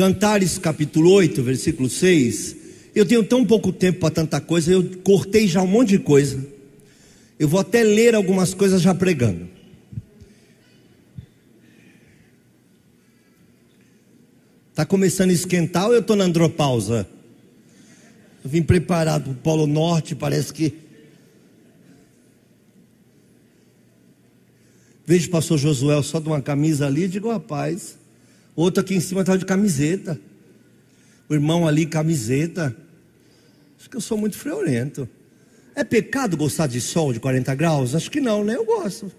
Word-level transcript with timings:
Cantares 0.00 0.56
capítulo 0.56 1.12
8, 1.12 1.42
versículo 1.42 1.90
6. 1.90 2.56
Eu 2.94 3.04
tenho 3.04 3.22
tão 3.22 3.44
pouco 3.44 3.70
tempo 3.70 4.00
para 4.00 4.10
tanta 4.10 4.40
coisa, 4.40 4.72
eu 4.72 4.82
cortei 5.04 5.46
já 5.46 5.60
um 5.60 5.66
monte 5.66 5.90
de 5.90 5.98
coisa. 5.98 6.42
Eu 7.38 7.46
vou 7.46 7.60
até 7.60 7.82
ler 7.82 8.14
algumas 8.14 8.54
coisas 8.54 8.80
já 8.80 8.94
pregando. 8.94 9.46
Está 14.70 14.86
começando 14.86 15.28
a 15.28 15.34
esquentar 15.34 15.88
ou 15.88 15.92
eu 15.92 16.00
estou 16.00 16.16
na 16.16 16.24
andropausa? 16.24 17.06
Eu 18.42 18.48
vim 18.48 18.62
preparado 18.62 19.24
para 19.24 19.32
o 19.32 19.34
Polo 19.34 19.66
Norte, 19.66 20.14
parece 20.14 20.50
que. 20.50 20.72
Vejo 25.04 25.28
o 25.28 25.30
pastor 25.30 25.58
Josué 25.58 26.02
só 26.02 26.18
de 26.18 26.26
uma 26.26 26.40
camisa 26.40 26.86
ali, 26.86 27.06
digo, 27.06 27.30
rapaz. 27.30 27.99
Outro 28.54 28.80
aqui 28.80 28.94
em 28.94 29.00
cima 29.00 29.20
estava 29.20 29.38
de 29.38 29.44
camiseta. 29.44 30.20
O 31.28 31.34
irmão 31.34 31.66
ali, 31.66 31.86
camiseta. 31.86 32.76
Acho 33.78 33.88
que 33.88 33.96
eu 33.96 34.00
sou 34.00 34.18
muito 34.18 34.36
friorento. 34.36 35.08
É 35.74 35.84
pecado 35.84 36.36
gostar 36.36 36.66
de 36.66 36.80
sol 36.80 37.12
de 37.12 37.20
40 37.20 37.54
graus? 37.54 37.94
Acho 37.94 38.10
que 38.10 38.20
não, 38.20 38.44
né? 38.44 38.56
Eu 38.56 38.64
gosto. 38.64 39.10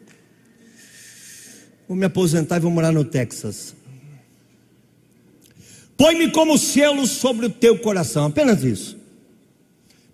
Vou 1.87 1.97
me 1.97 2.05
aposentar 2.05 2.57
e 2.57 2.59
vou 2.59 2.71
morar 2.71 2.91
no 2.91 3.03
Texas. 3.03 3.75
Põe-me 5.97 6.31
como 6.31 6.57
selo 6.57 7.05
sobre 7.05 7.45
o 7.45 7.49
teu 7.49 7.77
coração, 7.77 8.25
apenas 8.25 8.63
isso. 8.63 8.97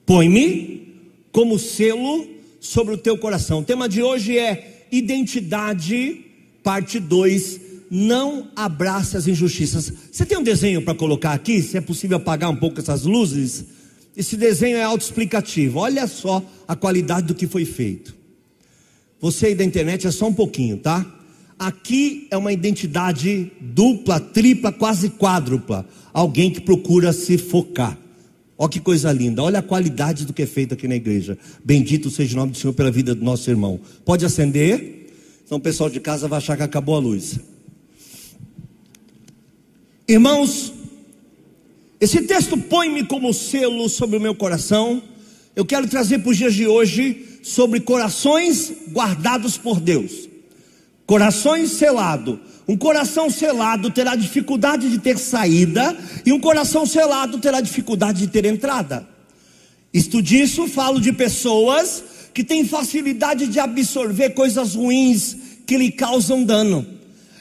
Põe-me 0.05 1.11
como 1.31 1.57
selo 1.57 2.27
sobre 2.59 2.93
o 2.93 2.97
teu 2.97 3.17
coração. 3.17 3.59
O 3.59 3.63
tema 3.63 3.87
de 3.87 4.01
hoje 4.01 4.37
é 4.37 4.85
identidade, 4.91 6.25
parte 6.63 6.99
2. 6.99 7.66
Não 7.89 8.49
abrace 8.55 9.15
as 9.15 9.27
injustiças. 9.27 9.91
Você 10.11 10.25
tem 10.25 10.37
um 10.37 10.43
desenho 10.43 10.81
para 10.81 10.93
colocar 10.95 11.33
aqui? 11.33 11.61
Se 11.61 11.77
é 11.77 11.81
possível 11.81 12.17
apagar 12.17 12.49
um 12.49 12.55
pouco 12.55 12.79
essas 12.79 13.03
luzes. 13.03 13.65
Esse 14.15 14.35
desenho 14.35 14.77
é 14.77 14.83
autoexplicativo. 14.83 15.79
Olha 15.79 16.07
só 16.07 16.43
a 16.67 16.75
qualidade 16.75 17.27
do 17.27 17.35
que 17.35 17.47
foi 17.47 17.65
feito. 17.65 18.15
Você 19.19 19.47
aí 19.47 19.55
da 19.55 19.63
internet 19.63 20.05
é 20.05 20.11
só 20.11 20.27
um 20.27 20.33
pouquinho, 20.33 20.77
tá? 20.77 21.05
Aqui 21.57 22.27
é 22.29 22.37
uma 22.37 22.53
identidade 22.53 23.51
dupla, 23.59 24.19
tripla, 24.19 24.71
quase 24.71 25.09
quádrupla. 25.09 25.87
Alguém 26.13 26.51
que 26.51 26.61
procura 26.61 27.11
se 27.11 27.37
focar. 27.37 27.97
Olha 28.57 28.69
que 28.69 28.79
coisa 28.79 29.11
linda, 29.11 29.43
olha 29.43 29.59
a 29.59 29.63
qualidade 29.63 30.25
do 30.25 30.33
que 30.33 30.41
é 30.41 30.45
feito 30.47 30.73
aqui 30.73 30.87
na 30.87 30.95
igreja. 30.95 31.37
Bendito 31.63 32.09
seja 32.09 32.33
o 32.33 32.37
nome 32.37 32.53
do 32.53 32.57
Senhor 32.57 32.73
pela 32.73 32.89
vida 32.89 33.13
do 33.13 33.23
nosso 33.23 33.49
irmão. 33.49 33.79
Pode 34.03 34.25
acender? 34.25 35.11
Então 35.45 35.59
o 35.59 35.61
pessoal 35.61 35.89
de 35.89 35.99
casa 35.99 36.27
vai 36.27 36.37
achar 36.37 36.57
que 36.57 36.63
acabou 36.63 36.95
a 36.95 36.99
luz. 36.99 37.39
Irmãos, 40.09 40.71
esse 41.99 42.21
texto 42.21 42.57
põe-me 42.57 43.03
como 43.03 43.33
selo 43.33 43.89
sobre 43.89 44.15
o 44.15 44.21
meu 44.21 44.33
coração. 44.33 45.03
Eu 45.53 45.65
quero 45.65 45.85
trazer 45.85 46.19
para 46.19 46.31
os 46.31 46.37
dias 46.37 46.53
de 46.53 46.65
hoje 46.65 47.39
sobre 47.43 47.81
corações 47.81 48.71
guardados 48.89 49.57
por 49.57 49.81
Deus. 49.81 50.29
Corações 51.05 51.71
selado. 51.71 52.39
Um 52.65 52.77
coração 52.77 53.29
selado 53.29 53.91
terá 53.91 54.15
dificuldade 54.15 54.89
de 54.89 54.97
ter 54.97 55.17
saída 55.17 55.97
e 56.25 56.31
um 56.31 56.39
coração 56.39 56.85
selado 56.85 57.37
terá 57.39 57.59
dificuldade 57.59 58.19
de 58.19 58.27
ter 58.27 58.45
entrada. 58.45 59.05
Isto 59.93 60.21
disso, 60.21 60.69
falo 60.69 61.01
de 61.01 61.11
pessoas 61.11 62.01
que 62.33 62.45
têm 62.45 62.65
facilidade 62.65 63.47
de 63.47 63.59
absorver 63.59 64.29
coisas 64.29 64.73
ruins 64.73 65.35
que 65.65 65.77
lhe 65.77 65.91
causam 65.91 66.45
dano. 66.45 66.96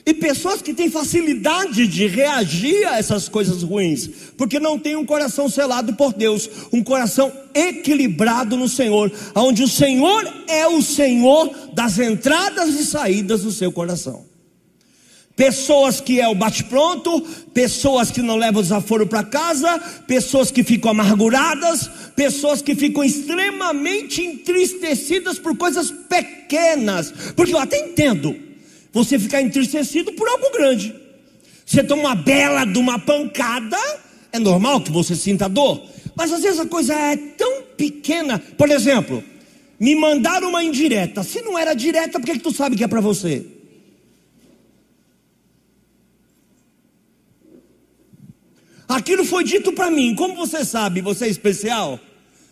E 0.08 0.14
pessoas 0.14 0.62
que 0.62 0.72
têm 0.72 0.88
facilidade 0.88 1.88
de 1.88 2.06
reagir 2.06 2.86
a 2.86 2.96
essas 2.96 3.28
coisas 3.28 3.64
ruins, 3.64 4.08
porque 4.36 4.60
não 4.60 4.78
têm 4.78 4.94
um 4.94 5.04
coração 5.04 5.48
selado 5.48 5.94
por 5.94 6.12
Deus, 6.12 6.48
um 6.72 6.80
coração 6.80 7.32
equilibrado 7.52 8.56
no 8.56 8.68
Senhor, 8.68 9.10
onde 9.34 9.64
o 9.64 9.68
Senhor 9.68 10.32
é 10.46 10.64
o 10.68 10.80
Senhor 10.80 11.50
das 11.72 11.98
entradas 11.98 12.68
e 12.78 12.86
saídas 12.86 13.42
do 13.42 13.50
seu 13.50 13.72
coração. 13.72 14.24
Pessoas 15.34 16.00
que 16.00 16.20
é 16.20 16.28
o 16.28 16.36
bate-pronto, 16.36 17.20
pessoas 17.52 18.08
que 18.08 18.22
não 18.22 18.36
levam 18.36 18.62
desaforo 18.62 19.08
para 19.08 19.24
casa, 19.24 19.76
pessoas 20.06 20.52
que 20.52 20.62
ficam 20.62 20.92
amarguradas, 20.92 21.90
pessoas 22.14 22.62
que 22.62 22.76
ficam 22.76 23.02
extremamente 23.02 24.22
entristecidas 24.22 25.36
por 25.36 25.56
coisas 25.56 25.90
pequenas, 25.90 27.12
porque 27.34 27.52
eu 27.52 27.58
até 27.58 27.76
entendo 27.76 28.45
você 28.96 29.18
ficar 29.18 29.42
entristecido 29.42 30.10
por 30.14 30.26
algo 30.26 30.50
grande. 30.52 30.94
Você 31.66 31.84
toma 31.84 32.04
uma 32.04 32.14
bela 32.14 32.64
de 32.64 32.78
uma 32.78 32.98
pancada, 32.98 33.76
é 34.32 34.38
normal 34.38 34.80
que 34.80 34.90
você 34.90 35.14
sinta 35.14 35.50
dor, 35.50 35.86
mas 36.14 36.32
às 36.32 36.42
vezes 36.42 36.58
a 36.58 36.64
coisa 36.64 36.94
é 36.94 37.14
tão 37.14 37.62
pequena. 37.76 38.38
Por 38.38 38.70
exemplo, 38.70 39.22
me 39.78 39.94
mandaram 39.94 40.48
uma 40.48 40.64
indireta. 40.64 41.22
Se 41.22 41.42
não 41.42 41.58
era 41.58 41.74
direta, 41.74 42.18
por 42.18 42.24
que, 42.24 42.38
que 42.38 42.38
tu 42.38 42.50
sabe 42.50 42.74
que 42.74 42.84
é 42.84 42.88
para 42.88 43.02
você? 43.02 43.44
Aquilo 48.88 49.26
foi 49.26 49.44
dito 49.44 49.74
para 49.74 49.90
mim. 49.90 50.14
Como 50.14 50.34
você 50.34 50.64
sabe, 50.64 51.02
você 51.02 51.26
é 51.26 51.28
especial? 51.28 52.00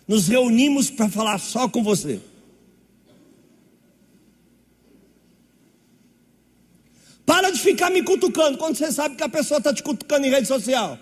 Nos 0.06 0.28
reunimos 0.28 0.90
para 0.90 1.08
falar 1.08 1.38
só 1.38 1.66
com 1.70 1.82
você. 1.82 2.20
Para 7.24 7.50
de 7.50 7.58
ficar 7.58 7.90
me 7.90 8.02
cutucando 8.02 8.58
quando 8.58 8.76
você 8.76 8.92
sabe 8.92 9.16
que 9.16 9.22
a 9.22 9.28
pessoa 9.28 9.58
está 9.58 9.72
te 9.72 9.82
cutucando 9.82 10.26
em 10.26 10.30
rede 10.30 10.46
social. 10.46 10.98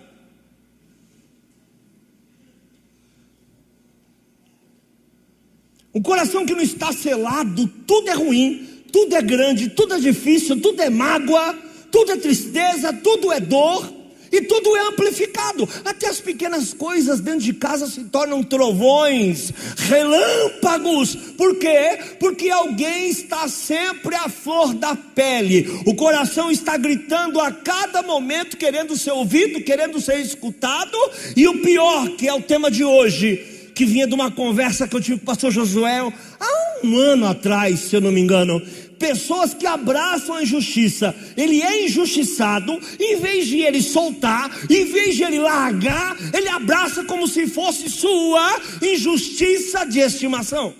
Um 5.93 6.01
coração 6.01 6.45
que 6.45 6.53
não 6.53 6.61
está 6.61 6.91
selado, 6.91 7.67
tudo 7.85 8.09
é 8.09 8.13
ruim, 8.13 8.67
tudo 8.91 9.15
é 9.15 9.21
grande, 9.21 9.69
tudo 9.69 9.93
é 9.93 9.99
difícil, 9.99 10.59
tudo 10.59 10.81
é 10.81 10.89
mágoa, 10.89 11.55
tudo 11.91 12.13
é 12.13 12.17
tristeza, 12.17 12.91
tudo 12.91 13.31
é 13.31 13.39
dor. 13.39 13.93
E 14.33 14.41
tudo 14.41 14.75
é 14.75 14.87
amplificado. 14.87 15.69
Até 15.85 16.09
as 16.09 16.19
pequenas 16.19 16.73
coisas 16.73 17.19
dentro 17.19 17.41
de 17.41 17.53
casa 17.53 17.85
se 17.85 18.03
tornam 18.05 18.41
trovões, 18.41 19.53
relâmpagos. 19.77 21.15
Por 21.37 21.55
quê? 21.59 21.99
Porque 22.19 22.49
alguém 22.49 23.09
está 23.09 23.47
sempre 23.47 24.15
à 24.15 24.27
flor 24.27 24.73
da 24.73 24.95
pele. 24.95 25.69
O 25.85 25.93
coração 25.93 26.49
está 26.49 26.75
gritando 26.77 27.39
a 27.39 27.51
cada 27.51 28.01
momento, 28.01 28.57
querendo 28.57 28.97
ser 28.97 29.11
ouvido, 29.11 29.61
querendo 29.61 30.01
ser 30.01 30.19
escutado. 30.19 30.97
E 31.37 31.47
o 31.47 31.61
pior, 31.61 32.09
que 32.17 32.27
é 32.27 32.33
o 32.33 32.41
tema 32.41 32.71
de 32.71 32.83
hoje, 32.83 33.69
que 33.75 33.85
vinha 33.85 34.07
de 34.07 34.15
uma 34.15 34.31
conversa 34.31 34.87
que 34.87 34.95
eu 34.95 35.01
tive 35.01 35.17
com 35.17 35.23
o 35.23 35.27
pastor 35.27 35.51
Josué 35.51 35.99
há 36.39 36.63
um 36.83 36.97
ano 36.97 37.27
atrás, 37.27 37.81
se 37.81 37.95
eu 37.95 38.01
não 38.01 38.11
me 38.11 38.19
engano 38.19 38.59
pessoas 39.03 39.53
que 39.53 39.65
abraçam 39.65 40.35
a 40.35 40.43
injustiça. 40.43 41.13
Ele 41.35 41.61
é 41.61 41.85
injustiçado, 41.85 42.79
em 42.97 43.17
vez 43.17 43.47
de 43.47 43.59
ele 43.59 43.81
soltar, 43.81 44.49
em 44.69 44.85
vez 44.85 45.17
de 45.17 45.23
ele 45.23 45.39
largar, 45.39 46.15
ele 46.33 46.47
abraça 46.47 47.03
como 47.03 47.27
se 47.27 47.45
fosse 47.45 47.89
sua 47.89 48.61
injustiça 48.81 49.83
de 49.83 49.99
estimação. 49.99 50.73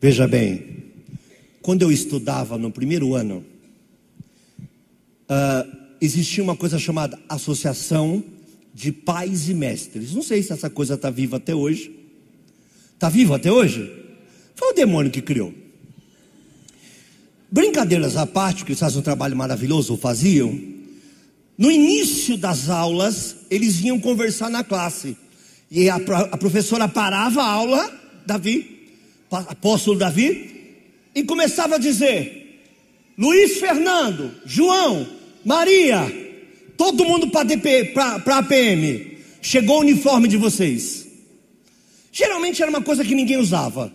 Veja 0.00 0.28
bem, 0.28 0.84
quando 1.60 1.82
eu 1.82 1.90
estudava 1.90 2.56
no 2.56 2.70
primeiro 2.70 3.16
ano, 3.16 3.44
uh, 5.28 5.76
existia 6.00 6.42
uma 6.44 6.56
coisa 6.56 6.78
chamada 6.78 7.18
Associação 7.28 8.22
de 8.72 8.92
Pais 8.92 9.48
e 9.48 9.54
Mestres. 9.54 10.14
Não 10.14 10.22
sei 10.22 10.40
se 10.40 10.52
essa 10.52 10.70
coisa 10.70 10.94
está 10.94 11.10
viva 11.10 11.38
até 11.38 11.52
hoje. 11.52 12.01
Está 13.02 13.10
viva 13.10 13.34
até 13.34 13.50
hoje? 13.50 13.92
Foi 14.54 14.68
o 14.68 14.74
demônio 14.74 15.10
que 15.10 15.20
criou. 15.20 15.52
Brincadeiras 17.50 18.16
à 18.16 18.24
parte, 18.24 18.64
que 18.64 18.70
eles 18.70 18.78
fazem 18.78 19.00
um 19.00 19.02
trabalho 19.02 19.36
maravilhoso, 19.36 19.94
ou 19.94 19.98
faziam. 19.98 20.56
No 21.58 21.68
início 21.68 22.36
das 22.36 22.68
aulas, 22.68 23.34
eles 23.50 23.74
vinham 23.74 23.98
conversar 23.98 24.48
na 24.48 24.62
classe. 24.62 25.16
E 25.68 25.90
a, 25.90 25.96
a 25.96 26.36
professora 26.36 26.86
parava 26.86 27.42
a 27.42 27.50
aula, 27.50 27.92
Davi, 28.24 28.92
apóstolo 29.28 29.98
Davi, 29.98 30.76
e 31.12 31.24
começava 31.24 31.74
a 31.74 31.78
dizer: 31.78 32.62
Luiz 33.18 33.58
Fernando, 33.58 34.30
João, 34.46 35.08
Maria, 35.44 36.06
todo 36.76 37.04
mundo 37.04 37.30
para 37.30 37.42
a 38.26 38.38
APM. 38.38 39.18
Chegou 39.42 39.78
o 39.78 39.80
uniforme 39.80 40.28
de 40.28 40.36
vocês. 40.36 41.01
Geralmente 42.12 42.62
era 42.62 42.70
uma 42.70 42.82
coisa 42.82 43.02
que 43.02 43.14
ninguém 43.14 43.38
usava. 43.38 43.90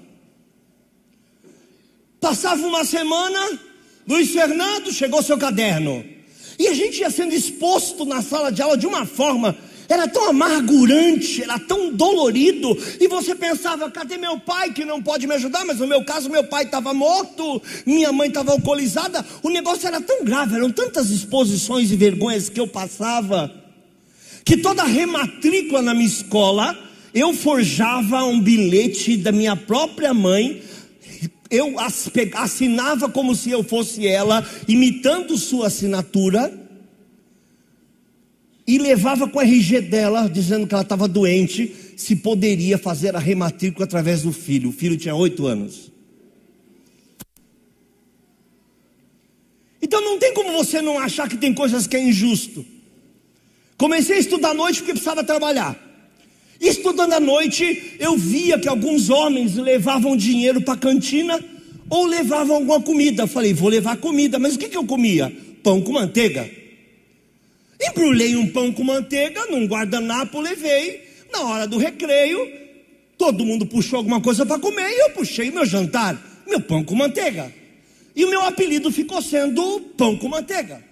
Passava 2.20 2.66
uma 2.66 2.84
semana, 2.84 3.60
Luiz 4.08 4.32
Fernando 4.32 4.92
chegou 4.92 5.22
seu 5.22 5.38
caderno. 5.38 6.04
E 6.58 6.68
a 6.68 6.74
gente 6.74 7.00
ia 7.00 7.12
sendo 7.12 7.36
exposto 7.36 8.04
na 8.04 8.24
sala 8.24 8.52
de 8.52 8.62
aula 8.64 8.76
de 8.76 8.88
uma 8.88 9.06
forma, 9.06 9.56
era 9.88 10.08
tão 10.08 10.30
amargurante, 10.30 11.44
era 11.44 11.60
tão 11.60 11.94
dolorido, 11.94 12.76
e 13.00 13.08
você 13.08 13.36
pensava: 13.36 13.90
cadê 13.92 14.18
meu 14.18 14.40
pai 14.40 14.74
que 14.74 14.84
não 14.84 15.02
pode 15.02 15.28
me 15.28 15.36
ajudar? 15.36 15.64
Mas 15.64 15.78
no 15.78 15.88
meu 15.88 16.04
caso, 16.04 16.30
meu 16.30 16.44
pai 16.44 16.64
estava 16.64 16.94
morto, 16.96 17.62
minha 17.86 18.12
mãe 18.12 18.28
estava 18.28 18.52
alcoolizada, 18.52 19.24
o 19.44 19.50
negócio 19.50 19.88
era 19.88 20.02
tão 20.02 20.26
grave, 20.26 20.56
eram 20.56 20.72
tantas 20.72 21.12
exposições 21.12 21.92
e 21.92 21.96
vergonhas 21.96 22.50
que 22.50 22.60
eu 22.60 22.68
passava, 22.68 23.54
que 24.44 24.58
toda 24.58 24.84
rematrícula 24.84 25.84
na 25.84 25.94
minha 25.94 26.08
escola, 26.08 26.78
eu 27.18 27.34
forjava 27.34 28.24
um 28.24 28.40
bilhete 28.40 29.18
da 29.18 29.32
minha 29.32 29.56
própria 29.56 30.14
mãe 30.14 30.62
eu 31.50 31.76
assinava 32.34 33.10
como 33.10 33.36
se 33.36 33.52
eu 33.52 33.64
fosse 33.64 34.06
ela, 34.08 34.48
imitando 34.68 35.38
sua 35.38 35.68
assinatura, 35.68 36.66
e 38.66 38.78
levava 38.78 39.30
com 39.30 39.40
a 39.40 39.44
RG 39.44 39.82
dela, 39.82 40.30
dizendo 40.30 40.68
que 40.68 40.74
ela 40.74 40.84
estava 40.84 41.08
doente, 41.08 41.74
se 41.96 42.18
poderia 42.18 42.78
fazer 42.78 43.16
a 43.16 43.20
rematrícula 43.20 43.86
através 43.86 44.24
do 44.24 44.34
filho. 44.34 44.70
O 44.70 44.74
filho 44.74 44.98
tinha 44.98 45.16
oito 45.16 45.48
anos. 45.48 45.90
Então 49.82 50.02
não 50.02 50.20
tem 50.20 50.34
como 50.34 50.52
você 50.52 50.82
não 50.82 51.00
achar 51.00 51.30
que 51.30 51.38
tem 51.38 51.54
coisas 51.54 51.88
que 51.88 51.96
é 51.96 52.04
injusto. 52.04 52.66
Comecei 53.78 54.18
a 54.18 54.20
estudar 54.20 54.50
à 54.50 54.54
noite 54.54 54.80
porque 54.80 54.92
precisava 54.92 55.24
trabalhar. 55.24 55.87
Estudando 56.60 57.14
à 57.14 57.20
noite, 57.20 57.96
eu 58.00 58.18
via 58.18 58.58
que 58.60 58.68
alguns 58.68 59.10
homens 59.10 59.56
levavam 59.56 60.18
dinheiro 60.18 60.62
para 60.62 60.74
a 60.74 60.78
cantina 60.78 61.40
ou 61.90 62.06
levavam 62.06 62.58
alguma 62.58 62.82
comida. 62.82 63.24
Eu 63.24 63.28
falei, 63.28 63.54
vou 63.54 63.70
levar 63.70 63.98
comida, 63.98 64.40
mas 64.40 64.56
o 64.56 64.60
que, 64.60 64.70
que 64.70 64.78
eu 64.78 64.86
comia? 64.86 65.32
Pão 65.64 65.82
com 65.82 65.94
manteiga. 65.94 66.50
Embrulhei 67.80 68.36
um 68.36 68.48
pão 68.48 68.72
com 68.72 68.84
manteiga 68.84 69.46
num 69.48 69.66
guardanapo, 69.66 70.42
levei. 70.42 71.06
Na 71.32 71.42
hora 71.42 71.68
do 71.68 71.78
recreio, 71.78 72.40
todo 73.18 73.46
mundo 73.46 73.66
puxou 73.66 73.98
alguma 73.98 74.20
coisa 74.22 74.46
para 74.46 74.60
comer 74.60 74.90
e 74.90 75.02
eu 75.02 75.10
puxei 75.12 75.52
meu 75.52 75.66
jantar, 75.66 76.44
meu 76.48 76.60
pão 76.60 76.84
com 76.84 76.96
manteiga. 76.96 77.54
E 78.16 78.26
o 78.26 78.30
meu 78.30 78.42
apelido 78.42 78.92
ficou 78.92 79.22
sendo 79.22 79.80
pão 79.96 80.18
com 80.18 80.28
manteiga. 80.28 80.87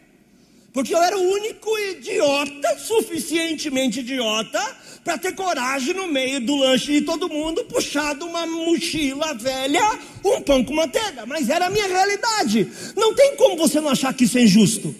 Porque 0.75 0.93
eu 0.93 1.01
era 1.01 1.17
o 1.17 1.21
único 1.21 1.79
idiota, 1.79 2.77
suficientemente 2.77 4.01
idiota, 4.01 4.59
para 5.05 5.17
ter 5.17 5.33
coragem 5.33 5.93
no 5.93 6.05
meio 6.05 6.41
do 6.41 6.53
lanche 6.53 6.91
de 6.91 7.01
todo 7.03 7.29
mundo, 7.29 7.63
puxado 7.63 8.25
uma 8.25 8.45
mochila 8.45 9.33
velha, 9.35 9.97
um 10.25 10.41
pão 10.41 10.65
com 10.65 10.73
manteiga. 10.73 11.25
Mas 11.25 11.47
era 11.49 11.67
a 11.67 11.69
minha 11.69 11.87
realidade. 11.87 12.69
Não 12.93 13.15
tem 13.15 13.37
como 13.37 13.55
você 13.55 13.79
não 13.79 13.87
achar 13.87 14.13
que 14.13 14.25
isso 14.25 14.37
é 14.37 14.41
injusto. 14.41 14.93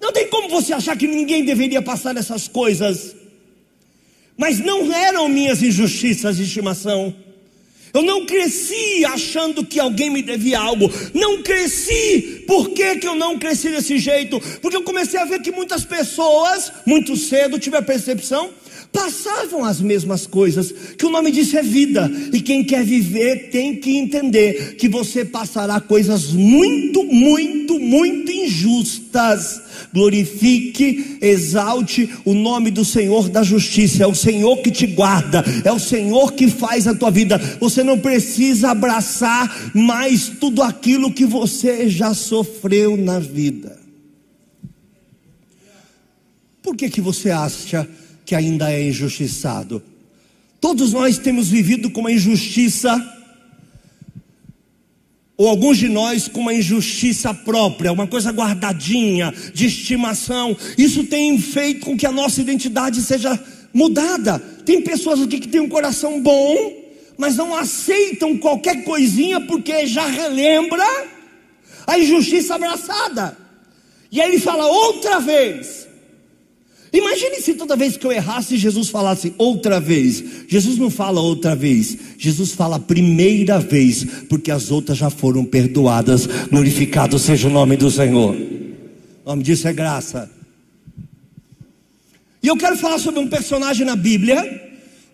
Não 0.00 0.10
tem 0.10 0.26
como 0.28 0.48
você 0.48 0.72
achar 0.72 0.96
que 0.96 1.06
ninguém 1.06 1.44
deveria 1.44 1.82
passar 1.82 2.16
essas 2.16 2.48
coisas. 2.48 3.14
Mas 4.38 4.58
não 4.58 4.90
eram 4.90 5.28
minhas 5.28 5.62
injustiças 5.62 6.38
de 6.38 6.44
estimação. 6.44 7.14
Eu 7.92 8.02
não 8.02 8.26
cresci 8.26 9.04
achando 9.04 9.64
que 9.64 9.80
alguém 9.80 10.10
me 10.10 10.22
devia 10.22 10.58
algo. 10.58 10.90
Não 11.14 11.42
cresci. 11.42 12.44
Por 12.46 12.70
que, 12.70 12.96
que 12.96 13.08
eu 13.08 13.14
não 13.14 13.38
cresci 13.38 13.70
desse 13.70 13.98
jeito? 13.98 14.40
Porque 14.60 14.76
eu 14.76 14.82
comecei 14.82 15.18
a 15.18 15.24
ver 15.24 15.40
que 15.40 15.50
muitas 15.50 15.84
pessoas, 15.84 16.72
muito 16.84 17.16
cedo, 17.16 17.58
tive 17.58 17.76
a 17.76 17.82
percepção 17.82 18.50
passavam 18.96 19.62
as 19.62 19.78
mesmas 19.78 20.26
coisas, 20.26 20.72
que 20.96 21.04
o 21.04 21.10
nome 21.10 21.30
disso 21.30 21.58
é 21.58 21.62
vida, 21.62 22.10
e 22.32 22.40
quem 22.40 22.64
quer 22.64 22.82
viver 22.82 23.50
tem 23.50 23.76
que 23.76 23.94
entender 23.94 24.76
que 24.76 24.88
você 24.88 25.22
passará 25.22 25.78
coisas 25.78 26.32
muito, 26.32 27.04
muito, 27.04 27.78
muito 27.78 28.32
injustas. 28.32 29.60
Glorifique, 29.92 31.18
exalte 31.20 32.08
o 32.24 32.32
nome 32.32 32.70
do 32.70 32.86
Senhor 32.86 33.28
da 33.28 33.42
justiça, 33.42 34.02
é 34.02 34.06
o 34.06 34.14
Senhor 34.14 34.56
que 34.62 34.70
te 34.70 34.86
guarda, 34.86 35.44
é 35.62 35.70
o 35.70 35.78
Senhor 35.78 36.32
que 36.32 36.48
faz 36.48 36.86
a 36.86 36.94
tua 36.94 37.10
vida. 37.10 37.36
Você 37.60 37.84
não 37.84 37.98
precisa 37.98 38.70
abraçar 38.70 39.72
mais 39.74 40.28
tudo 40.40 40.62
aquilo 40.62 41.12
que 41.12 41.26
você 41.26 41.86
já 41.90 42.14
sofreu 42.14 42.96
na 42.96 43.18
vida. 43.18 43.78
Por 46.62 46.74
que 46.74 46.88
que 46.88 47.00
você 47.02 47.30
acha 47.30 47.86
que 48.26 48.34
ainda 48.34 48.72
é 48.72 48.88
injustiçado. 48.88 49.80
Todos 50.60 50.92
nós 50.92 51.16
temos 51.16 51.48
vivido 51.48 51.88
com 51.90 52.00
uma 52.00 52.10
injustiça, 52.10 52.92
ou 55.36 55.48
alguns 55.48 55.78
de 55.78 55.88
nós 55.88 56.26
com 56.26 56.40
uma 56.40 56.52
injustiça 56.52 57.32
própria, 57.32 57.92
uma 57.92 58.06
coisa 58.06 58.32
guardadinha, 58.32 59.32
de 59.54 59.66
estimação. 59.66 60.56
Isso 60.76 61.04
tem 61.04 61.38
feito 61.38 61.86
com 61.86 61.96
que 61.96 62.04
a 62.04 62.10
nossa 62.10 62.40
identidade 62.40 63.00
seja 63.00 63.38
mudada. 63.72 64.40
Tem 64.64 64.82
pessoas 64.82 65.22
aqui 65.22 65.38
que 65.38 65.48
têm 65.48 65.60
um 65.60 65.68
coração 65.68 66.20
bom, 66.20 66.72
mas 67.16 67.36
não 67.36 67.54
aceitam 67.54 68.36
qualquer 68.36 68.82
coisinha 68.82 69.40
porque 69.40 69.86
já 69.86 70.06
relembra 70.06 70.84
a 71.86 71.96
injustiça 71.96 72.56
abraçada. 72.56 73.36
E 74.10 74.20
aí 74.20 74.32
ele 74.32 74.40
fala 74.40 74.66
outra 74.66 75.20
vez: 75.20 75.85
Imagine 76.92 77.40
se 77.40 77.54
toda 77.54 77.76
vez 77.76 77.96
que 77.96 78.06
eu 78.06 78.12
errasse, 78.12 78.56
Jesus 78.56 78.88
falasse 78.88 79.34
outra 79.36 79.80
vez. 79.80 80.22
Jesus 80.48 80.78
não 80.78 80.90
fala 80.90 81.20
outra 81.20 81.54
vez, 81.54 81.96
Jesus 82.16 82.52
fala 82.52 82.78
primeira 82.78 83.58
vez, 83.58 84.06
porque 84.28 84.50
as 84.50 84.70
outras 84.70 84.96
já 84.96 85.10
foram 85.10 85.44
perdoadas. 85.44 86.26
Glorificado 86.50 87.18
seja 87.18 87.48
o 87.48 87.50
nome 87.50 87.76
do 87.76 87.90
Senhor. 87.90 88.34
O 88.34 89.28
nome 89.28 89.42
disso 89.42 89.66
é 89.68 89.72
graça. 89.72 90.30
E 92.42 92.48
eu 92.48 92.56
quero 92.56 92.76
falar 92.76 92.98
sobre 92.98 93.18
um 93.18 93.26
personagem 93.26 93.84
na 93.84 93.96
Bíblia 93.96 94.62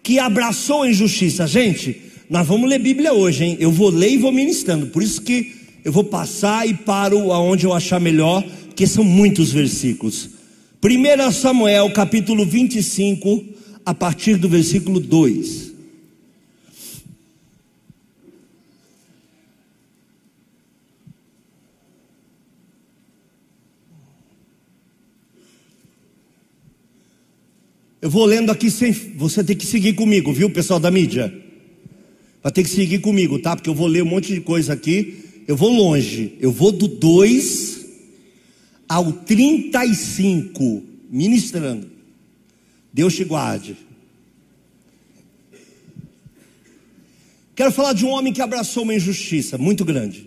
que 0.02 0.18
abraçou 0.18 0.82
a 0.82 0.90
injustiça. 0.90 1.46
Gente, 1.46 2.02
nós 2.28 2.46
vamos 2.46 2.68
ler 2.68 2.78
Bíblia 2.78 3.12
hoje, 3.12 3.44
hein? 3.44 3.56
Eu 3.58 3.70
vou 3.70 3.88
ler 3.88 4.10
e 4.10 4.18
vou 4.18 4.30
ministrando. 4.30 4.88
Por 4.88 5.02
isso 5.02 5.22
que 5.22 5.54
eu 5.84 5.90
vou 5.90 6.04
passar 6.04 6.68
e 6.68 6.74
paro 6.74 7.32
aonde 7.32 7.64
eu 7.64 7.72
achar 7.72 8.00
melhor, 8.00 8.44
porque 8.66 8.86
são 8.86 9.02
muitos 9.02 9.52
versículos. 9.52 10.30
1 10.84 11.30
Samuel 11.30 11.92
capítulo 11.92 12.44
25, 12.44 13.44
a 13.86 13.94
partir 13.94 14.36
do 14.36 14.48
versículo 14.48 14.98
2. 14.98 15.70
Eu 28.00 28.10
vou 28.10 28.24
lendo 28.24 28.50
aqui 28.50 28.68
sem. 28.68 28.90
Você 28.90 29.44
tem 29.44 29.54
que 29.54 29.64
seguir 29.64 29.92
comigo, 29.92 30.32
viu, 30.32 30.50
pessoal 30.50 30.80
da 30.80 30.90
mídia? 30.90 31.32
Vai 32.42 32.50
ter 32.50 32.64
que 32.64 32.70
seguir 32.70 32.98
comigo, 32.98 33.38
tá? 33.38 33.54
Porque 33.54 33.70
eu 33.70 33.74
vou 33.74 33.86
ler 33.86 34.02
um 34.02 34.06
monte 34.06 34.34
de 34.34 34.40
coisa 34.40 34.72
aqui. 34.72 35.44
Eu 35.46 35.56
vou 35.56 35.70
longe. 35.70 36.36
Eu 36.40 36.50
vou 36.50 36.72
do 36.72 36.88
2 36.88 37.81
ao 38.92 39.10
35, 39.10 40.82
ministrando. 41.10 41.90
Deus 42.92 43.16
te 43.16 43.24
guarde. 43.24 43.74
Quero 47.54 47.72
falar 47.72 47.94
de 47.94 48.04
um 48.04 48.10
homem 48.10 48.34
que 48.34 48.42
abraçou 48.42 48.82
uma 48.82 48.94
injustiça 48.94 49.56
muito 49.56 49.82
grande. 49.82 50.26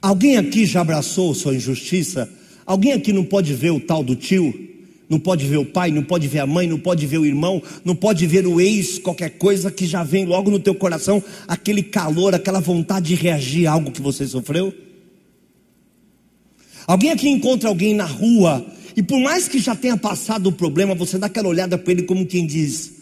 Alguém 0.00 0.36
aqui 0.36 0.64
já 0.64 0.82
abraçou 0.82 1.34
sua 1.34 1.56
injustiça? 1.56 2.30
Alguém 2.64 2.92
aqui 2.92 3.12
não 3.12 3.24
pode 3.24 3.52
ver 3.52 3.72
o 3.72 3.80
tal 3.80 4.04
do 4.04 4.14
tio? 4.14 4.68
Não 5.08 5.18
pode 5.18 5.44
ver 5.48 5.56
o 5.56 5.66
pai, 5.66 5.90
não 5.90 6.04
pode 6.04 6.28
ver 6.28 6.38
a 6.38 6.46
mãe, 6.46 6.68
não 6.68 6.78
pode 6.78 7.04
ver 7.04 7.18
o 7.18 7.26
irmão, 7.26 7.60
não 7.84 7.96
pode 7.96 8.28
ver 8.28 8.46
o 8.46 8.60
ex, 8.60 8.96
qualquer 8.96 9.30
coisa 9.30 9.72
que 9.72 9.86
já 9.86 10.04
vem 10.04 10.24
logo 10.24 10.52
no 10.52 10.60
teu 10.60 10.76
coração, 10.76 11.20
aquele 11.48 11.82
calor, 11.82 12.32
aquela 12.32 12.60
vontade 12.60 13.08
de 13.08 13.16
reagir 13.16 13.66
a 13.66 13.72
algo 13.72 13.90
que 13.90 14.00
você 14.00 14.24
sofreu? 14.24 14.72
Alguém 16.86 17.10
aqui 17.10 17.28
encontra 17.28 17.68
alguém 17.68 17.94
na 17.94 18.04
rua 18.04 18.66
e 18.96 19.02
por 19.02 19.20
mais 19.20 19.48
que 19.48 19.58
já 19.58 19.74
tenha 19.74 19.96
passado 19.96 20.48
o 20.48 20.52
problema, 20.52 20.94
você 20.94 21.18
dá 21.18 21.26
aquela 21.26 21.48
olhada 21.48 21.78
para 21.78 21.92
ele 21.92 22.02
como 22.02 22.26
quem 22.26 22.46
diz: 22.46 22.92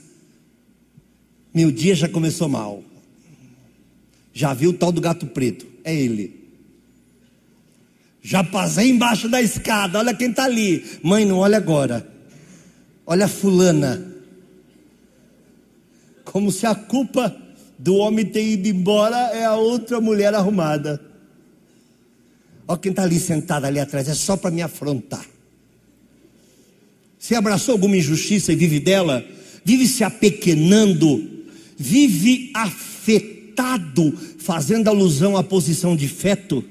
Meu 1.53 1.71
dia 1.71 1.95
já 1.95 2.09
começou 2.09 2.49
mal. 2.49 2.83
Já 4.33 4.55
viu 4.55 4.71
o 4.71 4.75
tal 4.75 4.93
do 4.93 5.01
gato 5.01 5.27
preto? 5.27 5.67
É 5.83 5.95
ele. 5.95 6.39
Já 8.23 8.45
passei 8.45 8.91
embaixo 8.91 9.29
da 9.29 9.41
escada, 9.41 9.99
olha 9.99 10.15
quem 10.15 10.31
está 10.31 10.45
ali. 10.45 10.85
Mãe, 11.03 11.25
não 11.25 11.39
olha 11.39 11.57
agora. 11.57 12.07
Olha 13.07 13.25
a 13.25 13.29
fulana. 13.29 14.07
Como 16.25 16.53
se 16.53 16.67
a 16.67 16.75
culpa 16.75 17.35
do 17.79 17.97
homem 17.97 18.27
ter 18.27 18.47
ido 18.47 18.69
embora 18.69 19.17
é 19.33 19.45
a 19.45 19.57
outra 19.57 20.01
mulher 20.01 20.35
arrumada. 20.35 21.08
Olha 22.69 22.79
quem 22.79 22.91
está 22.91 23.03
ali 23.03 23.19
sentado 23.19 23.65
ali 23.65 23.81
atrás, 23.81 24.07
é 24.09 24.15
só 24.15 24.37
para 24.37 24.51
me 24.51 24.61
afrontar. 24.61 25.25
Você 27.19 27.35
abraçou 27.35 27.73
alguma 27.73 27.97
injustiça 27.97 28.53
e 28.53 28.57
vive 28.57 28.79
dela? 28.79 29.27
Vive 29.65 29.89
se 29.89 30.05
apequenando, 30.05 31.47
vive 31.77 32.51
afetado, 32.55 34.13
fazendo 34.39 34.89
alusão 34.89 35.35
à 35.37 35.43
posição 35.43 35.97
de 35.97 36.07
feto. 36.07 36.63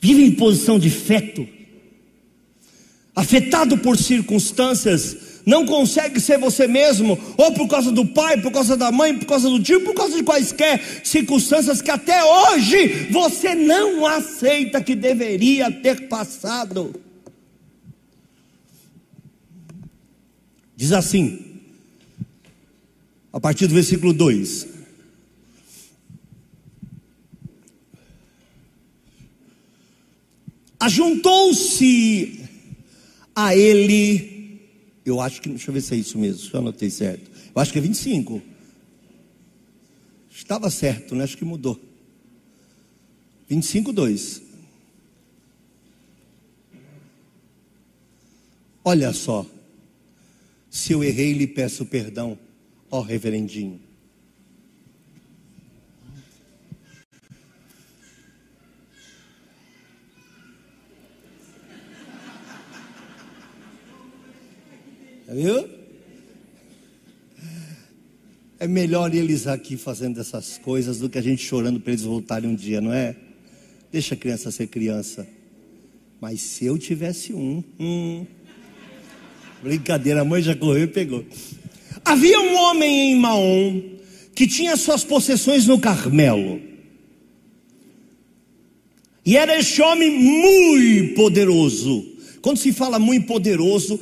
Vive 0.00 0.22
em 0.24 0.32
posição 0.32 0.78
de 0.78 0.90
feto, 0.90 1.46
afetado 3.14 3.78
por 3.78 3.96
circunstâncias, 3.96 5.16
não 5.44 5.66
consegue 5.66 6.20
ser 6.20 6.38
você 6.38 6.66
mesmo, 6.66 7.18
ou 7.36 7.52
por 7.52 7.68
causa 7.68 7.90
do 7.90 8.06
pai, 8.06 8.40
por 8.40 8.52
causa 8.52 8.76
da 8.76 8.92
mãe, 8.92 9.18
por 9.18 9.26
causa 9.26 9.48
do 9.48 9.62
tio, 9.62 9.80
por 9.82 9.94
causa 9.94 10.16
de 10.16 10.22
quaisquer 10.22 10.80
circunstâncias 11.04 11.82
que 11.82 11.90
até 11.90 12.22
hoje 12.24 13.08
você 13.10 13.54
não 13.54 14.06
aceita 14.06 14.82
que 14.82 14.94
deveria 14.94 15.70
ter 15.70 16.08
passado. 16.08 16.94
Diz 20.76 20.92
assim, 20.92 21.38
a 23.32 23.40
partir 23.40 23.66
do 23.66 23.74
versículo 23.74 24.12
2: 24.12 24.66
Ajuntou-se 30.80 32.40
a 33.34 33.54
ele, 33.54 34.31
eu 35.04 35.20
acho 35.20 35.40
que, 35.40 35.48
deixa 35.48 35.70
eu 35.70 35.74
ver 35.74 35.80
se 35.80 35.94
é 35.94 35.96
isso 35.96 36.18
mesmo, 36.18 36.38
se 36.38 36.54
eu 36.54 36.60
anotei 36.60 36.90
certo. 36.90 37.30
Eu 37.54 37.60
acho 37.60 37.72
que 37.72 37.78
é 37.78 37.82
25. 37.82 38.40
Estava 40.30 40.70
certo, 40.70 41.14
né? 41.14 41.24
Acho 41.24 41.36
que 41.36 41.44
mudou. 41.44 41.80
25, 43.48 43.92
2. 43.92 44.42
Olha 48.84 49.12
só. 49.12 49.46
Se 50.70 50.92
eu 50.92 51.04
errei, 51.04 51.32
lhe 51.32 51.46
peço 51.46 51.84
perdão, 51.84 52.38
ó 52.90 53.00
reverendinho. 53.00 53.78
Viu? 65.32 65.68
É 68.60 68.68
melhor 68.68 69.14
eles 69.14 69.46
aqui 69.46 69.76
fazendo 69.76 70.20
essas 70.20 70.58
coisas 70.58 70.98
do 70.98 71.08
que 71.08 71.18
a 71.18 71.22
gente 71.22 71.42
chorando 71.44 71.80
para 71.80 71.92
eles 71.92 72.04
voltarem 72.04 72.50
um 72.50 72.54
dia, 72.54 72.80
não 72.80 72.92
é? 72.92 73.16
Deixa 73.90 74.14
a 74.14 74.16
criança 74.16 74.50
ser 74.50 74.68
criança. 74.68 75.26
Mas 76.20 76.40
se 76.40 76.66
eu 76.66 76.78
tivesse 76.78 77.32
um, 77.32 77.64
hum, 77.80 78.24
Brincadeira, 79.62 80.20
a 80.20 80.24
mãe 80.24 80.42
já 80.42 80.54
correu 80.54 80.84
e 80.84 80.88
pegou. 80.88 81.24
Havia 82.04 82.40
um 82.40 82.56
homem 82.56 83.12
em 83.12 83.14
Maom 83.16 83.80
que 84.34 84.46
tinha 84.46 84.76
suas 84.76 85.04
possessões 85.04 85.66
no 85.66 85.78
Carmelo. 85.78 86.60
E 89.24 89.36
era 89.36 89.56
este 89.56 89.80
homem 89.80 90.10
muito 90.10 91.14
poderoso. 91.14 92.04
Quando 92.40 92.56
se 92.56 92.72
fala 92.72 92.98
muito 92.98 93.26
poderoso, 93.26 94.00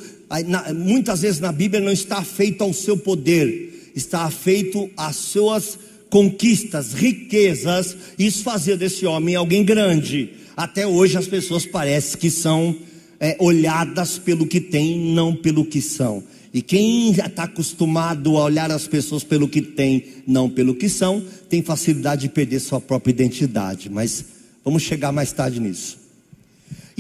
muitas 0.75 1.23
vezes 1.23 1.41
na 1.41 1.51
Bíblia 1.51 1.81
não 1.81 1.93
está 1.93 2.23
feito 2.23 2.63
ao 2.63 2.73
seu 2.73 2.97
poder, 2.97 3.91
está 3.95 4.31
feito 4.31 4.89
às 4.97 5.17
suas 5.17 5.79
conquistas, 6.09 6.93
riquezas. 6.93 7.97
Isso 8.19 8.43
fazia 8.43 8.77
desse 8.77 9.07
homem 9.07 9.35
alguém 9.35 9.65
grande. 9.65 10.31
Até 10.57 10.87
hoje 10.87 11.17
as 11.17 11.27
pessoas 11.27 11.67
parecem 11.67 12.19
que 12.19 12.31
são 12.31 12.77
é, 13.19 13.37
olhadas 13.39 14.19
pelo 14.19 14.47
que 14.47 14.61
têm, 14.61 15.15
não 15.15 15.35
pelo 15.35 15.65
que 15.65 15.81
são. 15.81 16.23
E 16.53 16.61
quem 16.61 17.13
está 17.13 17.45
acostumado 17.45 18.37
a 18.37 18.45
olhar 18.45 18.71
as 18.73 18.87
pessoas 18.87 19.23
pelo 19.23 19.49
que 19.49 19.63
tem, 19.63 20.05
não 20.27 20.51
pelo 20.51 20.75
que 20.75 20.89
são, 20.89 21.23
tem 21.49 21.63
facilidade 21.63 22.23
de 22.23 22.29
perder 22.29 22.59
sua 22.59 22.81
própria 22.81 23.13
identidade. 23.13 23.89
Mas 23.89 24.25
vamos 24.65 24.83
chegar 24.83 25.13
mais 25.13 25.33
tarde 25.33 25.61
nisso. 25.61 26.00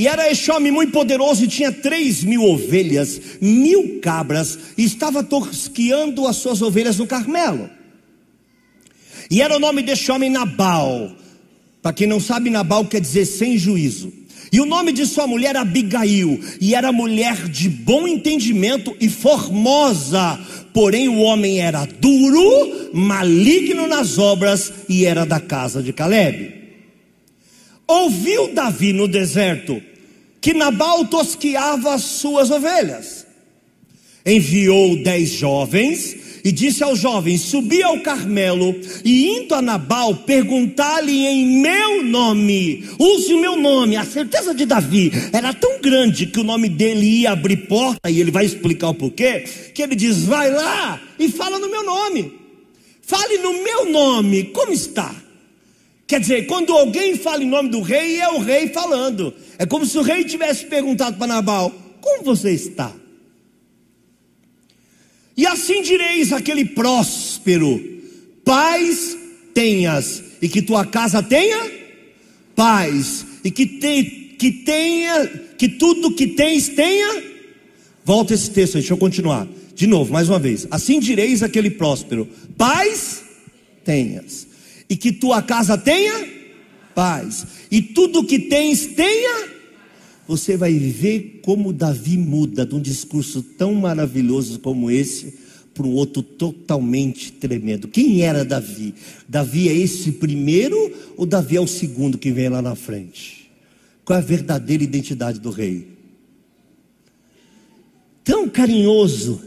E 0.00 0.08
era 0.08 0.30
este 0.30 0.50
homem 0.50 0.72
muito 0.72 0.92
poderoso 0.92 1.44
e 1.44 1.46
tinha 1.46 1.70
três 1.70 2.24
mil 2.24 2.42
ovelhas, 2.42 3.20
mil 3.38 4.00
cabras, 4.00 4.58
e 4.78 4.82
estava 4.82 5.22
tosquiando 5.22 6.26
as 6.26 6.36
suas 6.36 6.62
ovelhas 6.62 6.96
no 6.96 7.06
Carmelo. 7.06 7.68
E 9.30 9.42
era 9.42 9.54
o 9.54 9.60
nome 9.60 9.82
deste 9.82 10.10
homem 10.10 10.30
Nabal. 10.30 11.14
Para 11.82 11.92
quem 11.92 12.06
não 12.06 12.18
sabe, 12.18 12.48
Nabal 12.48 12.86
quer 12.86 13.02
dizer 13.02 13.26
sem 13.26 13.58
juízo. 13.58 14.10
E 14.50 14.58
o 14.58 14.64
nome 14.64 14.90
de 14.90 15.04
sua 15.04 15.26
mulher 15.26 15.54
Abigail, 15.54 16.40
e 16.58 16.74
era 16.74 16.90
mulher 16.90 17.46
de 17.50 17.68
bom 17.68 18.08
entendimento 18.08 18.96
e 18.98 19.06
formosa, 19.10 20.40
porém 20.72 21.10
o 21.10 21.18
homem 21.18 21.60
era 21.60 21.84
duro, 21.84 22.90
maligno 22.94 23.86
nas 23.86 24.16
obras 24.16 24.72
e 24.88 25.04
era 25.04 25.26
da 25.26 25.38
casa 25.38 25.82
de 25.82 25.92
Caleb. 25.92 26.54
Ouviu 27.86 28.54
Davi 28.54 28.94
no 28.94 29.06
deserto 29.06 29.89
que 30.40 30.54
Nabal 30.54 31.04
tosquiava 31.06 31.94
as 31.94 32.02
suas 32.02 32.50
ovelhas. 32.50 33.26
Enviou 34.24 35.02
dez 35.02 35.30
jovens 35.30 36.16
e 36.44 36.52
disse 36.52 36.82
aos 36.82 36.98
jovens: 36.98 37.40
Subi 37.42 37.82
ao 37.82 38.00
Carmelo 38.00 38.74
e 39.04 39.28
indo 39.28 39.54
a 39.54 39.62
Nabal 39.62 40.14
perguntar-lhe 40.14 41.26
em 41.26 41.60
meu 41.60 42.02
nome, 42.02 42.86
use 42.98 43.32
o 43.32 43.40
meu 43.40 43.56
nome. 43.56 43.96
A 43.96 44.04
certeza 44.04 44.54
de 44.54 44.66
Davi 44.66 45.10
era 45.32 45.52
tão 45.52 45.80
grande 45.80 46.26
que 46.26 46.40
o 46.40 46.44
nome 46.44 46.68
dele 46.68 47.06
ia 47.06 47.32
abrir 47.32 47.68
porta, 47.68 48.10
e 48.10 48.20
ele 48.20 48.30
vai 48.30 48.44
explicar 48.44 48.90
o 48.90 48.94
porquê. 48.94 49.44
Que 49.74 49.82
ele 49.82 49.94
diz: 49.94 50.24
Vai 50.24 50.50
lá 50.50 51.00
e 51.18 51.28
fala 51.28 51.58
no 51.58 51.70
meu 51.70 51.84
nome, 51.84 52.32
fale 53.02 53.38
no 53.38 53.62
meu 53.62 53.90
nome, 53.90 54.44
como 54.44 54.72
está? 54.72 55.14
Quer 56.10 56.18
dizer, 56.18 56.46
quando 56.46 56.72
alguém 56.72 57.16
fala 57.16 57.40
em 57.40 57.46
nome 57.46 57.68
do 57.68 57.80
rei, 57.82 58.18
é 58.18 58.28
o 58.30 58.40
rei 58.40 58.66
falando. 58.70 59.32
É 59.56 59.64
como 59.64 59.86
se 59.86 59.96
o 59.96 60.02
rei 60.02 60.24
tivesse 60.24 60.66
perguntado 60.66 61.16
para 61.16 61.28
Nabal: 61.28 61.72
Como 62.00 62.24
você 62.24 62.50
está? 62.50 62.92
E 65.36 65.46
assim 65.46 65.82
direis 65.82 66.32
aquele 66.32 66.64
próspero: 66.64 67.80
paz 68.44 69.16
tenhas, 69.54 70.20
e 70.42 70.48
que 70.48 70.60
tua 70.60 70.84
casa 70.84 71.22
tenha 71.22 71.70
paz, 72.56 73.24
e 73.44 73.50
que, 73.52 73.64
te, 73.64 74.34
que 74.36 74.50
tenha, 74.50 75.28
que 75.56 75.68
tudo 75.68 76.16
que 76.16 76.26
tens 76.26 76.70
tenha. 76.70 77.22
Volta 78.04 78.34
esse 78.34 78.50
texto 78.50 78.74
aí, 78.74 78.80
deixa 78.80 78.94
eu 78.94 78.98
continuar. 78.98 79.46
De 79.76 79.86
novo, 79.86 80.12
mais 80.12 80.28
uma 80.28 80.40
vez. 80.40 80.66
Assim 80.72 80.98
direis 80.98 81.40
aquele 81.40 81.70
próspero: 81.70 82.28
paz 82.58 83.22
tenhas, 83.84 84.48
e 84.90 84.96
que 84.96 85.12
tua 85.12 85.40
casa 85.40 85.78
tenha 85.78 86.28
paz, 86.94 87.46
e 87.70 87.80
tudo 87.80 88.24
que 88.24 88.38
tens 88.38 88.88
tenha 88.88 89.60
você 90.30 90.56
vai 90.56 90.72
ver 90.74 91.40
como 91.42 91.72
Davi 91.72 92.16
muda 92.16 92.64
de 92.64 92.72
um 92.76 92.80
discurso 92.80 93.42
tão 93.42 93.74
maravilhoso 93.74 94.60
como 94.60 94.88
esse 94.88 95.34
para 95.74 95.84
um 95.84 95.92
outro 95.92 96.22
totalmente 96.22 97.32
tremendo. 97.32 97.88
Quem 97.88 98.22
era 98.22 98.44
Davi? 98.44 98.94
Davi 99.28 99.68
é 99.68 99.72
esse 99.72 100.12
primeiro 100.12 100.76
ou 101.16 101.26
Davi 101.26 101.56
é 101.56 101.60
o 101.60 101.66
segundo 101.66 102.16
que 102.16 102.30
vem 102.30 102.48
lá 102.48 102.62
na 102.62 102.76
frente? 102.76 103.50
Qual 104.04 104.16
é 104.16 104.22
a 104.22 104.24
verdadeira 104.24 104.84
identidade 104.84 105.40
do 105.40 105.50
rei? 105.50 105.88
Tão 108.22 108.48
carinhoso. 108.48 109.42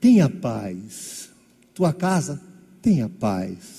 Tenha 0.00 0.28
paz. 0.28 1.28
Tua 1.72 1.92
casa, 1.92 2.42
tenha 2.82 3.08
paz. 3.08 3.77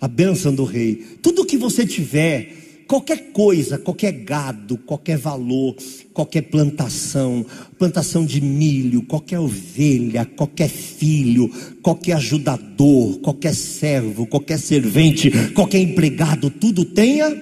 A 0.00 0.08
bênção 0.08 0.54
do 0.54 0.64
rei. 0.64 1.18
Tudo 1.22 1.46
que 1.46 1.56
você 1.56 1.86
tiver 1.86 2.66
qualquer 2.86 3.32
coisa, 3.32 3.78
qualquer 3.78 4.12
gado, 4.12 4.78
qualquer 4.78 5.18
valor, 5.18 5.76
qualquer 6.12 6.42
plantação, 6.42 7.44
plantação 7.78 8.24
de 8.24 8.40
milho, 8.40 9.02
qualquer 9.02 9.38
ovelha, 9.38 10.24
qualquer 10.24 10.68
filho, 10.68 11.50
qualquer 11.82 12.12
ajudador, 12.12 13.18
qualquer 13.18 13.54
servo, 13.54 14.26
qualquer 14.26 14.58
servente, 14.58 15.30
qualquer 15.52 15.80
empregado, 15.80 16.50
tudo 16.50 16.84
tenha 16.84 17.34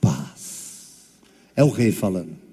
paz. 0.00 1.02
É 1.54 1.62
o 1.62 1.68
rei 1.68 1.92
falando. 1.92 2.44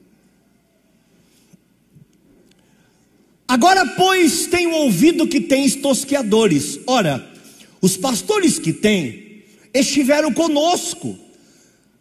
Agora, 3.48 3.86
pois, 3.86 4.48
tenho 4.48 4.72
ouvido 4.72 5.28
que 5.28 5.42
tens 5.42 5.76
tosqueadores. 5.76 6.80
Ora, 6.88 7.31
os 7.82 7.98
pastores 7.98 8.60
que 8.60 8.72
têm 8.72 9.44
estiveram 9.74 10.32
conosco, 10.34 11.18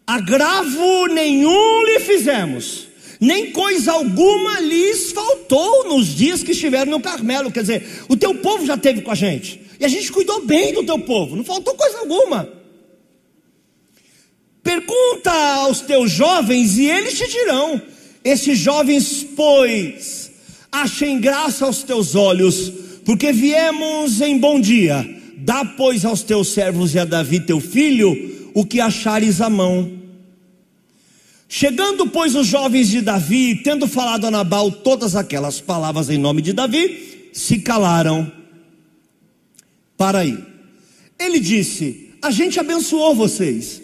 agravo 0.05 1.07
nenhum 1.07 1.83
lhe 1.85 1.99
fizemos, 2.01 2.87
nem 3.19 3.51
coisa 3.51 3.93
alguma 3.93 4.59
lhes 4.59 5.11
faltou 5.11 5.89
nos 5.89 6.07
dias 6.07 6.43
que 6.43 6.51
estiveram 6.51 6.91
no 6.91 6.99
Carmelo. 6.99 7.51
Quer 7.51 7.61
dizer, 7.61 8.03
o 8.09 8.17
teu 8.17 8.35
povo 8.35 8.65
já 8.65 8.77
teve 8.77 9.01
com 9.01 9.11
a 9.11 9.15
gente, 9.15 9.61
e 9.79 9.85
a 9.85 9.87
gente 9.87 10.11
cuidou 10.11 10.45
bem 10.45 10.73
do 10.73 10.83
teu 10.83 10.99
povo, 10.99 11.35
não 11.35 11.43
faltou 11.43 11.73
coisa 11.75 11.99
alguma. 11.99 12.61
Pergunta 14.63 15.31
aos 15.31 15.81
teus 15.81 16.11
jovens 16.11 16.77
e 16.77 16.85
eles 16.85 17.17
te 17.17 17.27
dirão: 17.27 17.81
esses 18.23 18.59
jovens, 18.59 19.25
pois, 19.35 20.31
achem 20.71 21.19
graça 21.19 21.65
aos 21.65 21.81
teus 21.81 22.13
olhos, 22.13 22.71
porque 23.03 23.31
viemos 23.31 24.21
em 24.21 24.37
bom 24.37 24.59
dia. 24.59 25.20
Dá, 25.43 25.65
pois, 25.65 26.05
aos 26.05 26.21
teus 26.21 26.49
servos 26.49 26.93
e 26.93 26.99
a 26.99 27.05
Davi, 27.05 27.39
teu 27.39 27.59
filho, 27.59 28.51
o 28.53 28.63
que 28.63 28.79
achares 28.79 29.41
à 29.41 29.49
mão. 29.49 29.91
Chegando, 31.49 32.07
pois, 32.07 32.35
os 32.35 32.45
jovens 32.45 32.89
de 32.89 33.01
Davi, 33.01 33.55
tendo 33.63 33.87
falado 33.87 34.27
a 34.27 34.31
Nabal 34.31 34.71
todas 34.71 35.15
aquelas 35.15 35.59
palavras 35.59 36.11
em 36.11 36.17
nome 36.17 36.43
de 36.43 36.53
Davi, 36.53 37.29
se 37.33 37.57
calaram. 37.57 38.31
Para 39.97 40.19
aí. 40.19 40.37
Ele 41.19 41.39
disse: 41.39 42.11
A 42.21 42.29
gente 42.29 42.59
abençoou 42.59 43.15
vocês, 43.15 43.81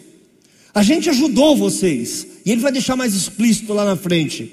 a 0.72 0.84
gente 0.84 1.10
ajudou 1.10 1.56
vocês, 1.56 2.24
e 2.46 2.52
ele 2.52 2.60
vai 2.60 2.70
deixar 2.70 2.94
mais 2.94 3.14
explícito 3.14 3.72
lá 3.72 3.84
na 3.84 3.96
frente. 3.96 4.52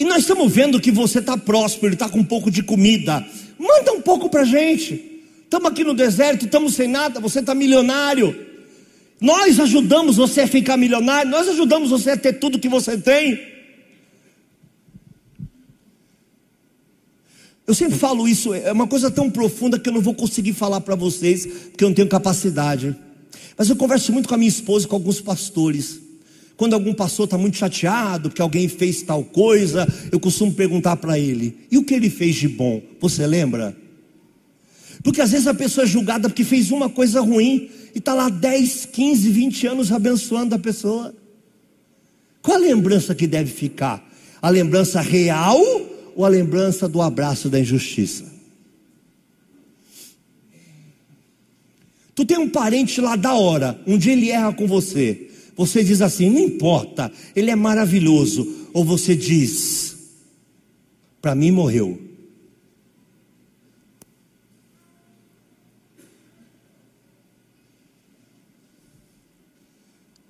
E 0.00 0.04
nós 0.04 0.18
estamos 0.18 0.52
vendo 0.52 0.80
que 0.80 0.90
você 0.90 1.20
está 1.20 1.36
próspero, 1.36 1.94
está 1.94 2.08
com 2.08 2.18
um 2.18 2.24
pouco 2.24 2.50
de 2.50 2.62
comida. 2.64 3.24
Manda 3.56 3.92
um 3.92 4.00
pouco 4.00 4.28
para 4.28 4.40
a 4.40 4.44
gente. 4.44 5.13
Estamos 5.54 5.70
aqui 5.70 5.84
no 5.84 5.94
deserto, 5.94 6.46
estamos 6.46 6.74
sem 6.74 6.88
nada, 6.88 7.20
você 7.20 7.38
está 7.38 7.54
milionário. 7.54 8.36
Nós 9.20 9.60
ajudamos 9.60 10.16
você 10.16 10.40
a 10.40 10.48
ficar 10.48 10.76
milionário, 10.76 11.30
nós 11.30 11.46
ajudamos 11.46 11.90
você 11.90 12.10
a 12.10 12.16
ter 12.16 12.32
tudo 12.40 12.58
que 12.58 12.68
você 12.68 12.98
tem. 12.98 13.40
Eu 17.64 17.72
sempre 17.72 17.96
falo 17.96 18.26
isso, 18.26 18.52
é 18.52 18.72
uma 18.72 18.88
coisa 18.88 19.12
tão 19.12 19.30
profunda 19.30 19.78
que 19.78 19.88
eu 19.88 19.92
não 19.92 20.00
vou 20.00 20.12
conseguir 20.12 20.54
falar 20.54 20.80
para 20.80 20.96
vocês, 20.96 21.46
porque 21.46 21.84
eu 21.84 21.88
não 21.88 21.94
tenho 21.94 22.08
capacidade. 22.08 22.96
Mas 23.56 23.70
eu 23.70 23.76
converso 23.76 24.12
muito 24.12 24.28
com 24.28 24.34
a 24.34 24.38
minha 24.38 24.48
esposa 24.48 24.86
e 24.86 24.88
com 24.88 24.96
alguns 24.96 25.20
pastores. 25.20 26.00
Quando 26.56 26.74
algum 26.74 26.92
pastor 26.92 27.26
está 27.26 27.38
muito 27.38 27.56
chateado 27.56 28.28
porque 28.28 28.42
alguém 28.42 28.66
fez 28.66 29.02
tal 29.02 29.22
coisa, 29.22 29.86
eu 30.10 30.18
costumo 30.18 30.52
perguntar 30.52 30.96
para 30.96 31.16
ele: 31.16 31.56
e 31.70 31.78
o 31.78 31.84
que 31.84 31.94
ele 31.94 32.10
fez 32.10 32.34
de 32.34 32.48
bom? 32.48 32.82
Você 33.00 33.24
lembra? 33.24 33.83
Porque 35.04 35.20
às 35.20 35.32
vezes 35.32 35.46
a 35.46 35.52
pessoa 35.52 35.84
é 35.84 35.86
julgada 35.86 36.30
porque 36.30 36.42
fez 36.42 36.70
uma 36.70 36.88
coisa 36.88 37.20
ruim 37.20 37.68
e 37.94 37.98
está 37.98 38.14
lá 38.14 38.30
10, 38.30 38.86
15, 38.86 39.30
20 39.30 39.66
anos 39.66 39.92
abençoando 39.92 40.54
a 40.54 40.58
pessoa. 40.58 41.14
Qual 42.40 42.56
a 42.56 42.60
lembrança 42.60 43.14
que 43.14 43.26
deve 43.26 43.52
ficar? 43.52 44.02
A 44.40 44.48
lembrança 44.48 45.02
real 45.02 45.60
ou 46.16 46.24
a 46.24 46.28
lembrança 46.28 46.88
do 46.88 47.02
abraço 47.02 47.50
da 47.50 47.60
injustiça? 47.60 48.32
Tu 52.14 52.24
tem 52.24 52.38
um 52.38 52.48
parente 52.48 52.98
lá 52.98 53.14
da 53.14 53.34
hora, 53.34 53.78
um 53.86 53.98
dia 53.98 54.12
ele 54.12 54.30
erra 54.30 54.54
com 54.54 54.66
você. 54.66 55.28
Você 55.54 55.84
diz 55.84 56.00
assim: 56.00 56.30
não 56.30 56.40
importa, 56.40 57.12
ele 57.36 57.50
é 57.50 57.56
maravilhoso. 57.56 58.70
Ou 58.72 58.82
você 58.84 59.14
diz: 59.14 59.96
para 61.20 61.34
mim 61.34 61.50
morreu. 61.50 62.13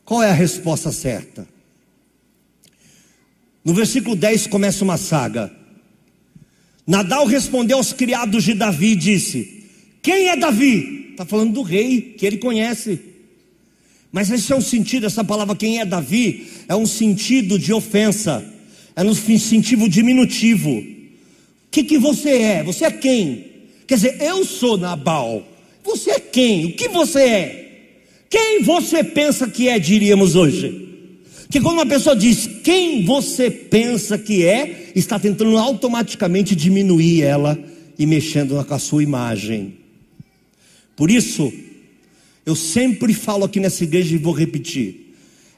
Qual 0.05 0.23
é 0.23 0.31
a 0.31 0.35
resposta 0.35 0.93
certa? 0.93 1.47
No 3.65 3.73
versículo 3.73 4.15
10 4.15 4.47
começa 4.49 4.85
uma 4.85 4.99
saga. 4.99 5.51
Nadal 6.87 7.25
respondeu 7.25 7.79
aos 7.79 7.93
criados 7.93 8.45
de 8.45 8.53
Davi 8.53 8.89
e 8.89 8.97
disse: 8.97 9.65
Quem 10.03 10.29
é 10.29 10.37
Davi? 10.37 11.09
Está 11.13 11.25
falando 11.25 11.55
do 11.55 11.63
rei 11.63 12.15
que 12.19 12.27
ele 12.27 12.37
conhece. 12.37 13.01
Mas 14.13 14.31
esse 14.31 14.53
é 14.53 14.57
um 14.57 14.61
sentido, 14.61 15.07
essa 15.07 15.25
palavra 15.25 15.57
quem 15.57 15.81
é 15.81 15.85
Davi, 15.85 16.47
é 16.69 16.77
um 16.77 16.87
sentido 16.87 17.59
de 17.59 17.73
ofensa, 17.73 18.45
é 18.95 19.03
um 19.03 19.15
sentido 19.15 19.89
diminutivo. 19.89 20.71
O 20.71 20.87
que, 21.71 21.83
que 21.83 21.99
você 21.99 22.31
é? 22.31 22.63
Você 22.63 22.85
é 22.85 22.91
quem? 22.91 23.47
Quer 23.87 23.95
dizer, 23.95 24.21
eu 24.21 24.45
sou 24.45 24.77
Nabal. 24.77 25.45
Você 25.83 26.13
é 26.13 26.21
quem? 26.21 26.67
O 26.67 26.73
que 26.77 26.89
você 26.89 27.21
é? 27.21 27.64
Quem 28.35 28.63
você 28.63 29.05
pensa 29.05 29.47
que 29.47 29.69
é, 29.69 29.79
diríamos 29.79 30.35
hoje? 30.35 30.89
Que 31.49 31.61
quando 31.61 31.77
uma 31.77 31.87
pessoa 31.87 32.17
diz 32.17 32.51
quem 32.65 33.05
você 33.05 33.49
pensa 33.49 34.19
que 34.19 34.45
é, 34.45 34.91
está 34.93 35.21
tentando 35.21 35.57
automaticamente 35.57 36.57
diminuir 36.57 37.23
ela 37.23 37.57
e 37.97 38.05
mexendo 38.05 38.65
com 38.65 38.75
a 38.75 38.79
sua 38.81 39.05
imagem. 39.05 39.75
Por 40.97 41.13
isso, 41.13 41.53
eu 42.45 42.57
sempre 42.57 43.15
falo 43.15 43.45
aqui 43.45 43.61
nessa 43.61 43.85
igreja 43.85 44.17
e 44.17 44.19
vou 44.19 44.35
repetir. 44.35 45.04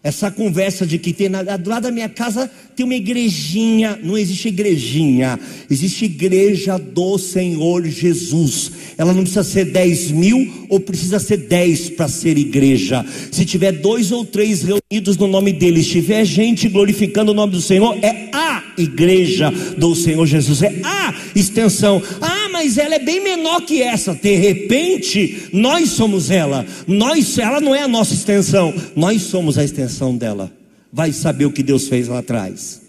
Essa 0.07 0.31
conversa 0.31 0.87
de 0.87 0.99
que 0.99 1.12
tem 1.12 1.29
do 1.29 1.69
lado 1.69 1.83
da 1.83 1.90
minha 1.90 2.09
casa 2.09 2.49
tem 2.77 2.87
uma 2.87 2.95
igrejinha, 2.95 3.99
não 4.01 4.16
existe 4.16 4.47
igrejinha, 4.47 5.37
existe 5.69 6.05
igreja 6.05 6.79
do 6.79 7.19
Senhor 7.19 7.85
Jesus. 7.85 8.71
Ela 8.97 9.12
não 9.12 9.23
precisa 9.23 9.42
ser 9.42 9.64
10 9.64 10.12
mil 10.12 10.66
ou 10.69 10.79
precisa 10.79 11.19
ser 11.19 11.38
10 11.38 11.90
para 11.90 12.07
ser 12.07 12.38
igreja. 12.38 13.05
Se 13.33 13.45
tiver 13.45 13.73
dois 13.73 14.12
ou 14.12 14.25
três 14.25 14.62
reunidos 14.62 15.16
no 15.16 15.27
nome 15.27 15.53
dele, 15.53 15.81
estiver 15.81 16.25
gente 16.25 16.69
glorificando 16.69 17.33
o 17.33 17.35
nome 17.35 17.55
do 17.55 17.61
Senhor, 17.61 17.99
é 18.01 18.31
a 18.33 18.62
igreja 18.79 19.51
do 19.77 19.92
Senhor 19.97 20.25
Jesus, 20.25 20.62
é 20.62 20.73
a 20.85 21.14
extensão. 21.35 22.01
Ah, 22.21 22.36
mas 22.57 22.79
ela 22.79 22.95
é 22.95 22.99
bem 22.99 23.21
menor 23.23 23.61
que 23.61 23.83
essa. 23.83 24.14
De 24.14 24.35
repente, 24.35 25.51
nós 25.53 25.90
somos 25.90 26.31
ela. 26.31 26.64
Nós, 26.87 27.37
ela 27.38 27.61
não 27.61 27.75
é 27.75 27.83
a 27.83 27.88
nossa 27.88 28.14
extensão, 28.14 28.75
nós 28.97 29.23
somos 29.25 29.59
a 29.59 29.64
extensão 29.64 30.16
dela. 30.16 30.51
Vai 30.90 31.12
saber 31.12 31.45
o 31.45 31.53
que 31.53 31.62
Deus 31.62 31.87
fez 31.87 32.09
lá 32.09 32.21
atrás. 32.21 32.81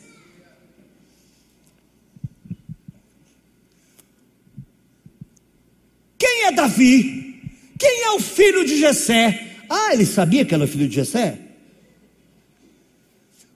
Quem 6.17 6.45
é 6.45 6.51
Davi? 6.53 7.41
Quem 7.77 8.03
é 8.03 8.11
o 8.11 8.21
filho 8.21 8.63
de 8.63 8.79
Jessé? 8.79 9.47
Ah, 9.69 9.89
ele 9.91 10.05
sabia 10.05 10.45
que 10.45 10.55
era 10.55 10.65
filho 10.65 10.87
de 10.87 10.95
Jessé? 10.95 11.37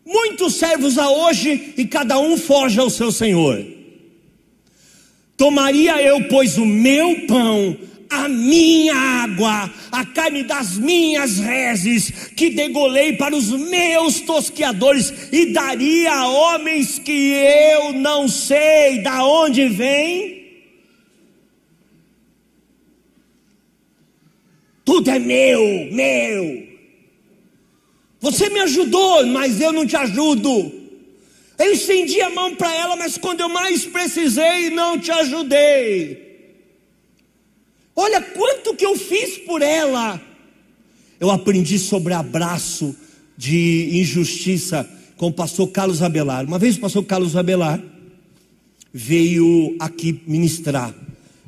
Muitos 0.05 0.55
servos 0.55 0.97
há 0.97 1.09
hoje 1.09 1.73
e 1.77 1.85
cada 1.85 2.19
um 2.19 2.37
foge 2.37 2.77
ao 2.81 2.89
seu 2.89 3.13
senhor. 3.13 3.80
Tomaria 5.41 5.99
eu, 5.99 6.23
pois, 6.25 6.55
o 6.59 6.65
meu 6.67 7.25
pão 7.25 7.75
a 8.11 8.29
minha 8.29 8.93
água, 8.93 9.73
a 9.89 10.05
carne 10.05 10.43
das 10.43 10.77
minhas 10.77 11.39
reses, 11.39 12.11
que 12.35 12.51
degolei 12.51 13.13
para 13.13 13.33
os 13.33 13.47
meus 13.49 14.19
tosqueadores, 14.19 15.11
e 15.31 15.47
daria 15.53 16.13
a 16.13 16.27
homens 16.27 16.99
que 16.99 17.31
eu 17.31 17.93
não 17.93 18.27
sei 18.27 19.01
da 19.01 19.25
onde 19.25 19.67
vem? 19.69 20.45
Tudo 24.83 25.09
é 25.09 25.17
meu, 25.17 25.89
meu. 25.91 26.67
Você 28.19 28.49
me 28.49 28.59
ajudou, 28.59 29.25
mas 29.25 29.59
eu 29.59 29.71
não 29.71 29.87
te 29.87 29.95
ajudo. 29.95 30.80
Eu 31.61 31.73
estendi 31.73 32.19
a 32.21 32.29
mão 32.31 32.55
para 32.55 32.73
ela, 32.73 32.95
mas 32.95 33.19
quando 33.19 33.41
eu 33.41 33.49
mais 33.49 33.85
precisei, 33.85 34.71
não 34.71 34.99
te 34.99 35.11
ajudei. 35.11 36.31
Olha 37.95 38.19
quanto 38.19 38.73
que 38.73 38.83
eu 38.83 38.97
fiz 38.97 39.37
por 39.37 39.61
ela. 39.61 40.19
Eu 41.19 41.29
aprendi 41.29 41.77
sobre 41.77 42.15
abraço 42.15 42.95
de 43.37 43.91
injustiça 43.93 44.89
com 45.15 45.27
o 45.27 45.33
pastor 45.33 45.67
Carlos 45.67 46.01
Abelar. 46.01 46.45
Uma 46.45 46.57
vez 46.57 46.77
o 46.77 46.79
pastor 46.79 47.05
Carlos 47.05 47.35
Abelar 47.35 47.79
veio 48.91 49.75
aqui 49.79 50.19
ministrar. 50.25 50.91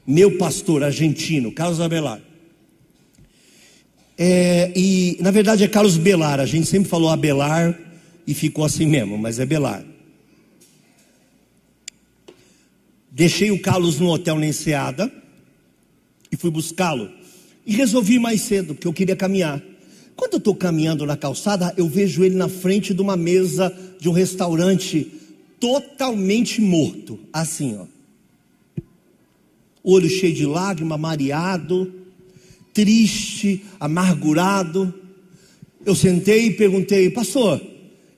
Meu 0.05 0.37
pastor 0.37 0.83
argentino, 0.83 1.51
Carlos 1.51 1.81
Abelar. 1.81 2.21
É, 4.15 4.71
e 4.75 5.17
na 5.21 5.31
verdade 5.31 5.63
é 5.63 5.67
Carlos 5.67 5.97
Belar. 5.97 6.39
A 6.39 6.45
gente 6.45 6.67
sempre 6.67 6.87
falou 6.87 7.09
Abelar 7.09 7.75
e 8.27 8.33
ficou 8.35 8.63
assim 8.63 8.85
mesmo, 8.85 9.17
mas 9.17 9.39
é 9.39 9.45
Belar. 9.45 9.92
Deixei 13.15 13.51
o 13.51 13.61
Carlos 13.61 13.99
no 13.99 14.09
hotel 14.09 14.39
na 14.39 14.47
Enseada 14.47 15.11
e 16.31 16.35
fui 16.35 16.49
buscá-lo. 16.49 17.11
E 17.63 17.75
resolvi 17.75 18.15
ir 18.15 18.19
mais 18.19 18.41
cedo, 18.41 18.73
porque 18.73 18.87
eu 18.87 18.93
queria 18.93 19.15
caminhar. 19.15 19.61
Quando 20.15 20.33
eu 20.33 20.37
estou 20.39 20.55
caminhando 20.55 21.05
na 21.05 21.15
calçada, 21.15 21.71
eu 21.77 21.87
vejo 21.87 22.23
ele 22.23 22.35
na 22.35 22.49
frente 22.49 22.91
de 22.91 23.01
uma 23.01 23.15
mesa 23.15 23.71
de 23.99 24.09
um 24.09 24.11
restaurante 24.11 25.11
totalmente 25.59 26.59
morto, 26.59 27.19
assim, 27.31 27.77
ó. 27.77 27.85
Olho 29.83 30.09
cheio 30.09 30.33
de 30.33 30.45
lágrima, 30.47 30.97
mareado, 30.97 31.93
triste, 32.73 33.63
amargurado. 33.79 34.91
Eu 35.85 35.93
sentei 35.93 36.47
e 36.47 36.53
perguntei, 36.53 37.11
pastor, 37.11 37.61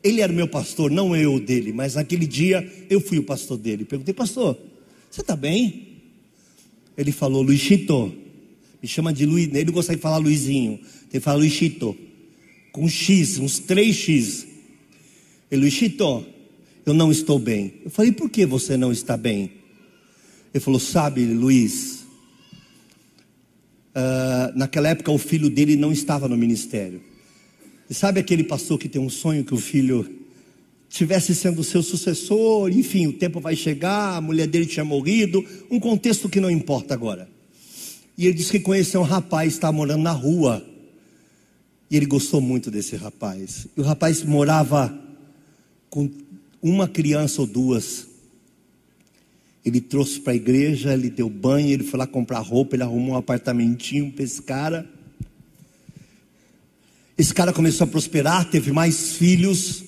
ele 0.01 0.21
era 0.21 0.31
meu 0.31 0.47
pastor, 0.47 0.89
não 0.89 1.13
eu 1.15 1.37
dele, 1.37 1.73
mas 1.73 1.95
naquele 1.95 2.25
dia 2.25 2.65
eu 2.89 3.01
fui 3.01 3.19
o 3.19 3.23
pastor 3.23 3.57
dele. 3.57 3.83
Perguntei, 3.83 4.13
pastor, 4.13 4.57
você 5.15 5.21
está 5.21 5.35
bem? 5.37 6.01
Ele 6.97 7.13
falou, 7.13 7.41
Luizito, 7.41 8.13
me 8.81 8.87
chama 8.87 9.13
de 9.13 9.25
Luiz, 9.25 9.47
ele 9.47 9.63
não 9.63 9.73
consegue 9.73 10.01
falar 10.01 10.17
Luizinho, 10.17 10.77
tem 11.09 11.11
que 11.11 11.19
falar 11.21 11.37
Luizito, 11.37 11.95
com 12.73 12.85
X, 12.89 13.37
uns 13.37 13.57
três 13.57 13.95
X. 13.95 14.45
Ele, 15.49 15.61
Luizito, 15.61 16.25
eu 16.85 16.93
não 16.93 17.13
estou 17.13 17.39
bem. 17.39 17.75
Eu 17.85 17.91
falei, 17.91 18.11
por 18.11 18.29
que 18.29 18.45
você 18.45 18.75
não 18.75 18.91
está 18.91 19.15
bem? 19.15 19.51
Ele 20.53 20.61
falou, 20.61 20.81
sabe, 20.81 21.23
Luiz, 21.23 22.05
uh, 23.95 24.51
naquela 24.53 24.89
época 24.89 25.13
o 25.13 25.17
filho 25.17 25.49
dele 25.49 25.77
não 25.77 25.93
estava 25.93 26.27
no 26.27 26.35
ministério. 26.35 27.01
E 27.89 27.93
sabe 27.93 28.19
aquele 28.19 28.43
pastor 28.43 28.77
que 28.77 28.89
tem 28.89 29.01
um 29.01 29.09
sonho 29.09 29.45
que 29.45 29.53
o 29.53 29.57
filho 29.57 30.24
tivesse 30.95 31.35
sendo 31.35 31.61
seu 31.61 31.83
sucessor, 31.83 32.71
enfim, 32.71 33.07
o 33.07 33.11
tempo 33.13 33.41
vai 33.41 33.53
chegar, 33.53 34.15
a 34.15 34.21
mulher 34.21 34.47
dele 34.47 34.65
tinha 34.65 34.85
morrido, 34.85 35.43
um 35.69 35.77
contexto 35.77 36.29
que 36.29 36.39
não 36.39 36.49
importa 36.49 36.93
agora. 36.93 37.27
E 38.17 38.25
ele 38.25 38.33
disse 38.33 38.51
que 38.51 38.61
conheceu 38.61 39.01
um 39.01 39.03
rapaz, 39.03 39.51
estava 39.51 39.73
morando 39.73 40.03
na 40.03 40.13
rua, 40.13 40.65
e 41.91 41.97
ele 41.97 42.05
gostou 42.05 42.39
muito 42.39 42.71
desse 42.71 42.95
rapaz. 42.95 43.67
E 43.75 43.81
o 43.81 43.83
rapaz 43.83 44.23
morava 44.23 44.97
com 45.89 46.09
uma 46.61 46.87
criança 46.87 47.41
ou 47.41 47.47
duas. 47.47 48.07
Ele 49.65 49.81
trouxe 49.81 50.21
para 50.21 50.31
a 50.31 50.35
igreja, 50.37 50.93
ele 50.93 51.09
deu 51.09 51.29
banho, 51.29 51.67
ele 51.71 51.83
foi 51.83 51.99
lá 51.99 52.07
comprar 52.07 52.39
roupa, 52.39 52.77
ele 52.77 52.83
arrumou 52.83 53.15
um 53.15 53.17
apartamentinho 53.17 54.13
para 54.13 54.23
esse 54.23 54.41
cara. 54.41 54.89
Esse 57.17 57.33
cara 57.33 57.51
começou 57.51 57.83
a 57.83 57.87
prosperar, 57.87 58.49
teve 58.49 58.71
mais 58.71 59.17
filhos. 59.17 59.84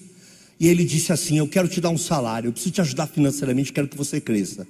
E 0.60 0.68
ele 0.68 0.84
disse 0.84 1.12
assim: 1.12 1.38
Eu 1.38 1.48
quero 1.48 1.68
te 1.68 1.80
dar 1.80 1.90
um 1.90 1.98
salário, 1.98 2.48
eu 2.48 2.52
preciso 2.52 2.74
te 2.74 2.82
ajudar 2.82 3.08
financeiramente, 3.08 3.72
quero 3.72 3.88
que 3.88 3.98
você 3.98 4.20
cresça. 4.20 4.68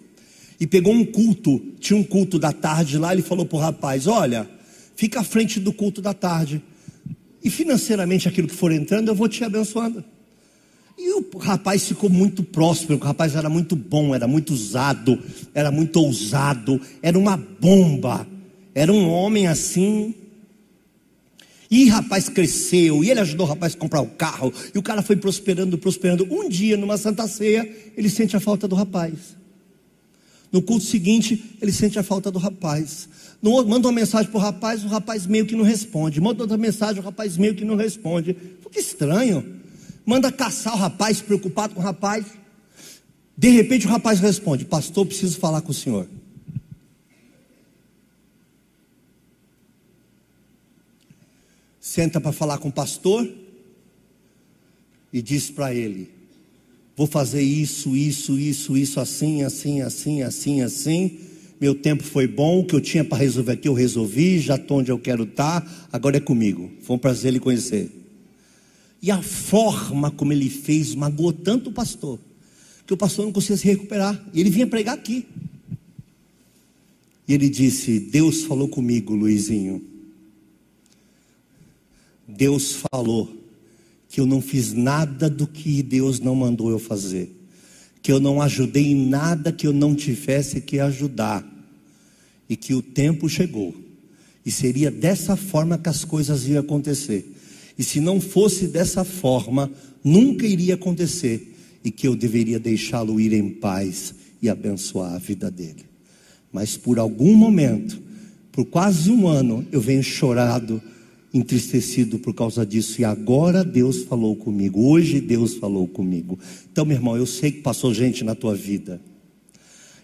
E 0.60 0.66
pegou 0.66 0.94
um 0.94 1.06
culto, 1.06 1.62
tinha 1.80 1.98
um 1.98 2.04
culto 2.04 2.40
da 2.40 2.52
tarde 2.52 2.98
lá, 2.98 3.14
ele 3.14 3.22
falou 3.22 3.46
para 3.46 3.58
o 3.58 3.62
rapaz: 3.62 4.08
Olha, 4.08 4.50
fica 4.96 5.20
à 5.20 5.24
frente 5.24 5.60
do 5.60 5.72
culto 5.72 6.02
da 6.02 6.14
tarde. 6.14 6.62
E 7.44 7.50
financeiramente 7.50 8.28
aquilo 8.28 8.48
que 8.48 8.56
for 8.56 8.72
entrando, 8.72 9.10
eu 9.10 9.16
vou 9.16 9.30
te 9.30 9.44
abençoando. 9.44 10.04
E 10.98 11.14
o 11.14 11.38
rapaz 11.38 11.88
ficou 11.88 12.10
muito 12.10 12.44
próspero, 12.44 13.00
o 13.00 13.04
rapaz 13.04 13.36
era 13.36 13.48
muito 13.48 13.76
bom, 13.76 14.16
era 14.16 14.28
muito 14.28 14.52
usado, 14.52 15.22
era 15.54 15.70
muito 15.70 15.98
ousado, 15.98 16.82
era 17.04 17.18
uma 17.18 17.38
bomba, 17.38 18.28
era 18.74 18.92
um 18.92 19.08
homem 19.08 19.48
assim, 19.48 20.16
e 21.70 21.88
rapaz 21.90 22.30
cresceu, 22.30 23.04
e 23.04 23.12
ele 23.12 23.20
ajudou 23.20 23.46
o 23.46 23.50
rapaz 23.50 23.74
a 23.74 23.78
comprar 23.78 24.02
o 24.02 24.08
carro, 24.08 24.54
e 24.74 24.78
o 24.78 24.84
cara 24.84 25.02
foi 25.02 25.16
prosperando, 25.16 25.78
prosperando. 25.78 26.28
Um 26.30 26.48
dia, 26.48 26.78
numa 26.78 26.98
santa 26.98 27.28
ceia, 27.28 27.70
ele 27.96 28.10
sente 28.10 28.36
a 28.36 28.40
falta 28.40 28.68
do 28.68 28.76
rapaz. 28.76 29.36
No 30.52 30.62
culto 30.62 30.86
seguinte, 30.86 31.58
ele 31.62 31.72
sente 31.72 32.00
a 32.00 32.04
falta 32.04 32.32
do 32.32 32.40
rapaz. 32.40 33.10
Manda 33.42 33.88
uma 33.88 33.92
mensagem 33.92 34.32
para 34.32 34.38
o 34.38 34.42
rapaz, 34.42 34.84
o 34.84 34.88
rapaz 34.88 35.26
meio 35.26 35.46
que 35.46 35.56
não 35.56 35.64
responde. 35.64 36.22
Manda 36.22 36.44
outra 36.44 36.58
mensagem, 36.58 37.02
o 37.02 37.04
rapaz 37.04 37.38
meio 37.38 37.54
que 37.54 37.66
não 37.66 37.76
responde. 37.76 38.36
Que 38.72 38.80
estranho. 38.80 39.46
Manda 40.06 40.32
caçar 40.32 40.74
o 40.74 40.78
rapaz, 40.78 41.22
preocupado 41.22 41.76
com 41.76 41.82
o 41.82 41.84
rapaz. 41.84 42.26
De 43.38 43.50
repente 43.50 43.86
o 43.86 43.90
rapaz 43.90 44.20
responde: 44.20 44.66
Pastor, 44.66 45.06
preciso 45.06 45.38
falar 45.38 45.62
com 45.62 45.72
o 45.72 45.76
senhor. 45.76 46.08
Senta 51.88 52.20
para 52.20 52.34
falar 52.34 52.58
com 52.58 52.68
o 52.68 52.72
pastor 52.72 53.28
e 55.12 55.22
diz 55.22 55.50
para 55.50 55.74
ele: 55.74 56.10
Vou 56.96 57.08
fazer 57.08 57.42
isso, 57.42 57.96
isso, 57.96 58.38
isso, 58.38 58.78
isso, 58.78 59.00
assim, 59.00 59.44
assim, 59.44 59.82
assim, 59.82 60.22
assim, 60.22 60.62
assim. 60.62 61.20
Meu 61.60 61.74
tempo 61.74 62.04
foi 62.04 62.28
bom, 62.28 62.60
o 62.60 62.66
que 62.66 62.76
eu 62.76 62.82
tinha 62.82 63.04
para 63.04 63.18
resolver 63.18 63.54
aqui 63.54 63.68
eu 63.68 63.74
resolvi, 63.74 64.38
já 64.40 64.56
estou 64.56 64.80
onde 64.80 64.92
eu 64.92 65.00
quero 65.00 65.24
estar, 65.24 65.62
tá, 65.62 65.88
agora 65.92 66.18
é 66.18 66.20
comigo. 66.20 66.70
Foi 66.82 66.98
um 66.98 67.00
prazer 67.00 67.34
lhe 67.34 67.40
conhecer. 67.40 67.90
E 69.02 69.10
a 69.10 69.22
forma 69.22 70.12
como 70.12 70.34
ele 70.34 70.50
fez 70.50 70.94
magoou 70.94 71.34
tanto 71.34 71.70
o 71.70 71.74
pastor, 71.74 72.20
que 72.86 72.94
o 72.94 72.98
pastor 72.98 73.26
não 73.26 73.32
conseguia 73.32 73.58
se 73.58 73.66
recuperar. 73.66 74.22
E 74.34 74.42
ele 74.42 74.50
vinha 74.50 74.68
pregar 74.68 74.96
aqui. 74.96 75.26
E 77.28 77.34
ele 77.34 77.50
disse: 77.50 78.00
Deus 78.00 78.44
falou 78.44 78.68
comigo, 78.68 79.16
Luizinho 79.16 79.97
Deus 82.28 82.78
falou 82.92 83.34
que 84.10 84.20
eu 84.20 84.26
não 84.26 84.42
fiz 84.42 84.74
nada 84.74 85.30
do 85.30 85.48
que 85.48 85.82
Deus 85.82 86.20
não 86.20 86.36
mandou 86.36 86.70
eu 86.70 86.80
fazer, 86.80 87.32
que 88.02 88.12
eu 88.12 88.20
não 88.20 88.42
ajudei 88.42 88.88
em 88.88 89.08
nada 89.08 89.52
que 89.52 89.66
eu 89.66 89.74
não 89.74 89.96
tivesse 89.96 90.62
que 90.62 90.80
ajudar, 90.80 91.46
e 92.50 92.56
que 92.56 92.74
o 92.74 92.82
tempo 92.82 93.28
chegou, 93.28 93.76
e 94.46 94.52
seria 94.52 94.90
dessa 94.90 95.36
forma 95.36 95.78
que 95.78 95.90
as 95.90 96.06
coisas 96.06 96.48
iam 96.48 96.60
acontecer, 96.60 97.34
e 97.78 97.84
se 97.84 98.00
não 98.00 98.20
fosse 98.20 98.68
dessa 98.68 99.04
forma, 99.04 99.72
nunca 100.04 100.46
iria 100.46 100.76
acontecer, 100.76 101.54
e 101.84 101.92
que 101.92 102.08
eu 102.08 102.16
deveria 102.16 102.60
deixá-lo 102.60 103.20
ir 103.20 103.34
em 103.34 103.50
paz 103.50 104.14
e 104.42 104.50
abençoar 104.50 105.14
a 105.14 105.20
vida 105.20 105.50
dele. 105.52 105.86
Mas 106.52 106.76
por 106.76 107.00
algum 107.00 107.36
momento, 107.36 108.02
por 108.52 108.66
quase 108.66 109.12
um 109.12 109.28
ano, 109.28 109.66
eu 109.72 109.80
venho 109.80 110.04
chorado 110.04 110.82
entristecido 111.38 112.20
por 112.20 112.34
causa 112.34 112.66
disso. 112.66 113.02
E 113.02 113.06
agora 113.06 113.64
Deus 113.64 114.04
falou 114.04 114.36
comigo. 114.36 114.90
Hoje 114.90 115.22
Deus 115.22 115.56
falou 115.56 115.88
comigo. 115.88 116.38
Então, 116.72 116.86
meu 116.86 116.98
irmão, 116.98 117.16
eu 117.16 117.26
sei 117.26 117.52
que 117.52 117.62
passou 117.62 117.94
gente 117.94 118.24
na 118.24 118.36
tua 118.36 118.56
vida. 118.56 119.02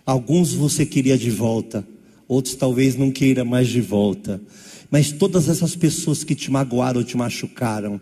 Alguns 0.06 0.54
você 0.54 0.86
queria 0.86 1.18
de 1.18 1.30
volta, 1.30 1.88
outros 2.28 2.56
talvez 2.56 2.96
não 2.96 3.12
queira 3.12 3.46
mais 3.46 3.68
de 3.68 3.82
volta. 3.82 4.42
Mas 4.92 5.12
todas 5.12 5.50
essas 5.50 5.76
pessoas 5.76 6.24
que 6.24 6.36
te 6.36 6.52
magoaram, 6.52 7.04
te 7.04 7.18
machucaram, 7.18 8.00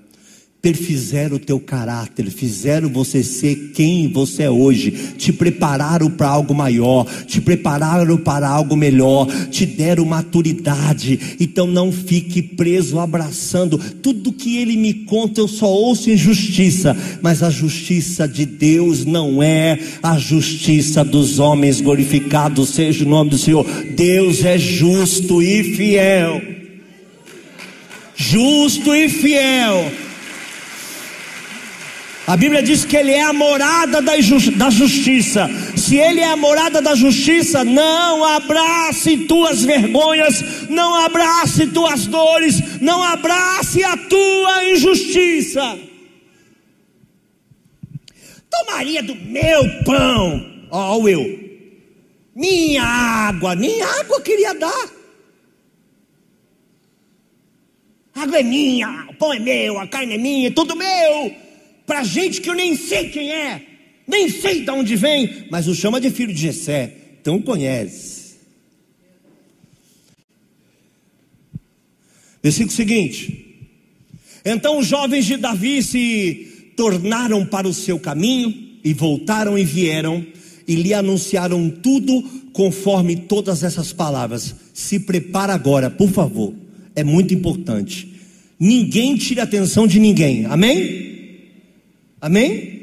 perfizeram 0.61 1.37
o 1.37 1.39
teu 1.39 1.59
caráter, 1.59 2.29
fizeram 2.29 2.87
você 2.87 3.23
ser 3.23 3.71
quem 3.73 4.07
você 4.07 4.43
é 4.43 4.49
hoje, 4.49 4.91
te 5.17 5.33
prepararam 5.33 6.09
para 6.11 6.27
algo 6.27 6.53
maior, 6.53 7.07
te 7.25 7.41
prepararam 7.41 8.15
para 8.17 8.47
algo 8.47 8.75
melhor, 8.75 9.27
te 9.49 9.65
deram 9.65 10.05
maturidade. 10.05 11.37
Então 11.39 11.65
não 11.65 11.91
fique 11.91 12.43
preso 12.43 12.99
abraçando 12.99 13.77
tudo 13.77 14.31
que 14.31 14.57
ele 14.57 14.77
me 14.77 14.93
conta, 14.93 15.41
eu 15.41 15.47
só 15.47 15.65
ouço 15.65 16.11
injustiça, 16.11 16.95
mas 17.23 17.41
a 17.41 17.49
justiça 17.49 18.27
de 18.27 18.45
Deus 18.45 19.03
não 19.03 19.41
é 19.41 19.79
a 20.03 20.19
justiça 20.19 21.03
dos 21.03 21.39
homens. 21.39 21.81
Glorificado 21.81 22.65
seja 22.67 23.03
o 23.03 23.09
nome 23.09 23.31
do 23.31 23.37
Senhor. 23.37 23.65
Deus 23.95 24.45
é 24.45 24.59
justo 24.59 25.41
e 25.41 25.75
fiel. 25.75 26.39
Justo 28.15 28.93
e 28.93 29.09
fiel 29.09 29.91
a 32.27 32.37
Bíblia 32.37 32.61
diz 32.61 32.85
que 32.85 32.95
Ele 32.95 33.11
é 33.11 33.23
a 33.23 33.33
morada 33.33 34.01
da 34.01 34.69
justiça. 34.69 35.49
Se 35.75 35.97
Ele 35.97 36.19
é 36.19 36.27
a 36.27 36.37
morada 36.37 36.81
da 36.81 36.93
justiça, 36.93 37.63
não 37.63 38.23
abrace 38.23 39.25
tuas 39.25 39.63
vergonhas, 39.63 40.69
não 40.69 40.95
abrace 40.95 41.67
tuas 41.67 42.05
dores, 42.05 42.79
não 42.79 43.03
abrace 43.03 43.83
a 43.83 43.97
tua 43.97 44.65
injustiça. 44.69 45.79
Tomaria 48.49 49.01
do 49.01 49.15
meu 49.15 49.83
pão, 49.83 50.67
ó, 50.69 50.97
oh, 50.97 51.07
eu, 51.07 51.39
minha 52.35 52.83
água, 52.83 53.55
minha 53.55 53.87
água 53.99 54.21
queria 54.21 54.53
dar. 54.53 54.89
A 58.13 58.23
água 58.23 58.39
é 58.39 58.43
minha, 58.43 59.07
o 59.09 59.13
pão 59.15 59.33
é 59.33 59.39
meu, 59.39 59.79
a 59.79 59.87
carne 59.87 60.15
é 60.15 60.17
minha, 60.17 60.51
tudo 60.51 60.75
meu 60.75 61.50
para 61.85 62.03
gente 62.03 62.41
que 62.41 62.49
eu 62.49 62.55
nem 62.55 62.75
sei 62.75 63.09
quem 63.09 63.31
é, 63.31 63.61
nem 64.07 64.29
sei 64.29 64.61
de 64.61 64.71
onde 64.71 64.95
vem, 64.95 65.45
mas 65.49 65.67
o 65.67 65.75
chama 65.75 65.99
de 65.99 66.09
filho 66.09 66.33
de 66.33 66.41
Jessé, 66.41 66.93
então 67.21 67.41
conhece. 67.41 68.21
Versículo 72.41 72.71
seguinte. 72.71 73.59
Então 74.43 74.79
os 74.79 74.87
jovens 74.87 75.25
de 75.25 75.37
Davi 75.37 75.83
se 75.83 76.73
tornaram 76.75 77.45
para 77.45 77.67
o 77.67 77.73
seu 77.73 77.99
caminho 77.99 78.53
e 78.83 78.93
voltaram 78.93 79.57
e 79.57 79.63
vieram 79.63 80.25
e 80.67 80.75
lhe 80.75 80.93
anunciaram 80.93 81.69
tudo 81.69 82.23
conforme 82.53 83.15
todas 83.15 83.63
essas 83.63 83.93
palavras. 83.93 84.55
Se 84.73 84.99
prepara 84.99 85.53
agora, 85.53 85.89
por 85.89 86.09
favor. 86.09 86.53
É 86.95 87.03
muito 87.03 87.33
importante. 87.33 88.11
Ninguém 88.59 89.15
tire 89.15 89.39
a 89.39 89.43
atenção 89.43 89.85
de 89.85 89.99
ninguém. 89.99 90.45
Amém? 90.45 91.10
Amém? 92.21 92.81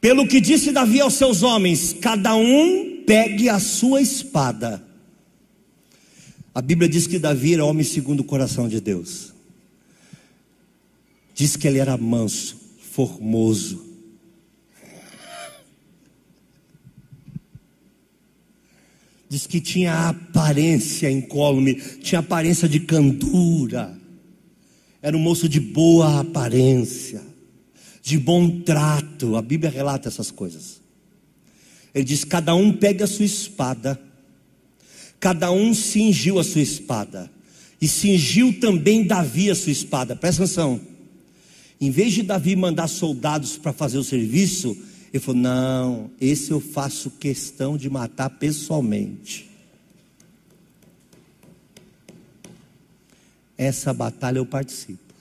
Pelo 0.00 0.28
que 0.28 0.38
disse 0.38 0.70
Davi 0.70 1.00
aos 1.00 1.14
seus 1.14 1.42
homens: 1.42 1.96
cada 1.98 2.36
um 2.36 3.02
pegue 3.06 3.48
a 3.48 3.58
sua 3.58 4.02
espada. 4.02 4.84
A 6.54 6.60
Bíblia 6.60 6.88
diz 6.88 7.06
que 7.06 7.18
Davi 7.18 7.54
era 7.54 7.64
homem 7.64 7.82
segundo 7.82 8.20
o 8.20 8.24
coração 8.24 8.68
de 8.68 8.80
Deus. 8.80 9.32
Diz 11.34 11.56
que 11.56 11.66
ele 11.66 11.78
era 11.78 11.96
manso, 11.96 12.56
formoso. 12.92 13.82
Diz 19.28 19.48
que 19.48 19.60
tinha 19.60 20.10
aparência 20.10 21.10
incólume, 21.10 21.74
tinha 21.74 22.20
aparência 22.20 22.68
de 22.68 22.78
candura. 22.78 23.98
Era 25.04 25.18
um 25.18 25.20
moço 25.20 25.50
de 25.50 25.60
boa 25.60 26.20
aparência, 26.20 27.20
de 28.02 28.16
bom 28.16 28.60
trato. 28.60 29.36
A 29.36 29.42
Bíblia 29.42 29.70
relata 29.70 30.08
essas 30.08 30.30
coisas. 30.30 30.80
Ele 31.94 32.04
diz: 32.04 32.24
cada 32.24 32.54
um 32.54 32.72
pega 32.72 33.04
a 33.04 33.06
sua 33.06 33.26
espada. 33.26 34.00
Cada 35.20 35.52
um 35.52 35.74
cingiu 35.74 36.38
a 36.38 36.42
sua 36.42 36.62
espada. 36.62 37.30
E 37.78 37.86
cingiu 37.86 38.58
também 38.58 39.04
Davi 39.04 39.50
a 39.50 39.54
sua 39.54 39.72
espada. 39.72 40.16
Presta 40.16 40.44
atenção. 40.44 40.80
Em 41.78 41.90
vez 41.90 42.14
de 42.14 42.22
Davi 42.22 42.56
mandar 42.56 42.88
soldados 42.88 43.58
para 43.58 43.74
fazer 43.74 43.98
o 43.98 44.04
serviço, 44.04 44.74
ele 45.12 45.22
falou: 45.22 45.42
Não, 45.42 46.10
esse 46.18 46.50
eu 46.50 46.60
faço 46.60 47.10
questão 47.10 47.76
de 47.76 47.90
matar 47.90 48.30
pessoalmente. 48.30 49.50
Essa 53.56 53.92
batalha 53.92 54.38
eu 54.38 54.46
participo. 54.46 55.14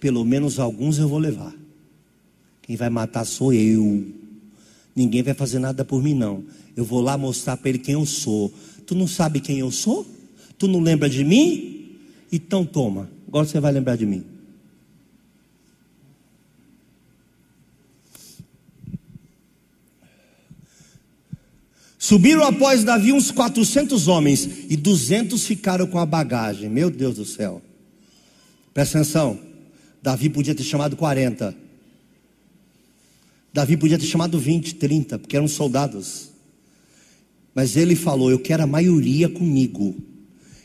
Pelo 0.00 0.24
menos 0.24 0.58
alguns 0.58 0.98
eu 0.98 1.08
vou 1.08 1.18
levar. 1.18 1.54
Quem 2.62 2.76
vai 2.76 2.90
matar 2.90 3.24
sou 3.24 3.52
eu. 3.52 4.06
Ninguém 4.94 5.22
vai 5.22 5.34
fazer 5.34 5.58
nada 5.58 5.84
por 5.84 6.02
mim, 6.02 6.14
não. 6.14 6.44
Eu 6.76 6.84
vou 6.84 7.00
lá 7.00 7.16
mostrar 7.16 7.56
para 7.56 7.70
ele 7.70 7.78
quem 7.78 7.94
eu 7.94 8.06
sou. 8.06 8.52
Tu 8.86 8.94
não 8.94 9.06
sabe 9.06 9.40
quem 9.40 9.58
eu 9.58 9.70
sou? 9.70 10.06
Tu 10.58 10.66
não 10.68 10.80
lembra 10.80 11.08
de 11.08 11.24
mim? 11.24 11.96
Então 12.30 12.64
toma. 12.64 13.08
Agora 13.26 13.46
você 13.46 13.60
vai 13.60 13.72
lembrar 13.72 13.96
de 13.96 14.06
mim. 14.06 14.24
Subiram 21.98 22.44
após 22.44 22.84
Davi 22.84 23.12
uns 23.12 23.32
400 23.32 24.06
homens 24.06 24.48
e 24.68 24.76
200 24.76 25.44
ficaram 25.44 25.84
com 25.84 25.98
a 25.98 26.06
bagagem. 26.06 26.70
Meu 26.70 26.90
Deus 26.90 27.16
do 27.16 27.24
céu. 27.24 27.60
Presta 28.72 28.98
atenção. 28.98 29.38
Davi 30.00 30.28
podia 30.28 30.54
ter 30.54 30.62
chamado 30.62 30.96
40. 30.96 31.54
Davi 33.52 33.76
podia 33.76 33.98
ter 33.98 34.06
chamado 34.06 34.38
20, 34.38 34.76
30, 34.76 35.18
porque 35.18 35.36
eram 35.36 35.48
soldados. 35.48 36.28
Mas 37.52 37.76
ele 37.76 37.96
falou: 37.96 38.30
Eu 38.30 38.38
quero 38.38 38.62
a 38.62 38.66
maioria 38.66 39.28
comigo. 39.28 39.96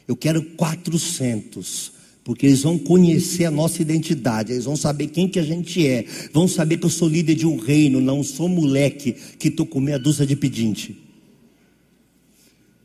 Eu 0.08 0.16
quero 0.16 0.44
400 0.44 1.94
porque 2.24 2.46
eles 2.46 2.62
vão 2.62 2.80
conhecer 2.80 3.44
a 3.44 3.52
nossa 3.52 3.82
identidade, 3.82 4.54
eles 4.54 4.64
vão 4.64 4.78
saber 4.78 5.08
quem 5.08 5.28
que 5.28 5.40
a 5.40 5.44
gente 5.44 5.86
é, 5.86 6.06
vão 6.32 6.48
saber 6.48 6.78
que 6.78 6.86
eu 6.86 6.90
sou 6.90 7.10
líder 7.10 7.36
de 7.36 7.46
um 7.46 7.58
reino, 7.58 8.00
não 8.00 8.24
sou 8.24 8.48
moleque 8.48 9.12
que 9.38 9.50
estou 9.50 9.66
com 9.66 9.82
meia 9.82 10.00
dúzia 10.00 10.26
de 10.26 10.34
pedinte. 10.34 11.03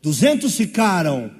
Duzentos 0.01 0.55
ficaram. 0.55 1.31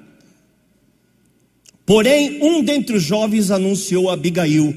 Porém, 1.86 2.42
um 2.42 2.62
dentre 2.62 2.96
os 2.96 3.02
jovens 3.02 3.50
anunciou 3.50 4.10
a 4.10 4.12
Abigail, 4.12 4.74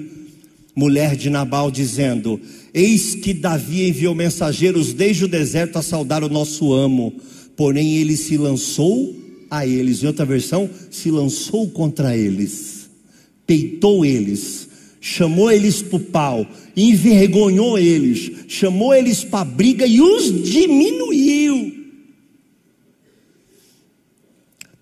mulher 0.75 1.15
de 1.15 1.29
Nabal, 1.29 1.69
dizendo: 1.69 2.39
Eis 2.73 3.13
que 3.13 3.33
Davi 3.33 3.87
enviou 3.87 4.15
mensageiros 4.15 4.93
desde 4.93 5.25
o 5.25 5.27
deserto 5.27 5.77
a 5.77 5.81
saudar 5.81 6.23
o 6.23 6.29
nosso 6.29 6.73
amo. 6.73 7.13
Porém, 7.55 7.97
ele 7.97 8.17
se 8.17 8.37
lançou 8.37 9.15
a 9.51 9.67
eles. 9.67 10.01
Em 10.01 10.07
outra 10.07 10.25
versão, 10.25 10.69
se 10.89 11.11
lançou 11.11 11.69
contra 11.69 12.17
eles, 12.17 12.89
peitou 13.45 14.05
eles, 14.05 14.69
chamou 14.99 15.51
eles 15.51 15.81
para 15.81 15.97
o 15.97 15.99
pau, 15.99 16.47
envergonhou 16.75 17.77
eles, 17.77 18.31
chamou 18.47 18.95
eles 18.95 19.23
para 19.23 19.41
a 19.41 19.45
briga 19.45 19.85
e 19.85 20.01
os 20.01 20.49
diminuiu. 20.49 21.82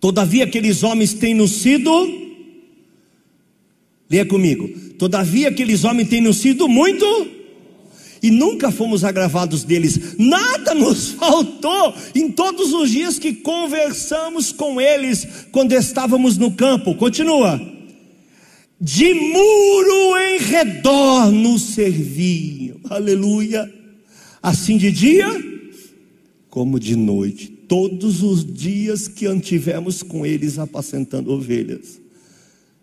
Todavia 0.02 0.46
aqueles 0.46 0.82
homens 0.82 1.14
têm 1.14 1.36
nos 1.36 1.52
sido, 1.52 1.92
leia 4.10 4.26
comigo, 4.26 4.68
todavia 4.98 5.48
aqueles 5.48 5.84
homens 5.84 6.10
têm 6.10 6.20
nos 6.20 6.38
sido 6.38 6.68
muito, 6.68 7.06
e 8.24 8.32
nunca 8.32 8.72
fomos 8.72 9.04
agravados 9.04 9.64
deles, 9.64 10.16
nada 10.18 10.74
nos 10.74 11.10
faltou 11.14 11.94
em 12.16 12.32
todos 12.32 12.74
os 12.74 12.90
dias 12.90 13.20
que 13.20 13.32
conversamos 13.32 14.52
com 14.52 14.82
eles, 14.82 15.28
quando 15.52 15.74
estávamos 15.74 16.36
no 16.36 16.50
campo, 16.50 16.96
continua, 16.96 17.62
de 18.80 19.14
muro 19.14 20.18
em 20.18 20.40
redor 20.40 21.32
nos 21.32 21.62
serviam, 21.62 22.80
aleluia, 22.90 23.72
assim 24.42 24.78
de 24.78 24.92
dia 24.92 25.52
como 26.50 26.80
de 26.80 26.96
noite, 26.96 27.61
todos 27.72 28.22
os 28.22 28.44
dias 28.44 29.08
que 29.08 29.26
antivemos 29.26 30.04
com 30.04 30.26
eles 30.26 30.60
apacentando 30.60 31.32
ovelhas. 31.32 32.02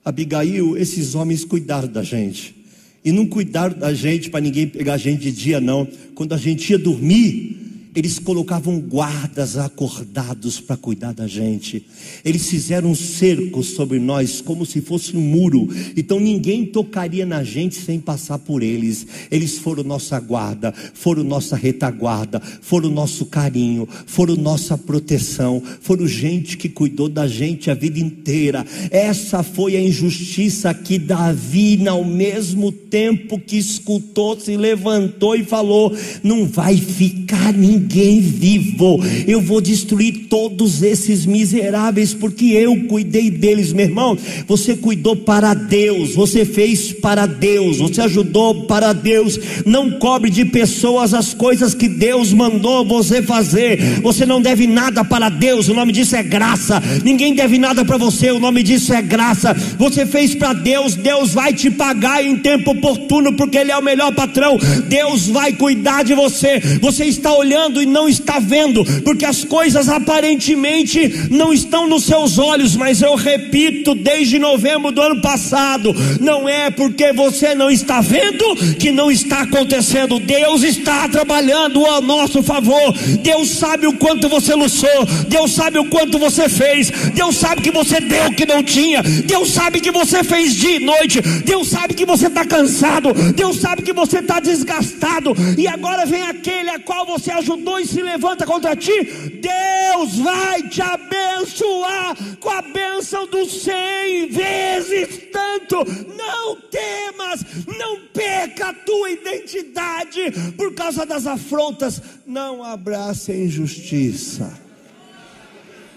Abigail, 0.02 0.78
esses 0.78 1.14
homens 1.14 1.44
cuidaram 1.44 1.88
da 1.88 2.02
gente. 2.02 2.56
E 3.04 3.12
não 3.12 3.26
cuidaram 3.26 3.78
da 3.78 3.92
gente 3.92 4.30
para 4.30 4.40
ninguém 4.40 4.66
pegar 4.66 4.94
a 4.94 4.96
gente 4.96 5.20
de 5.20 5.30
dia, 5.30 5.60
não. 5.60 5.86
Quando 6.14 6.32
a 6.32 6.38
gente 6.38 6.70
ia 6.70 6.78
dormir, 6.78 7.67
eles 7.94 8.18
colocavam 8.18 8.78
guardas 8.78 9.56
acordados 9.56 10.60
para 10.60 10.76
cuidar 10.76 11.12
da 11.12 11.26
gente. 11.26 11.84
Eles 12.24 12.48
fizeram 12.48 12.90
um 12.90 12.94
cerco 12.94 13.62
sobre 13.62 13.98
nós 13.98 14.40
como 14.40 14.66
se 14.66 14.80
fosse 14.80 15.16
um 15.16 15.20
muro. 15.20 15.68
Então 15.96 16.20
ninguém 16.20 16.66
tocaria 16.66 17.24
na 17.24 17.42
gente 17.42 17.76
sem 17.76 17.98
passar 17.98 18.38
por 18.38 18.62
eles. 18.62 19.06
Eles 19.30 19.58
foram 19.58 19.82
nossa 19.82 20.18
guarda, 20.20 20.72
foram 20.94 21.24
nossa 21.24 21.56
retaguarda, 21.56 22.40
foram 22.60 22.90
nosso 22.90 23.26
carinho, 23.26 23.88
foram 24.06 24.36
nossa 24.36 24.76
proteção, 24.76 25.62
foram 25.80 26.06
gente 26.06 26.56
que 26.56 26.68
cuidou 26.68 27.08
da 27.08 27.26
gente 27.26 27.70
a 27.70 27.74
vida 27.74 27.98
inteira. 27.98 28.64
Essa 28.90 29.42
foi 29.42 29.76
a 29.76 29.80
injustiça 29.80 30.72
que 30.74 30.98
Davi, 30.98 31.86
ao 31.88 32.04
mesmo 32.04 32.70
tempo 32.70 33.38
que 33.38 33.56
escutou, 33.56 34.38
se 34.38 34.56
levantou 34.56 35.34
e 35.34 35.44
falou: 35.44 35.94
Não 36.22 36.46
vai 36.46 36.76
ficar 36.76 37.52
ninguém 37.52 37.77
ninguém 37.78 38.20
vivo. 38.20 39.00
Eu 39.26 39.40
vou 39.40 39.60
destruir 39.60 40.26
todos 40.28 40.82
esses 40.82 41.24
miseráveis, 41.24 42.12
porque 42.12 42.46
eu 42.46 42.76
cuidei 42.84 43.30
deles, 43.30 43.72
meu 43.72 43.86
irmão. 43.86 44.18
Você 44.46 44.74
cuidou 44.74 45.16
para 45.16 45.54
Deus, 45.54 46.14
você 46.14 46.44
fez 46.44 46.92
para 46.92 47.26
Deus, 47.26 47.78
você 47.78 48.02
ajudou 48.02 48.64
para 48.66 48.92
Deus. 48.92 49.38
Não 49.64 49.92
cobre 49.92 50.30
de 50.30 50.44
pessoas 50.44 51.14
as 51.14 51.32
coisas 51.32 51.74
que 51.74 51.88
Deus 51.88 52.32
mandou 52.32 52.84
você 52.84 53.22
fazer. 53.22 54.00
Você 54.02 54.26
não 54.26 54.42
deve 54.42 54.66
nada 54.66 55.04
para 55.04 55.28
Deus, 55.28 55.68
o 55.68 55.74
nome 55.74 55.92
disso 55.92 56.16
é 56.16 56.22
graça. 56.22 56.82
Ninguém 57.04 57.34
deve 57.34 57.58
nada 57.58 57.84
para 57.84 57.96
você, 57.96 58.30
o 58.32 58.40
nome 58.40 58.62
disso 58.62 58.92
é 58.92 59.00
graça. 59.00 59.54
Você 59.78 60.04
fez 60.04 60.34
para 60.34 60.52
Deus, 60.52 60.94
Deus 60.94 61.32
vai 61.32 61.52
te 61.52 61.70
pagar 61.70 62.24
em 62.24 62.36
tempo 62.36 62.72
oportuno, 62.72 63.32
porque 63.34 63.58
Ele 63.58 63.70
é 63.70 63.76
o 63.76 63.82
melhor 63.82 64.12
patrão. 64.14 64.58
Deus 64.88 65.28
vai 65.28 65.52
cuidar 65.52 66.02
de 66.02 66.14
você. 66.14 66.60
Você 66.80 67.04
está 67.04 67.32
olhando 67.32 67.67
e 67.76 67.86
não 67.86 68.08
está 68.08 68.38
vendo, 68.38 68.84
porque 69.02 69.24
as 69.24 69.44
coisas 69.44 69.88
aparentemente 69.88 71.28
não 71.30 71.52
estão 71.52 71.86
nos 71.86 72.04
seus 72.04 72.38
olhos, 72.38 72.74
mas 72.74 73.02
eu 73.02 73.14
repito, 73.14 73.94
desde 73.94 74.38
novembro 74.38 74.90
do 74.90 75.02
ano 75.02 75.20
passado, 75.20 75.94
não 76.20 76.48
é 76.48 76.70
porque 76.70 77.12
você 77.12 77.54
não 77.54 77.70
está 77.70 78.00
vendo 78.00 78.56
que 78.78 78.90
não 78.90 79.10
está 79.10 79.42
acontecendo, 79.42 80.18
Deus 80.18 80.62
está 80.62 81.08
trabalhando 81.08 81.84
a 81.86 82.00
nosso 82.00 82.42
favor, 82.42 82.94
Deus 83.22 83.50
sabe 83.50 83.86
o 83.86 83.92
quanto 83.92 84.28
você 84.28 84.54
lutou, 84.54 85.06
Deus 85.28 85.52
sabe 85.52 85.78
o 85.78 85.84
quanto 85.86 86.18
você 86.18 86.48
fez, 86.48 86.90
Deus 87.14 87.36
sabe 87.36 87.60
que 87.60 87.70
você 87.70 88.00
deu 88.00 88.26
o 88.26 88.34
que 88.34 88.46
não 88.46 88.62
tinha, 88.62 89.02
Deus 89.02 89.50
sabe 89.50 89.80
que 89.80 89.90
você 89.90 90.24
fez 90.24 90.54
dia 90.54 90.76
e 90.76 90.84
noite, 90.84 91.20
Deus 91.44 91.68
sabe 91.68 91.94
que 91.94 92.06
você 92.06 92.28
está 92.28 92.44
cansado, 92.44 93.12
Deus 93.34 93.58
sabe 93.58 93.82
que 93.82 93.92
você 93.92 94.18
está 94.18 94.40
desgastado, 94.40 95.34
e 95.56 95.66
agora 95.66 96.06
vem 96.06 96.22
aquele 96.22 96.70
a 96.70 96.78
qual 96.78 97.04
você 97.04 97.30
ajudou 97.32 97.57
dois 97.64 97.90
se 97.90 98.02
levanta 98.02 98.46
contra 98.46 98.76
ti, 98.76 99.02
Deus 99.40 100.18
vai 100.18 100.68
te 100.68 100.80
abençoar 100.82 102.16
com 102.40 102.50
a 102.50 102.62
bênção 102.62 103.26
dos 103.26 103.62
cem 103.62 104.28
vezes 104.28 105.28
tanto. 105.32 105.76
Não 106.16 106.56
temas, 106.56 107.44
não 107.78 108.00
peca 108.12 108.70
a 108.70 108.74
tua 108.74 109.10
identidade 109.10 110.20
por 110.56 110.74
causa 110.74 111.04
das 111.04 111.26
afrontas. 111.26 112.00
Não 112.26 112.64
abrace 112.64 113.32
a 113.32 113.36
injustiça. 113.36 114.58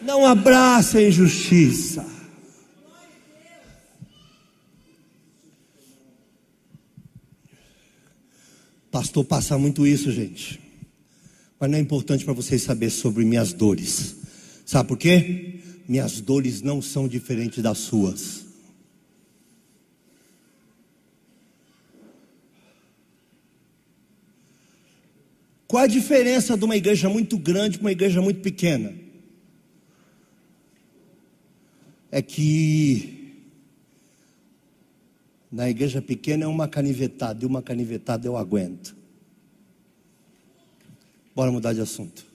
Não 0.02 0.26
abrace 0.26 0.98
a 0.98 1.08
injustiça. 1.08 2.06
Pastor 8.92 9.24
passa 9.24 9.58
muito 9.58 9.88
isso, 9.88 10.12
gente. 10.12 10.61
Mas 11.62 11.70
não 11.70 11.78
é 11.78 11.80
importante 11.80 12.26
para 12.26 12.34
vocês 12.34 12.64
saber 12.64 12.90
sobre 12.90 13.24
minhas 13.24 13.54
dores. 13.54 14.16
Sabe 14.66 14.90
por 14.90 14.98
quê? 14.98 15.60
Minhas 15.88 16.20
dores 16.20 16.64
não 16.64 16.82
são 16.82 17.08
diferentes 17.08 17.62
das 17.62 17.78
suas. 17.78 18.44
Qual 25.68 25.84
a 25.84 25.88
diferença 25.88 26.58
de 26.58 26.66
uma 26.66 26.76
igreja 26.76 27.08
muito 27.08 27.38
grande 27.38 27.78
para 27.78 27.86
uma 27.86 27.92
igreja 27.92 28.20
muito 28.24 28.42
pequena? 28.42 28.96
É 32.10 32.24
que 32.24 33.36
na 35.52 35.70
igreja 35.70 36.02
pequena 36.02 36.46
é 36.46 36.48
uma 36.48 36.68
canivetada, 36.68 37.44
e 37.44 37.48
uma 37.48 37.62
canivetada 37.62 38.28
eu 38.28 38.36
aguento. 38.36 39.01
Bora 41.36 41.52
mudar 41.52 41.74
de 41.74 41.82
assunto. 41.82 42.26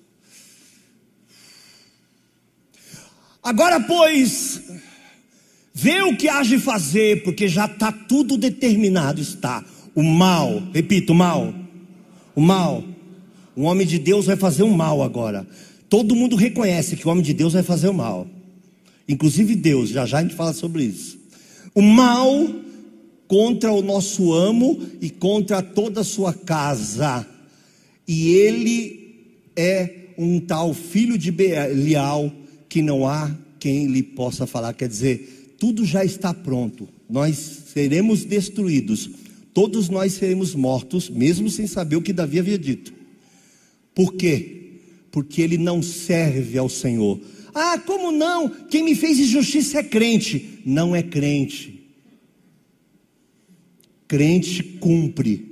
Agora, 3.42 3.78
pois, 3.78 4.60
vê 5.72 6.02
o 6.02 6.16
que 6.16 6.28
há 6.28 6.42
de 6.42 6.58
fazer, 6.58 7.22
porque 7.22 7.46
já 7.46 7.66
está 7.66 7.92
tudo 7.92 8.36
determinado. 8.36 9.20
Está 9.20 9.64
o 9.94 10.02
mal, 10.02 10.62
repito, 10.72 11.12
o 11.12 11.16
mal, 11.16 11.54
o 12.34 12.40
mal. 12.40 12.82
Um 13.56 13.64
homem 13.64 13.86
de 13.86 13.98
Deus 13.98 14.26
vai 14.26 14.36
fazer 14.36 14.62
o 14.62 14.70
mal 14.70 15.02
agora. 15.02 15.46
Todo 15.88 16.16
mundo 16.16 16.34
reconhece 16.34 16.96
que 16.96 17.06
o 17.06 17.10
homem 17.10 17.22
de 17.22 17.32
Deus 17.32 17.52
vai 17.52 17.62
fazer 17.62 17.88
o 17.88 17.94
mal, 17.94 18.26
inclusive 19.08 19.54
Deus. 19.54 19.90
Já 19.90 20.04
já 20.04 20.18
a 20.18 20.22
gente 20.22 20.34
fala 20.34 20.52
sobre 20.52 20.82
isso. 20.82 21.18
O 21.74 21.82
mal 21.82 22.48
contra 23.28 23.72
o 23.72 23.82
nosso 23.82 24.32
amo 24.32 24.80
e 25.00 25.10
contra 25.10 25.62
toda 25.62 26.00
a 26.00 26.04
sua 26.04 26.32
casa 26.32 27.26
e 28.06 28.30
ele 28.30 29.14
é 29.54 30.06
um 30.18 30.40
tal 30.40 30.72
filho 30.72 31.18
de 31.18 31.30
Belial 31.30 32.32
que 32.68 32.82
não 32.82 33.06
há 33.06 33.36
quem 33.58 33.86
lhe 33.86 34.02
possa 34.02 34.46
falar. 34.46 34.72
Quer 34.74 34.88
dizer, 34.88 35.54
tudo 35.58 35.84
já 35.84 36.04
está 36.04 36.32
pronto, 36.32 36.88
nós 37.08 37.36
seremos 37.72 38.24
destruídos, 38.24 39.10
todos 39.52 39.88
nós 39.88 40.14
seremos 40.14 40.54
mortos, 40.54 41.08
mesmo 41.08 41.50
sem 41.50 41.66
saber 41.66 41.96
o 41.96 42.02
que 42.02 42.12
Davi 42.12 42.38
havia 42.38 42.58
dito. 42.58 42.92
Por 43.94 44.14
quê? 44.14 44.52
Porque 45.10 45.40
ele 45.40 45.56
não 45.56 45.82
serve 45.82 46.58
ao 46.58 46.68
Senhor. 46.68 47.18
Ah, 47.54 47.78
como 47.78 48.12
não? 48.12 48.50
Quem 48.50 48.82
me 48.82 48.94
fez 48.94 49.18
injustiça 49.18 49.78
é 49.78 49.82
crente. 49.82 50.60
Não 50.66 50.94
é 50.94 51.02
crente. 51.02 51.86
Crente 54.06 54.62
cumpre 54.62 55.45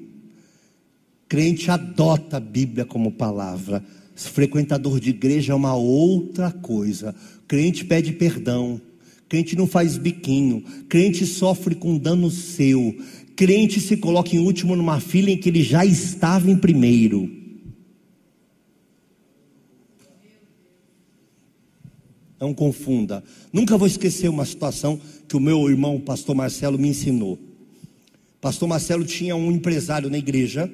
crente 1.29 1.71
adota 1.71 2.37
a 2.37 2.41
Bíblia 2.41 2.85
como 2.85 3.13
palavra. 3.13 3.85
Frequentador 4.15 5.01
de 5.01 5.11
igreja 5.11 5.53
é 5.53 5.57
uma 5.57 5.75
outra 5.75 6.51
coisa. 6.53 7.15
Crente 7.49 7.85
pede 7.85 8.13
perdão. 8.13 8.81
Crente 9.29 9.57
não 9.57 9.67
faz 9.67 9.97
biquinho. 9.97 10.63
Crente 10.89 11.27
sofre 11.27 11.75
com 11.75 11.99
dano 11.99 12.31
seu. 12.31 12.97
Crente 13.35 13.81
se 13.81 13.97
coloca 13.97 14.35
em 14.35 14.39
último 14.39 14.77
numa 14.77 15.01
fila 15.01 15.31
em 15.31 15.37
que 15.37 15.49
ele 15.49 15.63
já 15.63 15.85
estava 15.85 16.51
em 16.51 16.57
primeiro. 16.57 17.29
Não 22.39 22.55
confunda. 22.55 23.25
Nunca 23.53 23.77
vou 23.77 23.87
esquecer 23.87 24.29
uma 24.29 24.45
situação 24.45 25.01
que 25.27 25.37
o 25.37 25.41
meu 25.41 25.69
irmão, 25.69 25.97
o 25.97 26.01
pastor 26.01 26.37
Marcelo, 26.37 26.79
me 26.79 26.89
ensinou. 26.89 27.39
Pastor 28.41 28.69
Marcelo 28.69 29.05
tinha 29.05 29.35
um 29.35 29.51
empresário 29.51 30.11
na 30.11 30.19
igreja 30.19 30.71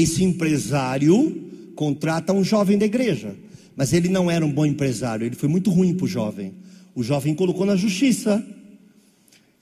esse 0.00 0.22
empresário 0.22 1.50
contrata 1.74 2.32
um 2.32 2.44
jovem 2.44 2.78
da 2.78 2.86
igreja, 2.86 3.34
mas 3.76 3.92
ele 3.92 4.08
não 4.08 4.30
era 4.30 4.44
um 4.44 4.52
bom 4.52 4.66
empresário, 4.66 5.26
ele 5.26 5.36
foi 5.36 5.48
muito 5.48 5.70
ruim 5.70 5.94
para 5.94 6.04
o 6.04 6.08
jovem. 6.08 6.52
O 6.94 7.02
jovem 7.02 7.34
colocou 7.34 7.64
na 7.64 7.76
justiça. 7.76 8.44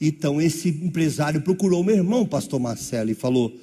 Então 0.00 0.40
esse 0.40 0.68
empresário 0.68 1.42
procurou 1.42 1.84
meu 1.84 1.96
irmão, 1.96 2.24
pastor 2.24 2.58
Marcelo, 2.58 3.10
e 3.10 3.14
falou: 3.14 3.54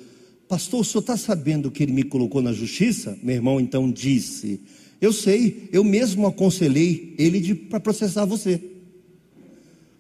Pastor, 0.47 0.81
o 0.81 0.83
senhor 0.83 1.01
está 1.01 1.17
sabendo 1.17 1.71
que 1.71 1.81
ele 1.81 1.91
me 1.91 2.03
colocou 2.03 2.41
na 2.41 2.53
justiça? 2.53 3.17
Meu 3.23 3.36
irmão 3.36 3.59
então 3.59 3.91
disse: 3.91 4.59
Eu 5.01 5.12
sei, 5.12 5.69
eu 5.71 5.83
mesmo 5.83 6.27
aconselhei 6.27 7.15
ele 7.17 7.55
para 7.55 7.79
processar 7.79 8.25
você. 8.25 8.62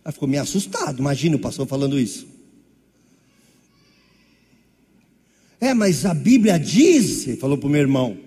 Aí 0.05 0.11
ficou 0.11 0.27
meio 0.27 0.43
assustado, 0.43 0.99
imagina 0.99 1.35
o 1.35 1.39
pastor 1.39 1.65
falando 1.65 1.99
isso. 1.99 2.32
É, 5.63 5.73
mas 5.73 6.05
a 6.05 6.13
Bíblia 6.13 6.59
diz, 6.59 7.39
falou 7.39 7.57
para 7.57 7.67
o 7.67 7.69
meu 7.69 7.79
irmão, 7.79 8.17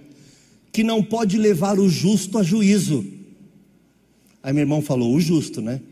que 0.72 0.82
não 0.82 1.04
pode 1.04 1.36
levar 1.36 1.78
o 1.78 1.86
justo 1.86 2.38
a 2.38 2.42
juízo. 2.42 3.04
Aí 4.42 4.54
meu 4.54 4.62
irmão 4.62 4.80
falou, 4.80 5.14
o 5.14 5.20
justo, 5.20 5.60
né? 5.60 5.82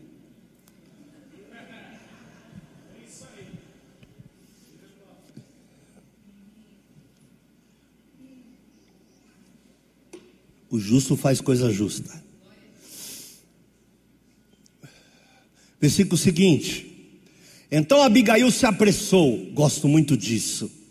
O 10.67 10.79
justo 10.79 11.15
faz 11.15 11.39
coisa 11.39 11.71
justa. 11.71 12.23
Versículo 15.79 16.17
seguinte. 16.17 17.21
Então 17.69 18.01
Abigail 18.01 18.49
se 18.49 18.65
apressou, 18.65 19.45
gosto 19.53 19.87
muito 19.87 20.17
disso. 20.17 20.84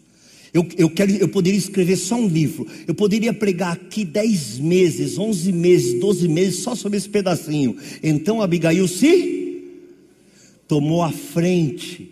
Eu, 0.54 0.64
eu, 0.78 0.88
quero, 0.88 1.10
eu 1.10 1.28
poderia 1.28 1.58
escrever 1.58 1.96
só 1.96 2.14
um 2.14 2.28
livro. 2.28 2.64
Eu 2.86 2.94
poderia 2.94 3.34
pregar 3.34 3.72
aqui 3.72 4.04
10 4.04 4.60
meses, 4.60 5.18
11 5.18 5.50
meses, 5.50 6.00
12 6.00 6.28
meses 6.28 6.60
só 6.60 6.76
sobre 6.76 6.96
esse 6.96 7.08
pedacinho. 7.08 7.76
Então 8.00 8.40
Abigail 8.40 8.86
se 8.86 9.64
tomou 10.68 11.02
a 11.02 11.10
frente 11.10 12.08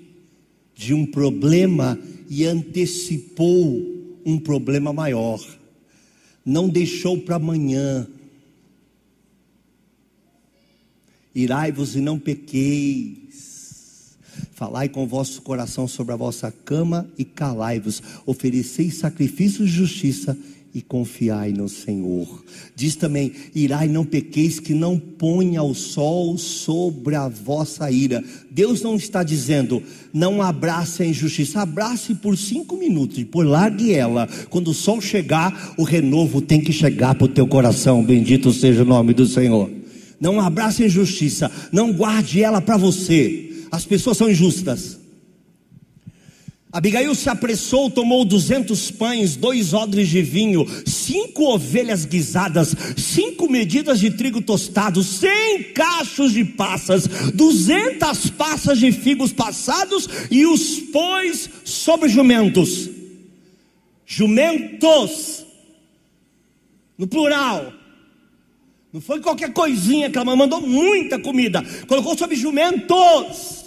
de 0.74 0.92
um 0.92 1.07
problema 1.07 1.96
e 2.28 2.44
antecipou 2.44 3.81
um 4.26 4.37
problema 4.40 4.92
maior. 4.92 5.40
Não 6.44 6.68
deixou 6.68 7.16
para 7.18 7.37
amanhã. 7.37 8.09
Irai-vos 11.33 11.94
e 11.94 12.00
não 12.00 12.18
pequeis. 12.18 13.51
Falai 14.62 14.88
com 14.88 15.03
o 15.03 15.09
vosso 15.09 15.42
coração 15.42 15.88
sobre 15.88 16.12
a 16.12 16.16
vossa 16.16 16.55
cama 16.64 17.05
e 17.18 17.25
calai-vos. 17.25 18.01
Ofereceis 18.25 18.94
sacrifícios 18.94 19.68
de 19.68 19.77
justiça 19.77 20.38
e 20.72 20.81
confiai 20.81 21.53
no 21.53 21.68
Senhor. 21.68 22.44
Diz 22.77 22.94
também: 22.94 23.33
irai, 23.57 23.88
não 23.88 24.05
pequeis, 24.05 24.61
que 24.61 24.72
não 24.72 25.01
ponha 25.01 25.64
o 25.64 25.75
sol 25.75 26.38
sobre 26.38 27.16
a 27.16 27.27
vossa 27.27 27.90
ira. 27.90 28.22
Deus 28.53 28.83
não 28.83 28.94
está 28.94 29.25
dizendo, 29.25 29.83
não 30.12 30.40
abrace 30.40 31.03
a 31.03 31.07
injustiça, 31.07 31.61
abrace 31.61 32.14
por 32.14 32.38
cinco 32.38 32.77
minutos, 32.77 33.25
por 33.25 33.44
largue 33.44 33.92
ela. 33.92 34.29
Quando 34.48 34.68
o 34.68 34.75
sol 34.75 35.01
chegar, 35.01 35.75
o 35.77 35.83
renovo 35.83 36.40
tem 36.40 36.61
que 36.61 36.72
chegar 36.72 37.16
para 37.16 37.25
o 37.25 37.29
teu 37.29 37.48
coração. 37.48 38.05
Bendito 38.05 38.53
seja 38.53 38.83
o 38.83 38.87
nome 38.87 39.12
do 39.12 39.27
Senhor. 39.27 39.68
Não 40.20 40.40
abrace 40.40 40.85
a 40.85 40.87
injustiça, 40.87 41.51
não 41.72 41.92
guarde 41.92 42.40
ela 42.40 42.61
para 42.61 42.77
você. 42.77 43.48
As 43.72 43.87
pessoas 43.87 44.18
são 44.18 44.30
injustas. 44.30 45.00
Abigail 46.70 47.14
se 47.14 47.28
apressou, 47.28 47.90
tomou 47.90 48.24
duzentos 48.24 48.90
pães, 48.90 49.35
dois 49.37 49.74
odres 49.74 50.08
de 50.08 50.22
vinho, 50.22 50.66
cinco 50.87 51.44
ovelhas 51.44 52.04
guisadas, 52.04 52.74
cinco 52.96 53.50
medidas 53.50 53.98
de 53.98 54.11
trigo 54.11 54.40
tostado, 54.40 55.03
cem 55.03 55.64
cachos 55.74 56.32
de 56.32 56.44
passas, 56.44 57.07
duzentas 57.34 58.30
passas 58.30 58.78
de 58.78 58.92
figos 58.92 59.32
passados 59.32 60.09
e 60.30 60.47
os 60.47 60.78
pôs 60.92 61.49
sobre 61.64 62.09
jumentos. 62.09 62.88
Jumentos, 64.07 65.47
no 66.97 67.07
plural. 67.07 67.82
Não 68.93 69.01
foi 69.01 69.20
qualquer 69.20 69.53
coisinha 69.53 70.11
que 70.11 70.18
ela 70.18 70.36
mandou 70.36 70.61
muita 70.61 71.18
comida, 71.18 71.64
colocou 71.88 72.16
sobre 72.16 72.36
jumentos 72.36 73.62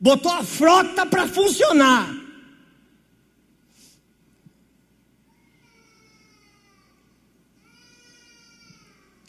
botou 0.00 0.30
a 0.30 0.42
frota 0.42 1.06
para 1.06 1.26
funcionar. 1.26 2.24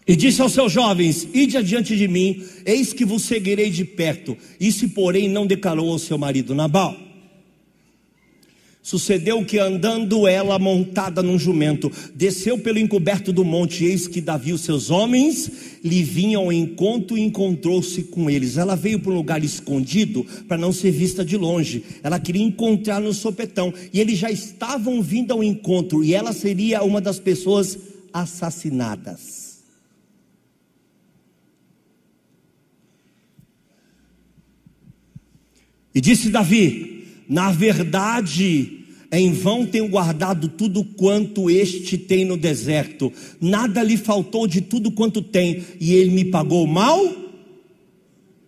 E 0.06 0.16
disse 0.16 0.42
aos 0.42 0.54
seus 0.54 0.72
jovens: 0.72 1.28
Ide 1.34 1.58
adiante 1.58 1.98
de 1.98 2.08
mim, 2.08 2.46
eis 2.66 2.94
que 2.94 3.04
vos 3.04 3.24
seguirei 3.24 3.70
de 3.70 3.84
perto. 3.84 4.38
Isso, 4.60 4.88
porém, 4.90 5.28
não 5.28 5.46
declarou 5.46 5.92
ao 5.92 6.00
seu 6.00 6.18
marido 6.18 6.56
Nabal. 6.56 7.07
Sucedeu 8.88 9.44
que 9.44 9.60
andando 9.60 10.26
ela 10.26 10.58
montada 10.58 11.22
num 11.22 11.38
jumento, 11.38 11.92
desceu 12.16 12.58
pelo 12.58 12.80
encoberto 12.80 13.34
do 13.34 13.44
monte, 13.44 13.84
eis 13.84 14.08
que 14.08 14.22
Davi 14.22 14.52
e 14.52 14.54
os 14.54 14.62
seus 14.62 14.90
homens 14.90 15.52
lhe 15.84 16.02
vinham 16.02 16.44
ao 16.44 16.54
encontro 16.54 17.18
e 17.18 17.22
encontrou-se 17.22 18.04
com 18.04 18.30
eles. 18.30 18.56
Ela 18.56 18.78
veio 18.78 19.02
para 19.02 19.12
um 19.12 19.16
lugar 19.16 19.44
escondido 19.44 20.26
para 20.48 20.58
não 20.58 20.72
ser 20.72 20.92
vista 20.92 21.26
de 21.26 21.36
longe. 21.36 21.84
Ela 22.02 22.18
queria 22.18 22.42
encontrar 22.42 23.02
no 23.02 23.14
sopetão 23.14 23.74
e 23.92 24.00
eles 24.00 24.18
já 24.18 24.32
estavam 24.32 25.02
vindo 25.02 25.34
ao 25.34 25.44
encontro 25.44 26.02
e 26.02 26.14
ela 26.14 26.32
seria 26.32 26.82
uma 26.82 27.02
das 27.02 27.20
pessoas 27.20 27.78
assassinadas. 28.14 29.58
E 35.94 36.00
disse 36.00 36.30
Davi: 36.30 37.06
Na 37.28 37.52
verdade, 37.52 38.77
em 39.12 39.32
vão 39.32 39.66
tenho 39.66 39.88
guardado 39.88 40.50
tudo 40.50 40.84
quanto 40.84 41.50
este 41.50 41.98
tem 41.98 42.26
no 42.26 42.36
deserto, 42.36 43.12
nada 43.40 43.82
lhe 43.82 43.98
faltou 43.98 44.48
de 44.48 44.62
tudo 44.62 44.92
quanto 44.92 45.22
tem, 45.22 45.64
e 45.80 45.94
ele 45.94 46.12
me 46.12 46.26
pagou 46.26 46.68
mal 46.68 47.00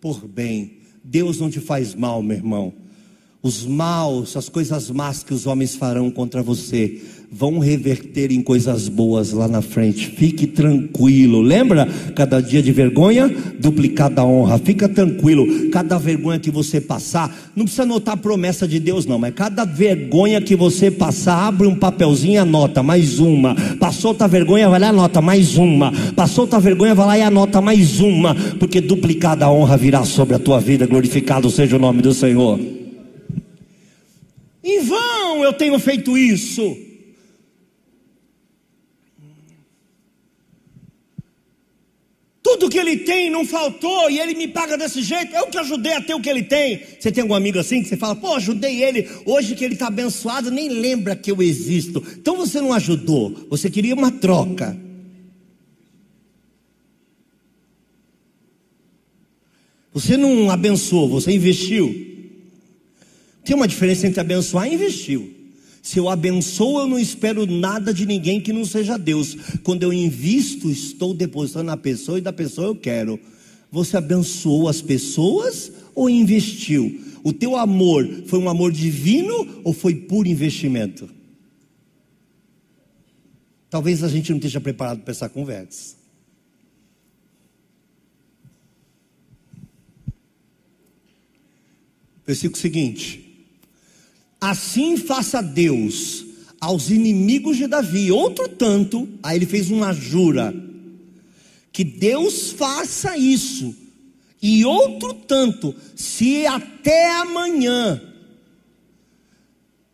por 0.01 0.27
bem. 0.27 0.79
Deus 1.03 1.39
não 1.39 1.49
te 1.49 1.59
faz 1.59 1.95
mal, 1.95 2.21
meu 2.21 2.37
irmão. 2.37 2.73
Os 3.41 3.65
maus, 3.65 4.35
as 4.35 4.49
coisas 4.49 4.89
más 4.89 5.23
que 5.23 5.33
os 5.33 5.47
homens 5.47 5.75
farão 5.75 6.11
contra 6.11 6.43
você, 6.43 7.01
vão 7.31 7.59
reverter 7.59 8.31
em 8.31 8.41
coisas 8.41 8.89
boas 8.89 9.31
lá 9.31 9.47
na 9.47 9.61
frente. 9.61 10.07
Fique 10.07 10.47
tranquilo. 10.47 11.41
Lembra? 11.41 11.87
Cada 12.15 12.41
dia 12.41 12.61
de 12.61 12.71
vergonha, 12.71 13.29
duplicada 13.59 14.25
honra. 14.25 14.57
Fica 14.57 14.89
tranquilo. 14.89 15.69
Cada 15.69 15.99
vergonha 15.99 16.39
que 16.39 16.49
você 16.49 16.81
passar, 16.81 17.51
não 17.55 17.65
precisa 17.65 17.83
anotar 17.83 18.15
a 18.15 18.17
promessa 18.17 18.67
de 18.67 18.79
Deus, 18.79 19.05
não, 19.05 19.19
mas 19.19 19.33
cada 19.35 19.63
vergonha 19.63 20.41
que 20.41 20.55
você 20.55 20.89
passar, 20.89 21.47
abre 21.47 21.67
um 21.67 21.75
papelzinho 21.75 22.33
e 22.33 22.37
anota 22.37 22.81
mais 22.81 23.19
uma. 23.19 23.55
Passou 23.79 24.11
outra 24.11 24.27
vergonha, 24.27 24.67
vai 24.67 24.79
lá 24.79 24.87
e 24.87 24.89
anota 24.89 25.21
mais 25.21 25.55
uma. 25.55 25.93
Passou 26.15 26.45
outra 26.45 26.59
vergonha, 26.59 26.95
vai 26.95 27.05
lá 27.05 27.17
e 27.19 27.21
anota 27.21 27.61
mais 27.61 27.99
uma. 27.99 28.33
Porque 28.57 28.81
duplicada 28.81 29.49
honra 29.49 29.77
virá 29.77 30.03
sobre 30.03 30.35
a 30.35 30.39
tua 30.39 30.59
vida. 30.59 30.87
Glorificado 30.87 31.49
seja 31.51 31.75
o 31.75 31.79
nome 31.79 32.01
do 32.01 32.13
Senhor. 32.13 32.59
Em 34.63 34.83
vão 34.83 35.43
eu 35.43 35.53
tenho 35.53 35.77
feito 35.77 36.17
isso. 36.17 36.88
Tudo 42.49 42.67
que 42.67 42.79
ele 42.79 42.97
tem 42.97 43.29
não 43.29 43.45
faltou 43.45 44.09
e 44.09 44.19
ele 44.19 44.33
me 44.33 44.47
paga 44.47 44.75
desse 44.75 45.03
jeito. 45.03 45.35
Eu 45.35 45.45
que 45.47 45.57
ajudei 45.59 45.93
a 45.93 46.01
ter 46.01 46.15
o 46.15 46.19
que 46.19 46.27
ele 46.27 46.41
tem. 46.41 46.81
Você 46.99 47.11
tem 47.11 47.21
algum 47.21 47.35
amigo 47.35 47.59
assim 47.59 47.83
que 47.83 47.87
você 47.87 47.95
fala, 47.95 48.15
pô, 48.15 48.33
ajudei 48.33 48.83
ele. 48.83 49.07
Hoje 49.23 49.53
que 49.53 49.63
ele 49.63 49.75
está 49.75 49.85
abençoado, 49.85 50.49
nem 50.49 50.67
lembra 50.67 51.15
que 51.15 51.29
eu 51.31 51.43
existo. 51.43 52.03
Então 52.17 52.35
você 52.35 52.59
não 52.59 52.73
ajudou, 52.73 53.45
você 53.51 53.69
queria 53.69 53.93
uma 53.93 54.09
troca. 54.09 54.75
Você 59.93 60.17
não 60.17 60.49
abençoou, 60.49 61.07
você 61.07 61.31
investiu. 61.31 62.33
Tem 63.45 63.55
uma 63.55 63.67
diferença 63.67 64.07
entre 64.07 64.19
abençoar 64.19 64.67
e 64.67 64.73
investiu. 64.73 65.38
Se 65.81 65.97
eu 65.97 66.09
abençoo, 66.09 66.79
eu 66.79 66.87
não 66.87 66.99
espero 66.99 67.45
nada 67.45 67.93
de 67.93 68.05
ninguém 68.05 68.41
que 68.41 68.53
não 68.53 68.65
seja 68.65 68.97
Deus. 68.97 69.35
Quando 69.63 69.83
eu 69.83 69.93
invisto, 69.93 70.69
estou 70.69 71.13
depositando 71.13 71.65
na 71.65 71.77
pessoa 71.77 72.17
e 72.17 72.21
da 72.21 72.33
pessoa 72.33 72.67
eu 72.67 72.75
quero. 72.75 73.19
Você 73.71 73.97
abençoou 73.97 74.67
as 74.67 74.81
pessoas 74.81 75.71
ou 75.95 76.09
investiu? 76.09 77.01
O 77.23 77.33
teu 77.33 77.55
amor 77.55 78.07
foi 78.25 78.39
um 78.39 78.49
amor 78.49 78.71
divino 78.71 79.61
ou 79.63 79.73
foi 79.73 79.95
puro 79.95 80.27
investimento? 80.27 81.09
Talvez 83.69 84.03
a 84.03 84.07
gente 84.07 84.31
não 84.31 84.37
esteja 84.37 84.59
preparado 84.59 85.01
para 85.01 85.11
essa 85.11 85.29
conversa. 85.29 85.95
Versículo 92.25 92.59
seguinte: 92.59 93.28
Assim 94.39 94.97
faça 94.97 95.41
Deus 95.41 96.25
aos 96.59 96.89
inimigos 96.89 97.57
de 97.57 97.67
Davi. 97.67 98.11
Outro 98.11 98.47
tanto, 98.47 99.07
aí 99.21 99.37
ele 99.37 99.45
fez 99.45 99.69
uma 99.69 99.93
jura. 99.93 100.53
Que 101.71 101.83
Deus 101.83 102.51
faça 102.51 103.17
isso. 103.17 103.75
E 104.41 104.63
outro 104.63 105.13
tanto, 105.13 105.75
se 105.95 106.45
até 106.45 107.11
amanhã, 107.17 108.01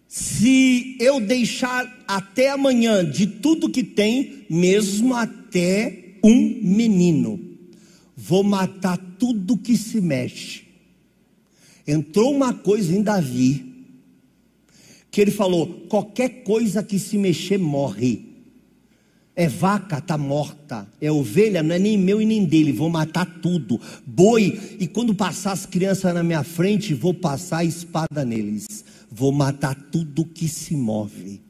se 0.08 0.96
eu 1.00 1.20
deixar 1.20 2.04
até 2.08 2.52
amanhã 2.52 3.04
de 3.04 3.26
tudo 3.26 3.70
que 3.70 3.84
tem, 3.84 4.46
mesmo 4.50 5.16
até 5.16 6.16
um 6.24 6.60
menino, 6.62 7.40
vou 8.16 8.44
matar 8.44 8.98
tudo 9.20 9.58
que 9.58 9.76
se 9.76 10.00
mexe. 10.00 10.64
Entrou 11.88 12.34
uma 12.34 12.54
coisa 12.54 12.96
em 12.96 13.02
Davi, 13.02 13.75
que 15.16 15.22
ele 15.22 15.32
falou: 15.32 15.86
qualquer 15.88 16.44
coisa 16.44 16.84
que 16.84 17.00
se 17.00 17.18
mexer 17.18 17.58
morre. 17.58 18.36
É 19.34 19.48
vaca, 19.48 20.00
está 20.00 20.18
morta. 20.18 20.86
É 21.00 21.10
ovelha, 21.10 21.64
não 21.64 21.74
é 21.74 21.80
nem 21.80 21.98
meu 21.98 22.22
e 22.22 22.26
nem 22.26 22.44
dele. 22.44 22.74
Vou 22.74 22.90
matar 22.90 23.26
tudo. 23.42 23.80
Boi, 24.06 24.60
e 24.78 24.86
quando 24.88 25.16
passar 25.16 25.54
as 25.54 25.66
crianças 25.66 26.14
na 26.14 26.22
minha 26.22 26.44
frente, 26.44 26.94
vou 26.94 27.14
passar 27.14 27.60
a 27.60 27.64
espada 27.64 28.26
neles. 28.26 28.84
Vou 29.10 29.32
matar 29.32 29.74
tudo 29.90 30.26
que 30.26 30.50
se 30.50 30.76
move. 30.76 31.42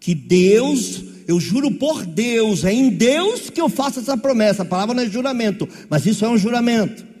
Que 0.00 0.12
Deus, 0.12 1.04
eu 1.28 1.38
juro 1.38 1.70
por 1.70 2.04
Deus, 2.04 2.64
é 2.64 2.72
em 2.72 2.90
Deus 2.90 3.48
que 3.48 3.60
eu 3.60 3.68
faço 3.68 4.00
essa 4.00 4.16
promessa. 4.16 4.62
A 4.62 4.66
palavra 4.66 4.92
não 4.92 5.04
é 5.04 5.08
juramento, 5.08 5.68
mas 5.88 6.04
isso 6.04 6.24
é 6.24 6.28
um 6.28 6.36
juramento 6.36 7.13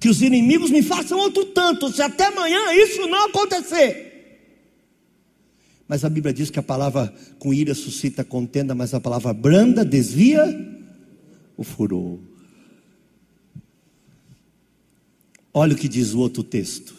que 0.00 0.08
os 0.08 0.22
inimigos 0.22 0.70
me 0.70 0.82
façam 0.82 1.18
outro 1.18 1.44
tanto, 1.46 1.92
se 1.92 2.02
até 2.02 2.26
amanhã 2.26 2.72
isso 2.72 3.06
não 3.06 3.26
acontecer. 3.26 4.08
Mas 5.88 6.04
a 6.04 6.08
Bíblia 6.10 6.34
diz 6.34 6.50
que 6.50 6.58
a 6.58 6.62
palavra 6.62 7.12
com 7.38 7.52
ira 7.52 7.74
suscita 7.74 8.22
contenda, 8.22 8.74
mas 8.74 8.92
a 8.92 9.00
palavra 9.00 9.32
branda 9.32 9.84
desvia 9.84 10.44
o 11.56 11.64
furor. 11.64 12.18
Olha 15.52 15.74
o 15.74 15.76
que 15.76 15.88
diz 15.88 16.12
o 16.12 16.18
outro 16.18 16.42
texto. 16.42 16.94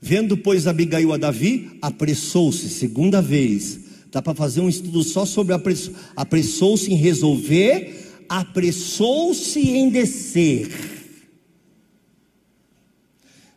Vendo, 0.00 0.36
pois, 0.36 0.66
Abigail 0.66 1.12
a 1.12 1.16
Davi, 1.16 1.78
apressou-se, 1.80 2.68
segunda 2.68 3.22
vez. 3.22 3.80
Dá 4.10 4.20
para 4.20 4.34
fazer 4.34 4.60
um 4.60 4.68
estudo 4.68 5.02
só 5.04 5.24
sobre 5.24 5.54
apressou. 5.54 5.94
Apressou-se 6.16 6.90
em 6.92 6.96
resolver, 6.96 8.24
apressou-se 8.28 9.60
em 9.60 9.88
descer. 9.88 10.99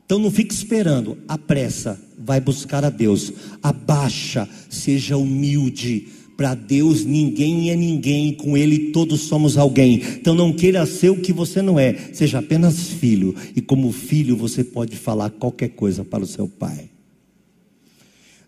Então 0.05 0.19
não 0.19 0.29
fique 0.29 0.53
esperando, 0.53 1.17
apressa, 1.27 1.99
vai 2.17 2.39
buscar 2.39 2.83
a 2.83 2.89
Deus, 2.89 3.31
abaixa, 3.61 4.47
seja 4.69 5.17
humilde. 5.17 6.07
Para 6.35 6.55
Deus 6.55 7.05
ninguém 7.05 7.69
é 7.69 7.75
ninguém, 7.75 8.33
com 8.33 8.57
Ele 8.57 8.91
todos 8.91 9.21
somos 9.21 9.57
alguém. 9.57 10.01
Então 10.19 10.35
não 10.35 10.51
queira 10.51 10.85
ser 10.85 11.09
o 11.09 11.21
que 11.21 11.31
você 11.31 11.61
não 11.61 11.79
é, 11.79 11.93
seja 12.11 12.39
apenas 12.39 12.89
filho. 12.89 13.35
E 13.55 13.61
como 13.61 13.91
filho 13.91 14.35
você 14.35 14.63
pode 14.63 14.97
falar 14.97 15.29
qualquer 15.29 15.69
coisa 15.69 16.03
para 16.03 16.23
o 16.23 16.27
seu 16.27 16.47
pai. 16.47 16.89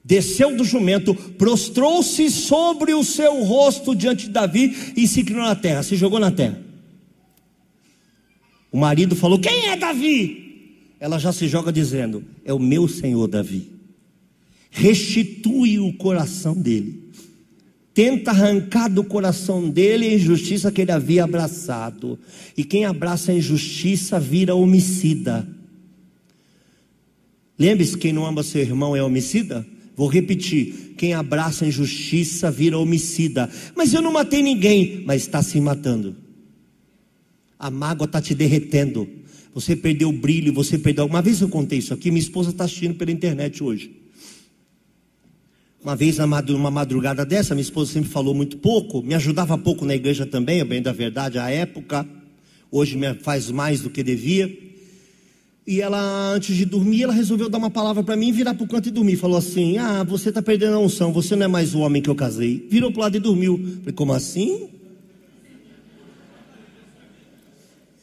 Desceu 0.04 0.56
do 0.56 0.64
jumento, 0.64 1.16
prostrou-se 1.16 2.30
sobre 2.30 2.94
o 2.94 3.04
seu 3.04 3.44
rosto 3.44 3.96
diante 3.96 4.26
de 4.26 4.32
Davi 4.32 4.94
e 4.96 5.08
se 5.08 5.22
inclinou 5.22 5.46
na 5.46 5.56
terra, 5.56 5.82
se 5.82 5.96
jogou 5.96 6.20
na 6.20 6.30
terra. 6.30 6.62
O 8.72 8.78
marido 8.78 9.16
falou: 9.16 9.40
Quem 9.40 9.70
é 9.70 9.76
Davi? 9.76 10.45
Ela 11.00 11.20
já 11.20 11.32
se 11.32 11.48
joga 11.48 11.72
dizendo: 11.72 12.24
É 12.44 12.54
o 12.54 12.60
meu 12.60 12.88
senhor 12.88 13.28
Davi. 13.28 13.72
Restitui 14.70 15.80
o 15.80 15.94
coração 15.94 16.54
dele. 16.54 17.06
Tenta 17.94 18.32
arrancar 18.32 18.90
do 18.90 19.06
coração 19.06 19.70
dele 19.70 20.06
a 20.06 20.14
injustiça 20.16 20.70
que 20.70 20.82
ele 20.82 20.92
havia 20.92 21.24
abraçado. 21.24 22.20
E 22.58 22.64
quem 22.64 22.84
abraça 22.84 23.32
a 23.32 23.36
injustiça 23.36 24.20
vira 24.20 24.54
homicida. 24.54 25.48
Lembre-se: 27.58 27.98
quem 27.98 28.12
não 28.12 28.26
ama 28.26 28.44
seu 28.44 28.62
irmão 28.62 28.96
é 28.96 29.02
homicida? 29.02 29.66
Vou 29.96 30.10
repetir: 30.10 30.94
quem 30.98 31.14
abraça 31.14 31.64
a 31.64 31.68
injustiça 31.68 32.52
vira 32.52 32.78
homicida. 32.78 33.50
Mas 33.76 33.94
eu 33.94 34.02
não 34.02 34.12
matei 34.12 34.42
ninguém, 34.42 35.04
mas 35.06 35.22
está 35.22 35.42
se 35.42 35.60
matando. 35.62 36.16
A 37.58 37.70
mágoa 37.70 38.06
está 38.06 38.22
te 38.22 38.36
derretendo. 38.36 39.08
Você 39.56 39.74
perdeu 39.74 40.10
o 40.10 40.12
brilho, 40.12 40.52
você 40.52 40.78
perdeu. 40.78 41.06
Uma 41.06 41.22
vez 41.22 41.40
eu 41.40 41.48
contei 41.48 41.80
isso 41.80 41.94
aqui, 41.94 42.12
minha 42.12 42.22
esposa 42.22 42.50
está 42.50 42.66
assistindo 42.66 42.94
pela 42.96 43.10
internet 43.10 43.64
hoje. 43.64 43.90
Uma 45.82 45.96
vez, 45.96 46.18
numa 46.18 46.70
madrugada 46.70 47.26
dessa, 47.26 47.56
minha 47.56 47.62
esposa 47.62 47.94
sempre 47.94 48.10
falou 48.10 48.34
muito 48.34 48.58
pouco, 48.58 49.02
me 49.02 49.14
ajudava 49.14 49.58
pouco 49.58 49.86
na 49.86 49.96
igreja 49.96 50.26
também, 50.26 50.66
bem 50.66 50.82
da 50.82 50.92
verdade, 50.92 51.40
à 51.40 51.50
época. 51.50 52.06
Hoje 52.70 52.98
me 52.98 53.14
faz 53.14 53.50
mais 53.50 53.80
do 53.80 53.90
que 53.90 54.04
devia. 54.04 54.52
E 55.66 55.80
ela, 55.80 56.34
antes 56.34 56.54
de 56.58 56.66
dormir, 56.66 57.04
ela 57.04 57.14
resolveu 57.14 57.48
dar 57.48 57.58
uma 57.58 57.72
palavra 57.72 58.04
para 58.04 58.18
mim, 58.18 58.34
virar 58.34 58.56
para 58.56 58.64
o 58.66 58.68
canto 58.68 58.90
e 58.90 58.92
dormir. 58.92 59.16
Falou 59.16 59.38
assim: 59.38 59.78
Ah, 59.78 60.04
você 60.04 60.30
está 60.30 60.42
perdendo 60.42 60.76
a 60.76 60.80
unção, 60.80 61.14
você 61.14 61.34
não 61.34 61.46
é 61.46 61.48
mais 61.48 61.74
o 61.74 61.80
homem 61.80 62.02
que 62.02 62.10
eu 62.10 62.16
casei. 62.16 62.68
Virou 62.70 62.92
para 62.92 63.00
o 63.00 63.04
lado 63.04 63.16
e 63.16 63.20
dormiu. 63.22 63.58
Falei, 63.80 63.94
como 63.94 64.12
assim? 64.12 64.75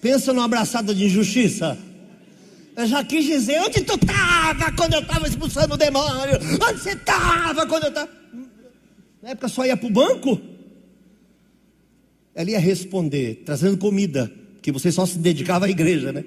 Pensa 0.02 0.32
numa 0.32 0.46
abraçada 0.46 0.92
de 0.92 1.04
injustiça. 1.04 1.78
Eu 2.76 2.86
já 2.88 3.04
quis 3.04 3.24
dizer, 3.24 3.60
onde 3.60 3.82
tu 3.82 3.94
estava 3.94 4.72
quando 4.72 4.94
eu 4.94 5.00
estava 5.00 5.28
expulsando 5.28 5.74
o 5.74 5.76
demônio? 5.76 6.40
Onde 6.60 6.82
você 6.82 6.90
estava 6.90 7.64
quando 7.68 7.84
eu 7.84 7.88
estava. 7.90 8.10
Na 9.22 9.30
época 9.30 9.48
só 9.48 9.64
ia 9.64 9.76
para 9.76 9.86
o 9.86 9.92
banco. 9.92 10.40
Ela 12.34 12.50
ia 12.50 12.58
responder, 12.58 13.44
trazendo 13.46 13.78
comida, 13.78 14.32
que 14.60 14.72
você 14.72 14.90
só 14.90 15.06
se 15.06 15.18
dedicava 15.18 15.66
à 15.66 15.70
igreja, 15.70 16.12
né? 16.12 16.24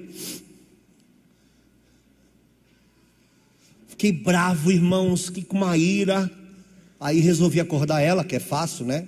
Fiquei 3.88 4.10
bravo, 4.10 4.72
irmãos, 4.72 5.28
que 5.28 5.42
com 5.42 5.58
uma 5.58 5.76
ira. 5.76 6.30
Aí 6.98 7.20
resolvi 7.20 7.60
acordar 7.60 8.00
ela, 8.00 8.24
que 8.24 8.36
é 8.36 8.40
fácil, 8.40 8.86
né? 8.86 9.06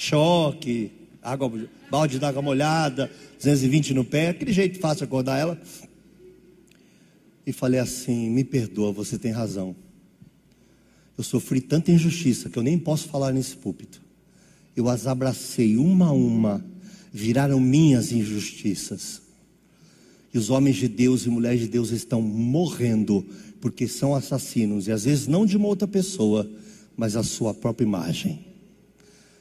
Choque, 0.00 0.92
água 1.20 1.50
balde 1.90 2.20
d'água 2.20 2.40
molhada, 2.40 3.10
220 3.38 3.94
no 3.94 4.04
pé, 4.04 4.28
aquele 4.28 4.52
jeito 4.52 4.78
fácil 4.78 5.02
acordar 5.02 5.36
ela. 5.36 5.60
E 7.44 7.52
falei 7.52 7.80
assim: 7.80 8.30
me 8.30 8.44
perdoa, 8.44 8.92
você 8.92 9.18
tem 9.18 9.32
razão. 9.32 9.74
Eu 11.16 11.24
sofri 11.24 11.60
tanta 11.60 11.90
injustiça 11.90 12.48
que 12.48 12.56
eu 12.56 12.62
nem 12.62 12.78
posso 12.78 13.08
falar 13.08 13.32
nesse 13.32 13.56
púlpito. 13.56 14.00
Eu 14.76 14.88
as 14.88 15.08
abracei 15.08 15.76
uma 15.76 16.06
a 16.06 16.12
uma, 16.12 16.64
viraram 17.12 17.58
minhas 17.58 18.12
injustiças. 18.12 19.20
E 20.32 20.38
os 20.38 20.48
homens 20.48 20.76
de 20.76 20.86
Deus 20.86 21.26
e 21.26 21.28
mulheres 21.28 21.58
de 21.58 21.66
Deus 21.66 21.90
estão 21.90 22.22
morrendo 22.22 23.26
porque 23.60 23.88
são 23.88 24.14
assassinos, 24.14 24.86
e 24.86 24.92
às 24.92 25.02
vezes 25.02 25.26
não 25.26 25.44
de 25.44 25.56
uma 25.56 25.66
outra 25.66 25.88
pessoa, 25.88 26.48
mas 26.96 27.16
a 27.16 27.24
sua 27.24 27.52
própria 27.52 27.84
imagem. 27.84 28.47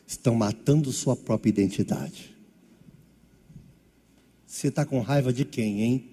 Estão 0.08 0.34
matando 0.34 0.92
sua 0.94 1.18
própria 1.18 1.50
identidade. 1.50 2.34
Você 4.48 4.70
está 4.70 4.86
com 4.86 5.02
raiva 5.02 5.34
de 5.34 5.44
quem, 5.44 5.82
hein? 5.82 6.06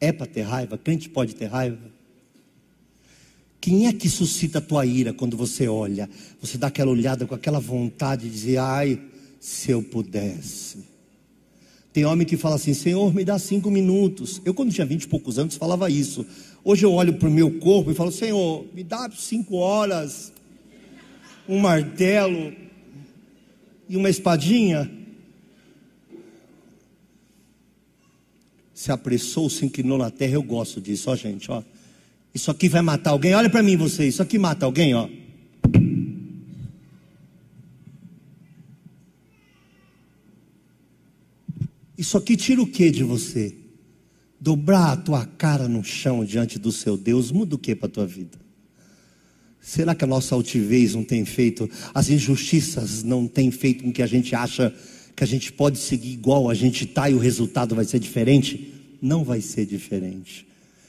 É 0.00 0.12
para 0.12 0.26
ter 0.26 0.42
raiva? 0.42 0.78
Crente 0.78 1.08
pode 1.08 1.34
ter 1.34 1.46
raiva? 1.46 1.90
Quem 3.60 3.88
é 3.88 3.92
que 3.92 4.08
suscita 4.08 4.58
a 4.58 4.62
tua 4.62 4.86
ira 4.86 5.12
quando 5.12 5.36
você 5.36 5.66
olha? 5.66 6.08
Você 6.40 6.56
dá 6.56 6.68
aquela 6.68 6.92
olhada 6.92 7.26
com 7.26 7.34
aquela 7.34 7.58
vontade 7.58 8.26
de 8.26 8.30
dizer, 8.30 8.58
ai, 8.58 9.02
se 9.40 9.72
eu 9.72 9.82
pudesse. 9.82 10.84
Tem 11.92 12.04
homem 12.04 12.26
que 12.26 12.36
fala 12.36 12.54
assim, 12.54 12.74
Senhor, 12.74 13.12
me 13.12 13.24
dá 13.24 13.38
cinco 13.38 13.70
minutos. 13.70 14.40
Eu, 14.44 14.54
quando 14.54 14.72
tinha 14.72 14.86
vinte 14.86 15.02
e 15.02 15.08
poucos 15.08 15.38
anos, 15.38 15.56
falava 15.56 15.90
isso. 15.90 16.24
Hoje 16.62 16.86
eu 16.86 16.92
olho 16.92 17.14
para 17.14 17.28
o 17.28 17.32
meu 17.32 17.58
corpo 17.58 17.90
e 17.90 17.94
falo, 17.94 18.12
Senhor, 18.12 18.64
me 18.72 18.84
dá 18.84 19.10
cinco 19.10 19.56
horas, 19.56 20.32
um 21.48 21.58
martelo 21.58 22.52
e 23.88 23.96
uma 23.96 24.10
espadinha. 24.10 24.90
se 28.76 28.92
apressou, 28.92 29.48
se 29.48 29.64
inclinou 29.64 29.96
na 29.96 30.10
terra. 30.10 30.34
Eu 30.34 30.42
gosto 30.42 30.82
disso, 30.82 31.10
ó, 31.10 31.16
gente, 31.16 31.50
ó. 31.50 31.62
Isso 32.34 32.50
aqui 32.50 32.68
vai 32.68 32.82
matar 32.82 33.10
alguém. 33.10 33.34
Olha 33.34 33.48
para 33.48 33.62
mim, 33.62 33.74
você. 33.74 34.06
Isso 34.06 34.22
aqui 34.22 34.38
mata 34.38 34.66
alguém, 34.66 34.94
ó. 34.94 35.08
Isso 41.96 42.18
aqui 42.18 42.36
tira 42.36 42.60
o 42.60 42.66
que 42.66 42.90
de 42.90 43.02
você? 43.02 43.56
Dobrar 44.38 44.92
a 44.92 44.96
tua 44.96 45.24
cara 45.24 45.66
no 45.66 45.82
chão 45.82 46.22
diante 46.22 46.58
do 46.58 46.70
seu 46.70 46.98
Deus 46.98 47.32
muda 47.32 47.56
o 47.56 47.58
que 47.58 47.74
para 47.74 47.88
tua 47.88 48.06
vida? 48.06 48.38
Será 49.66 49.96
que 49.96 50.04
a 50.04 50.06
nossa 50.06 50.32
altivez 50.32 50.94
não 50.94 51.02
tem 51.02 51.24
feito, 51.24 51.68
as 51.92 52.08
injustiças 52.08 53.02
não 53.02 53.26
tem 53.26 53.50
feito 53.50 53.82
com 53.82 53.92
que 53.92 54.00
a 54.00 54.06
gente 54.06 54.32
acha 54.32 54.72
que 55.16 55.24
a 55.24 55.26
gente 55.26 55.52
pode 55.52 55.78
seguir 55.78 56.12
igual 56.12 56.48
a 56.48 56.54
gente 56.54 56.84
está 56.84 57.10
e 57.10 57.14
o 57.14 57.18
resultado 57.18 57.74
vai 57.74 57.84
ser 57.84 57.98
diferente? 57.98 58.72
Não 59.02 59.24
vai 59.24 59.40
ser 59.40 59.66
diferente. 59.66 60.46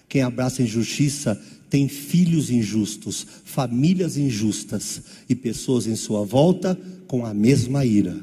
Quem 0.08 0.22
abraça 0.22 0.62
injustiça 0.62 1.42
tem 1.72 1.88
filhos 1.90 2.52
injustos, 2.52 3.26
famílias 3.44 4.16
injustas 4.16 5.02
e 5.28 5.34
pessoas 5.34 5.88
em 5.88 5.96
sua 5.96 6.24
volta 6.24 6.80
com 7.08 7.26
a 7.26 7.34
mesma 7.34 7.84
ira. 7.84 8.16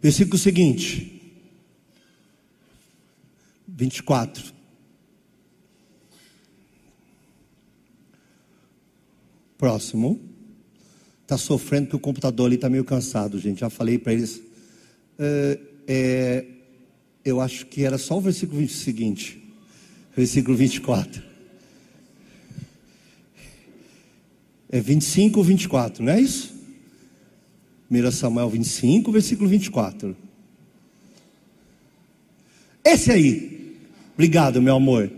Versículo 0.00 0.38
seguinte, 0.38 1.20
24. 3.68 4.51
Próximo 9.62 10.20
está 11.22 11.38
sofrendo 11.38 11.86
porque 11.86 11.96
o 11.96 12.00
computador 12.00 12.46
ali 12.46 12.56
está 12.56 12.68
meio 12.68 12.84
cansado, 12.84 13.38
gente. 13.38 13.60
Já 13.60 13.70
falei 13.70 13.96
para 13.96 14.12
eles. 14.12 14.42
É, 15.16 15.60
é, 15.86 16.44
eu 17.24 17.40
acho 17.40 17.66
que 17.66 17.84
era 17.84 17.96
só 17.96 18.18
o 18.18 18.20
versículo 18.20 18.58
20 18.58 18.72
seguinte, 18.72 19.40
versículo 20.16 20.56
24. 20.56 21.22
É 24.68 24.80
25 24.80 25.38
ou 25.38 25.44
24, 25.44 26.02
não 26.02 26.12
é 26.12 26.20
isso? 26.20 26.52
1 27.88 28.10
Samuel 28.10 28.50
25, 28.50 29.12
versículo 29.12 29.48
24. 29.48 30.16
Esse 32.84 33.12
aí. 33.12 33.76
Obrigado, 34.14 34.60
meu 34.60 34.74
amor. 34.74 35.08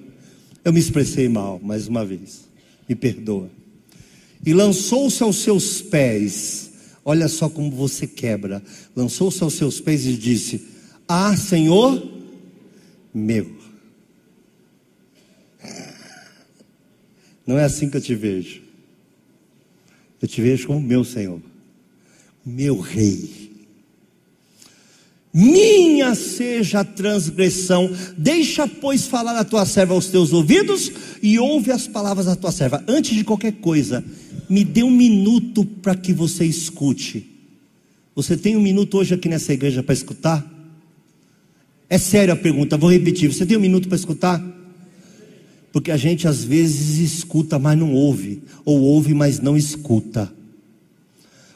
Eu 0.62 0.70
me 0.70 0.80
expressei 0.80 1.30
mal 1.30 1.58
mais 1.62 1.88
uma 1.88 2.04
vez. 2.04 2.46
Me 2.86 2.94
perdoa 2.94 3.63
e 4.44 4.52
lançou-se 4.52 5.22
aos 5.22 5.36
seus 5.36 5.80
pés. 5.80 6.70
Olha 7.04 7.28
só 7.28 7.48
como 7.48 7.70
você 7.70 8.06
quebra. 8.06 8.62
Lançou-se 8.96 9.42
aos 9.42 9.54
seus 9.54 9.80
pés 9.80 10.06
e 10.06 10.16
disse: 10.16 10.62
Ah, 11.06 11.36
Senhor 11.36 12.14
meu. 13.14 13.48
Não 17.46 17.58
é 17.58 17.64
assim 17.64 17.88
que 17.88 17.96
eu 17.96 18.00
te 18.00 18.14
vejo. 18.14 18.62
Eu 20.20 20.26
te 20.26 20.40
vejo 20.42 20.66
como 20.66 20.80
meu 20.80 21.04
Senhor, 21.04 21.40
meu 22.44 22.80
Rei. 22.80 23.44
Minha 25.32 26.14
seja 26.14 26.80
a 26.80 26.84
transgressão, 26.84 27.90
deixa, 28.16 28.68
pois, 28.68 29.06
falar 29.06 29.36
a 29.36 29.44
tua 29.44 29.66
serva 29.66 29.92
aos 29.92 30.06
teus 30.06 30.32
ouvidos 30.32 30.90
e 31.20 31.38
ouve 31.38 31.72
as 31.72 31.86
palavras 31.86 32.26
da 32.26 32.36
tua 32.36 32.52
serva. 32.52 32.82
Antes 32.86 33.14
de 33.16 33.24
qualquer 33.24 33.52
coisa, 33.54 34.02
me 34.48 34.64
dê 34.64 34.82
um 34.82 34.90
minuto 34.90 35.64
para 35.64 35.94
que 35.94 36.12
você 36.12 36.44
escute. 36.44 37.30
Você 38.14 38.36
tem 38.36 38.56
um 38.56 38.60
minuto 38.60 38.98
hoje 38.98 39.14
aqui 39.14 39.28
nessa 39.28 39.52
igreja 39.52 39.82
para 39.82 39.92
escutar? 39.92 40.50
É 41.88 41.98
séria 41.98 42.34
a 42.34 42.36
pergunta, 42.36 42.76
vou 42.76 42.90
repetir. 42.90 43.32
Você 43.32 43.44
tem 43.44 43.56
um 43.56 43.60
minuto 43.60 43.88
para 43.88 43.96
escutar? 43.96 44.42
Porque 45.72 45.90
a 45.90 45.96
gente 45.96 46.28
às 46.28 46.44
vezes 46.44 46.98
escuta, 46.98 47.58
mas 47.58 47.78
não 47.78 47.92
ouve, 47.92 48.42
ou 48.64 48.80
ouve, 48.80 49.12
mas 49.12 49.40
não 49.40 49.56
escuta. 49.56 50.32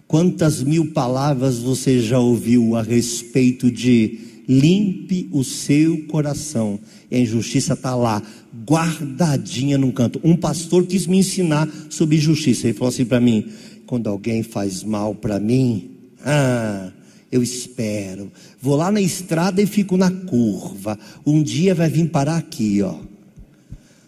Quantas 0.08 0.62
mil 0.62 0.92
palavras 0.92 1.58
você 1.58 2.00
já 2.00 2.18
ouviu 2.18 2.74
a 2.74 2.82
respeito 2.82 3.70
de 3.70 4.18
limpe 4.48 5.28
o 5.30 5.44
seu 5.44 6.04
coração? 6.06 6.80
E 7.10 7.16
a 7.16 7.20
injustiça 7.20 7.74
está 7.74 7.94
lá, 7.94 8.22
guardadinha 8.66 9.76
num 9.76 9.90
canto. 9.90 10.20
Um 10.24 10.36
pastor 10.36 10.86
quis 10.86 11.06
me 11.06 11.18
ensinar 11.18 11.68
sobre 11.90 12.16
justiça. 12.18 12.66
Ele 12.66 12.74
falou 12.76 12.88
assim 12.88 13.04
para 13.04 13.20
mim: 13.20 13.46
quando 13.86 14.08
alguém 14.08 14.42
faz 14.42 14.82
mal 14.82 15.14
para 15.14 15.38
mim, 15.38 15.90
ah, 16.24 16.90
eu 17.30 17.42
espero. 17.42 18.32
Vou 18.60 18.76
lá 18.76 18.90
na 18.90 19.00
estrada 19.00 19.60
e 19.60 19.66
fico 19.66 19.96
na 19.96 20.10
curva. 20.10 20.98
Um 21.26 21.42
dia 21.42 21.74
vai 21.74 21.88
vir 21.88 22.08
parar 22.08 22.36
aqui, 22.36 22.82
ó. 22.82 22.96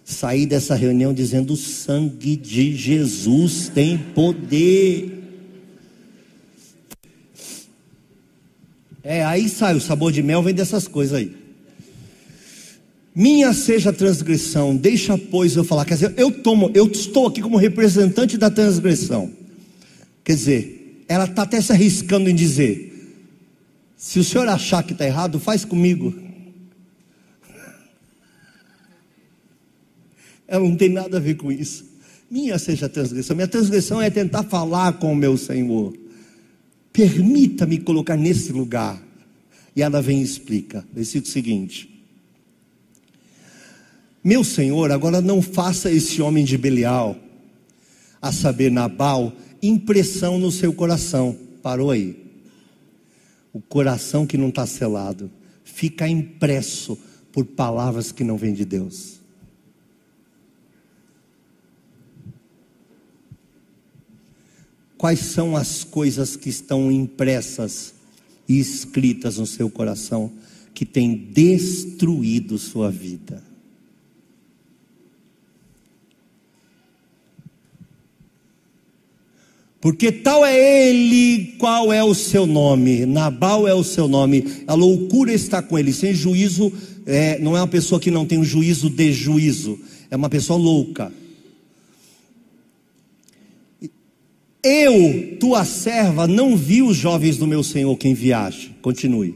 Saí 0.05 0.45
dessa 0.47 0.75
reunião 0.75 1.15
dizendo: 1.15 1.53
o 1.53 1.57
sangue 1.57 2.37
de 2.37 2.77
Jesus 2.77 3.71
tem 3.73 3.97
poder. 3.99 5.20
É, 9.03 9.25
aí 9.25 9.49
sai 9.49 9.75
o 9.75 9.81
sabor 9.81 10.13
de 10.13 10.23
mel, 10.23 10.43
vem 10.43 10.55
dessas 10.55 10.87
coisas 10.87 11.15
aí. 11.15 11.41
Minha 13.15 13.53
seja 13.53 13.91
a 13.91 13.93
transgressão, 13.93 14.77
deixa 14.77 15.19
pois 15.19 15.57
eu 15.57 15.65
falar. 15.65 15.85
Quer 15.85 15.95
dizer, 15.95 16.15
eu 16.17 16.31
tomo, 16.31 16.71
eu 16.75 16.87
estou 16.87 17.27
aqui 17.27 17.43
como 17.43 17.57
representante 17.57 18.39
da 18.39 18.51
transgressão. 18.51 19.31
Quer 20.23 20.35
dizer, 20.35 21.05
ela 21.09 21.25
está 21.25 21.43
até 21.43 21.61
se 21.61 21.73
arriscando 21.73 22.31
em 22.31 22.35
dizer: 22.35 23.19
se 23.97 24.19
o 24.19 24.25
senhor 24.25 24.49
achar 24.49 24.83
que 24.83 24.93
está 24.93 25.05
errado, 25.05 25.41
faz 25.41 25.65
comigo. 25.65 26.15
Ela 30.47 30.67
não 30.67 30.77
tem 30.77 30.89
nada 30.89 31.17
a 31.17 31.21
ver 31.21 31.35
com 31.35 31.51
isso. 31.51 31.85
Minha 32.31 32.59
seja 32.59 32.87
a 32.87 32.89
transgressão. 32.89 33.35
Minha 33.35 33.49
transgressão 33.49 34.01
é 34.01 34.09
tentar 34.09 34.45
falar 34.45 34.93
com 34.95 35.13
o 35.13 35.17
meu 35.17 35.37
Senhor. 35.37 35.93
Permita-me 36.93 37.79
colocar 37.79 38.17
nesse 38.17 38.53
lugar. 38.53 39.01
E 39.75 39.83
ela 39.83 40.03
vem 40.03 40.21
e 40.21 40.25
explica. 40.25 40.85
Versículo 40.93 41.31
seguinte. 41.31 41.91
Meu 44.23 44.45
Senhor, 44.45 44.93
agora 44.93 45.21
não 45.21 45.41
faça 45.41 45.91
esse 45.91 46.21
homem 46.21 46.45
de 46.45 46.59
Belial, 46.59 47.17
a 48.21 48.31
saber, 48.31 48.71
Nabal, 48.71 49.33
impressão 49.63 50.39
no 50.39 50.51
seu 50.51 50.75
coração. 50.75 51.37
Parou 51.63 51.91
aí. 51.91 52.17
O 53.53 53.61
coração 53.61 54.27
que 54.27 54.37
não 54.37 54.51
está 54.51 54.67
selado 54.67 55.31
fica 55.65 56.07
impresso 56.07 56.99
por 57.33 57.47
palavras 57.47 58.13
que 58.13 58.23
não 58.23 58.37
vêm 58.37 58.53
de 58.53 58.67
Deus. 58.67 59.20
Quais 65.01 65.21
são 65.21 65.57
as 65.57 65.83
coisas 65.83 66.37
que 66.37 66.51
estão 66.51 66.93
impressas 66.93 67.95
e 68.47 68.61
escritas 68.61 69.39
no 69.39 69.47
seu 69.47 69.71
coração 69.71 70.31
que 70.75 70.85
têm 70.85 71.17
destruído 71.17 72.59
sua 72.59 72.91
vida? 72.91 73.43
Porque 79.81 80.13
tal 80.13 80.45
é 80.45 80.91
ele, 80.91 81.55
qual 81.57 81.91
é 81.91 82.05
o 82.05 82.15
seu 82.15 82.45
nome? 82.45 83.07
Nabal 83.07 83.67
é 83.67 83.73
o 83.73 83.83
seu 83.83 84.07
nome. 84.07 84.45
A 84.67 84.75
loucura 84.75 85.33
está 85.33 85.63
com 85.63 85.79
ele. 85.79 85.95
Sem 85.95 86.13
juízo, 86.13 86.71
é, 87.07 87.39
não 87.39 87.57
é 87.57 87.61
uma 87.63 87.67
pessoa 87.67 87.99
que 87.99 88.11
não 88.11 88.27
tem 88.27 88.39
um 88.39 88.45
juízo 88.45 88.91
de 88.91 89.15
juízo. 89.15 89.81
É 90.11 90.17
uma 90.17 90.29
pessoa 90.29 90.59
louca. 90.59 91.11
Eu, 94.63 95.37
tua 95.39 95.65
serva, 95.65 96.27
não 96.27 96.57
vi 96.57 96.83
os 96.83 96.97
jovens 96.97 97.37
do 97.37 97.47
meu 97.47 97.63
senhor 97.63 97.97
que 97.97 98.09
enviaste. 98.09 98.73
Continue. 98.83 99.35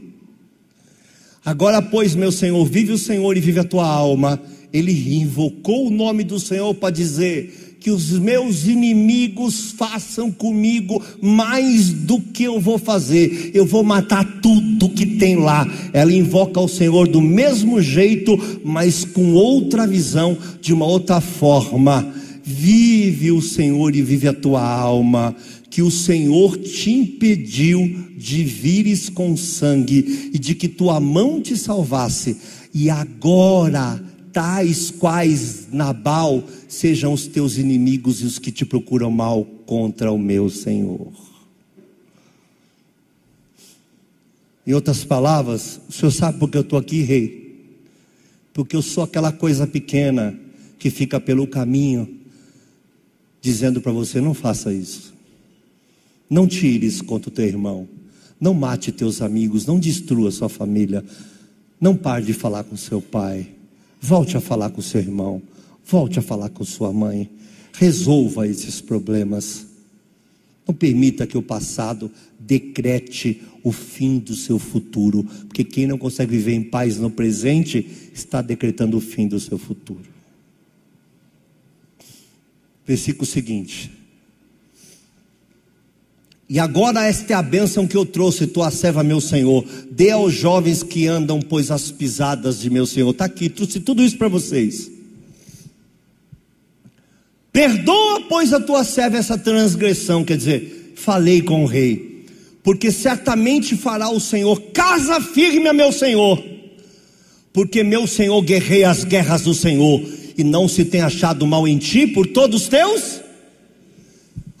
Agora, 1.43 1.81
pois, 1.81 2.15
meu 2.15 2.31
senhor, 2.31 2.65
vive 2.65 2.91
o 2.91 2.97
Senhor 2.97 3.37
e 3.37 3.39
vive 3.39 3.59
a 3.59 3.63
tua 3.63 3.87
alma. 3.87 4.41
Ele 4.73 4.91
invocou 5.15 5.87
o 5.87 5.91
nome 5.91 6.23
do 6.23 6.39
Senhor 6.39 6.73
para 6.73 6.89
dizer: 6.89 7.75
que 7.85 7.91
os 7.91 8.17
meus 8.17 8.65
inimigos 8.65 9.71
façam 9.77 10.31
comigo 10.31 10.99
mais 11.21 11.91
do 11.91 12.19
que 12.19 12.43
eu 12.43 12.59
vou 12.59 12.79
fazer. 12.79 13.51
Eu 13.53 13.63
vou 13.63 13.83
matar 13.83 14.25
tudo 14.41 14.89
que 14.89 15.05
tem 15.05 15.35
lá. 15.35 15.67
Ela 15.93 16.11
invoca 16.11 16.59
o 16.59 16.67
Senhor 16.67 17.07
do 17.07 17.21
mesmo 17.21 17.79
jeito, 17.79 18.35
mas 18.63 19.05
com 19.05 19.33
outra 19.33 19.85
visão, 19.85 20.35
de 20.59 20.73
uma 20.73 20.87
outra 20.87 21.21
forma. 21.21 22.11
Vive 22.45 23.31
o 23.31 23.41
Senhor 23.41 23.95
e 23.95 24.03
vive 24.03 24.27
a 24.27 24.33
tua 24.33 24.61
alma. 24.61 25.35
Que 25.69 25.81
o 25.81 25.89
Senhor 25.89 26.57
te 26.57 26.91
impediu 26.91 28.05
de 28.15 28.43
vires 28.43 29.09
com 29.09 29.35
sangue 29.35 30.29
e 30.31 30.37
de 30.37 30.53
que 30.53 30.69
tua 30.69 30.99
mão 30.99 31.41
te 31.41 31.57
salvasse. 31.57 32.37
E 32.73 32.89
agora 32.89 34.01
tais 34.31 34.91
quais 34.91 35.67
Nabal 35.71 36.43
sejam 36.67 37.13
os 37.13 37.25
teus 37.25 37.57
inimigos 37.57 38.21
e 38.21 38.25
os 38.25 38.37
que 38.37 38.51
te 38.51 38.63
procuram 38.63 39.09
mal 39.09 39.43
contra 39.65 40.11
o 40.11 40.19
meu 40.19 40.49
Senhor. 40.49 41.11
Em 44.67 44.73
outras 44.73 45.03
palavras, 45.03 45.79
o 45.87 45.91
senhor 45.91 46.11
sabe 46.11 46.39
por 46.39 46.49
que 46.49 46.57
eu 46.57 46.61
estou 46.61 46.79
aqui, 46.79 47.01
rei? 47.01 47.69
Porque 48.51 48.75
eu 48.75 48.81
sou 48.81 49.03
aquela 49.03 49.31
coisa 49.31 49.67
pequena 49.67 50.37
que 50.79 50.89
fica 50.89 51.19
pelo 51.19 51.45
caminho, 51.45 52.14
dizendo 53.45 53.79
para 53.79 53.91
você: 53.91 54.19
não 54.19 54.33
faça 54.33 54.73
isso, 54.73 55.13
não 56.29 56.47
tires 56.47 57.01
contra 57.01 57.29
o 57.29 57.33
teu 57.33 57.45
irmão, 57.45 57.87
não 58.39 58.53
mate 58.53 58.91
teus 58.91 59.21
amigos, 59.21 59.65
não 59.65 59.79
destrua 59.79 60.31
sua 60.31 60.49
família, 60.49 61.03
não 61.79 61.95
pare 61.95 62.25
de 62.25 62.33
falar 62.33 62.63
com 62.63 62.75
seu 62.75 63.01
pai 63.01 63.55
Volte 64.05 64.37
a 64.37 64.39
falar 64.39 64.69
com 64.69 64.83
seu 64.83 65.01
irmão. 65.01 65.41
Volte 65.83 66.19
a 66.19 66.21
falar 66.21 66.49
com 66.49 66.63
sua 66.63 66.93
mãe. 66.93 67.27
Resolva 67.73 68.47
esses 68.47 68.79
problemas. 68.79 69.65
Não 70.67 70.75
permita 70.75 71.25
que 71.25 71.35
o 71.35 71.41
passado 71.41 72.11
decrete 72.39 73.41
o 73.63 73.71
fim 73.71 74.19
do 74.19 74.35
seu 74.35 74.59
futuro, 74.59 75.23
porque 75.47 75.63
quem 75.63 75.87
não 75.87 75.97
consegue 75.97 76.37
viver 76.37 76.53
em 76.53 76.61
paz 76.61 76.99
no 76.99 77.09
presente 77.09 77.83
está 78.13 78.43
decretando 78.43 78.97
o 78.97 79.01
fim 79.01 79.27
do 79.27 79.39
seu 79.39 79.57
futuro. 79.57 80.14
Versículo 82.85 83.25
seguinte: 83.25 83.91
e 86.47 86.59
agora 86.59 87.03
esta 87.03 87.33
é 87.33 87.35
a 87.35 87.41
bênção 87.41 87.87
que 87.87 87.97
eu 87.97 88.05
trouxe, 88.05 88.45
tua 88.45 88.69
serva, 88.69 89.03
meu 89.03 89.19
Senhor. 89.19 89.65
Dê 89.89 90.11
aos 90.11 90.33
jovens 90.33 90.83
que 90.83 91.07
andam, 91.07 91.41
pois 91.41 91.71
as 91.71 91.89
pisadas 91.89 92.59
de 92.59 92.69
meu 92.69 92.85
Senhor. 92.85 93.09
Está 93.09 93.25
aqui, 93.25 93.49
trouxe 93.49 93.79
tudo 93.79 94.03
isso 94.03 94.17
para 94.17 94.27
vocês. 94.27 94.91
Perdoa, 97.51 98.21
pois, 98.29 98.53
a 98.53 98.59
tua 98.59 98.83
serva 98.83 99.17
essa 99.17 99.37
transgressão. 99.37 100.23
Quer 100.23 100.37
dizer, 100.37 100.93
falei 100.95 101.41
com 101.41 101.63
o 101.63 101.67
rei, 101.67 102.25
porque 102.61 102.91
certamente 102.91 103.75
fará 103.75 104.09
o 104.09 104.19
Senhor 104.19 104.61
casa 104.71 105.19
firme 105.21 105.67
a 105.67 105.73
meu 105.73 105.91
Senhor, 105.91 106.43
porque 107.51 107.83
meu 107.83 108.05
Senhor 108.05 108.39
guerreia 108.41 108.91
as 108.91 109.03
guerras 109.03 109.41
do 109.41 109.53
Senhor, 109.53 110.03
e 110.37 110.43
não 110.43 110.67
se 110.67 110.85
tem 110.85 111.01
achado 111.01 111.45
mal 111.47 111.67
em 111.67 111.77
ti 111.77 112.07
por 112.07 112.27
todos 112.27 112.63
os 112.63 112.67
teus 112.67 113.25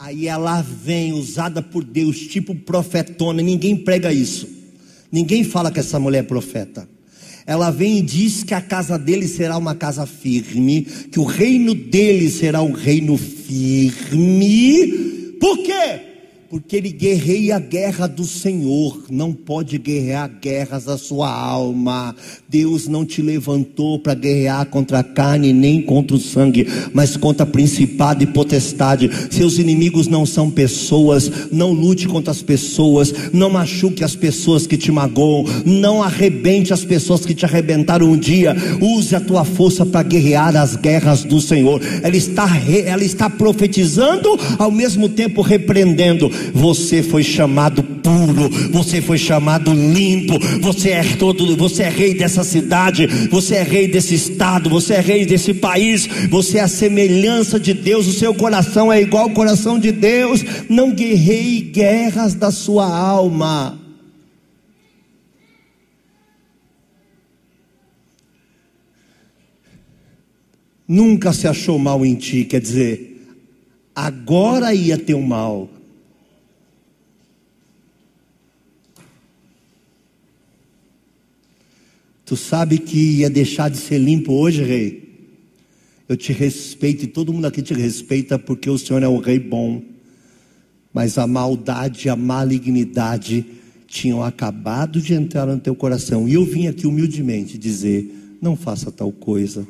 Aí 0.05 0.27
ela 0.27 0.61
vem 0.61 1.13
usada 1.13 1.61
por 1.61 1.83
Deus, 1.83 2.19
tipo 2.19 2.53
profetona. 2.53 3.41
Ninguém 3.41 3.75
prega 3.75 4.13
isso. 4.13 4.47
Ninguém 5.11 5.43
fala 5.43 5.71
que 5.71 5.79
essa 5.79 5.99
mulher 5.99 6.19
é 6.19 6.23
profeta. 6.23 6.87
Ela 7.43 7.71
vem 7.71 7.99
e 7.99 8.01
diz 8.01 8.43
que 8.43 8.53
a 8.53 8.61
casa 8.61 8.99
dele 8.99 9.27
será 9.27 9.57
uma 9.57 9.73
casa 9.73 10.05
firme, 10.05 10.83
que 11.11 11.19
o 11.19 11.23
reino 11.23 11.73
dele 11.73 12.29
será 12.29 12.61
um 12.61 12.71
reino 12.71 13.17
firme. 13.17 14.87
Por 15.39 15.57
quê? 15.59 16.15
porque 16.55 16.77
ele 16.77 16.89
guerreia 16.89 17.57
a 17.57 17.59
guerra 17.59 18.07
do 18.07 18.23
Senhor, 18.23 19.05
não 19.09 19.33
pode 19.33 19.77
guerrear 19.77 20.29
guerras 20.39 20.85
da 20.85 20.97
sua 20.97 21.29
alma. 21.29 22.15
Deus 22.55 22.87
não 22.87 23.03
te 23.03 23.21
levantou 23.21 23.99
para 23.99 24.13
guerrear 24.13 24.65
contra 24.67 24.99
a 24.99 25.03
carne 25.03 25.51
nem 25.51 25.81
contra 25.81 26.15
o 26.15 26.19
sangue, 26.19 26.65
mas 26.93 27.17
contra 27.17 27.45
principado 27.45 28.23
e 28.23 28.27
potestade. 28.27 29.11
Seus 29.29 29.57
inimigos 29.57 30.07
não 30.07 30.25
são 30.25 30.49
pessoas, 30.49 31.29
não 31.51 31.73
lute 31.73 32.07
contra 32.07 32.31
as 32.31 32.41
pessoas, 32.41 33.13
não 33.33 33.49
machuque 33.49 34.05
as 34.05 34.15
pessoas 34.15 34.65
que 34.65 34.77
te 34.77 34.89
magoam, 34.89 35.43
não 35.65 36.01
arrebente 36.01 36.71
as 36.71 36.85
pessoas 36.85 37.25
que 37.25 37.35
te 37.35 37.43
arrebentaram 37.43 38.09
um 38.09 38.17
dia. 38.17 38.55
Use 38.79 39.13
a 39.13 39.19
tua 39.19 39.43
força 39.43 39.85
para 39.85 40.03
guerrear 40.03 40.55
as 40.55 40.77
guerras 40.77 41.25
do 41.25 41.41
Senhor. 41.41 41.81
Ela 42.01 42.15
está, 42.15 42.49
ela 42.85 43.03
está 43.03 43.29
profetizando, 43.29 44.29
ao 44.57 44.71
mesmo 44.71 45.09
tempo 45.09 45.41
repreendendo 45.41 46.31
você 46.53 47.03
foi 47.03 47.21
chamado 47.21 47.83
puro, 47.83 48.49
você 48.71 49.01
foi 49.01 49.17
chamado 49.17 49.73
limpo, 49.73 50.39
você 50.61 50.91
é 50.91 51.03
todo, 51.17 51.57
você 51.57 51.83
é 51.83 51.89
rei 51.89 52.13
dessa 52.13 52.44
cidade, 52.45 53.05
você 53.29 53.55
é 53.55 53.63
rei 53.63 53.89
desse 53.89 54.15
estado, 54.15 54.69
você 54.69 54.93
é 54.93 55.01
rei 55.01 55.25
desse 55.25 55.53
país, 55.53 56.07
você 56.29 56.59
é 56.59 56.61
a 56.61 56.67
semelhança 56.69 57.59
de 57.59 57.73
Deus, 57.73 58.07
o 58.07 58.13
seu 58.13 58.33
coração 58.33 58.91
é 58.91 59.01
igual 59.01 59.23
ao 59.23 59.31
coração 59.31 59.77
de 59.77 59.91
Deus. 59.91 60.45
Não 60.69 60.93
guerreie 60.93 61.59
guerras 61.59 62.33
da 62.33 62.51
sua 62.51 62.87
alma. 62.87 63.81
Nunca 70.87 71.33
se 71.33 71.47
achou 71.47 71.79
mal 71.79 72.05
em 72.05 72.13
ti, 72.13 72.45
quer 72.45 72.61
dizer, 72.61 73.27
agora 73.95 74.73
ia 74.73 74.97
ter 74.97 75.15
um 75.15 75.21
mal, 75.21 75.67
Tu 82.25 82.35
sabe 82.35 82.79
que 82.79 83.19
ia 83.19 83.29
deixar 83.29 83.69
de 83.69 83.77
ser 83.77 83.99
limpo 83.99 84.33
hoje, 84.33 84.63
rei? 84.63 85.05
Eu 86.09 86.17
te 86.17 86.33
respeito 86.33 87.03
e 87.03 87.07
todo 87.07 87.31
mundo 87.31 87.45
aqui 87.45 87.61
te 87.61 87.73
respeita 87.73 88.37
porque 88.39 88.69
o 88.69 88.77
Senhor 88.77 89.03
é 89.03 89.07
um 89.07 89.19
rei 89.19 89.39
bom. 89.39 89.81
Mas 90.91 91.17
a 91.17 91.27
maldade, 91.27 92.09
a 92.09 92.15
malignidade 92.15 93.45
tinham 93.87 94.23
acabado 94.23 94.99
de 95.01 95.13
entrar 95.13 95.45
no 95.45 95.59
teu 95.59 95.75
coração. 95.75 96.27
E 96.27 96.33
eu 96.33 96.43
vim 96.43 96.67
aqui 96.67 96.87
humildemente 96.87 97.57
dizer: 97.57 98.37
não 98.41 98.55
faça 98.55 98.91
tal 98.91 99.11
coisa. 99.11 99.67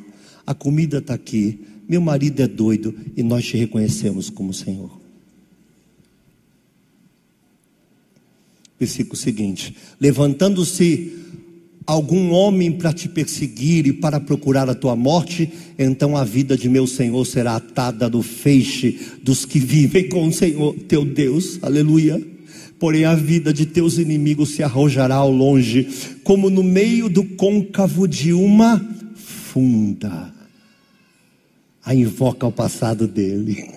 A 0.48 0.54
comida 0.54 1.00
está 1.00 1.14
aqui, 1.14 1.60
meu 1.90 2.00
marido 2.00 2.42
é 2.42 2.48
doido 2.48 2.96
e 3.18 3.24
nós 3.24 3.46
te 3.46 3.58
reconhecemos 3.58 4.30
como 4.30 4.54
Senhor. 4.54 4.92
Versículo 8.80 9.16
seguinte: 9.16 9.76
Levantando-se 10.00 11.25
algum 11.86 12.32
homem 12.32 12.72
para 12.72 12.92
te 12.92 13.08
perseguir 13.08 13.86
e 13.86 13.94
para 13.94 14.20
procurar 14.20 14.70
a 14.70 14.76
tua 14.76 14.96
morte, 14.96 15.52
então 15.78 16.18
a 16.18 16.24
vida 16.24 16.58
de 16.58 16.68
meu 16.68 16.88
Senhor 16.88 17.24
será 17.26 17.56
atada 17.58 18.10
no 18.10 18.22
feixe 18.22 19.00
dos 19.22 19.46
que 19.46 19.60
vivem 19.60 20.10
com 20.10 20.28
o 20.28 20.34
Senhor 20.34 20.74
teu 20.88 21.06
Deus. 21.06 21.60
Aleluia. 21.62 22.22
Porém, 22.80 23.06
a 23.06 23.16
vida 23.16 23.54
de 23.54 23.66
teus 23.66 23.98
inimigos 23.98 24.50
se 24.50 24.64
arrojará 24.64 25.16
ao 25.16 25.32
longe, 25.32 25.88
como 26.24 26.50
no 26.50 26.64
meio 26.64 27.08
do 27.08 27.24
côncavo 27.24 28.08
de 28.08 28.34
uma 28.34 28.84
funda. 29.16 30.34
Aí 31.86 32.02
invoca 32.02 32.46
o 32.48 32.52
passado 32.52 33.08
dele. 33.08 33.70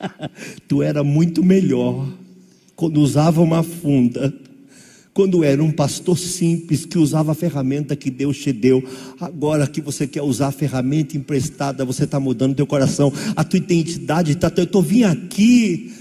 tu 0.68 0.82
era 0.82 1.02
muito 1.02 1.42
melhor 1.42 2.06
quando 2.76 3.00
usava 3.00 3.40
uma 3.40 3.62
funda 3.62 4.32
quando 5.14 5.44
era 5.44 5.62
um 5.62 5.70
pastor 5.70 6.18
simples 6.18 6.84
que 6.84 6.98
usava 6.98 7.32
a 7.32 7.34
ferramenta 7.36 7.94
que 7.94 8.10
Deus 8.10 8.36
te 8.36 8.52
deu. 8.52 8.82
Agora 9.20 9.64
que 9.64 9.80
você 9.80 10.08
quer 10.08 10.22
usar 10.22 10.48
a 10.48 10.52
ferramenta 10.52 11.16
emprestada, 11.16 11.84
você 11.84 12.02
está 12.02 12.18
mudando 12.18 12.56
teu 12.56 12.66
coração, 12.66 13.12
a 13.36 13.44
tua 13.44 13.58
identidade 13.58 14.32
está. 14.32 14.52
Eu 14.56 14.64
estou 14.64 14.82
vindo 14.82 15.04
aqui 15.04 15.92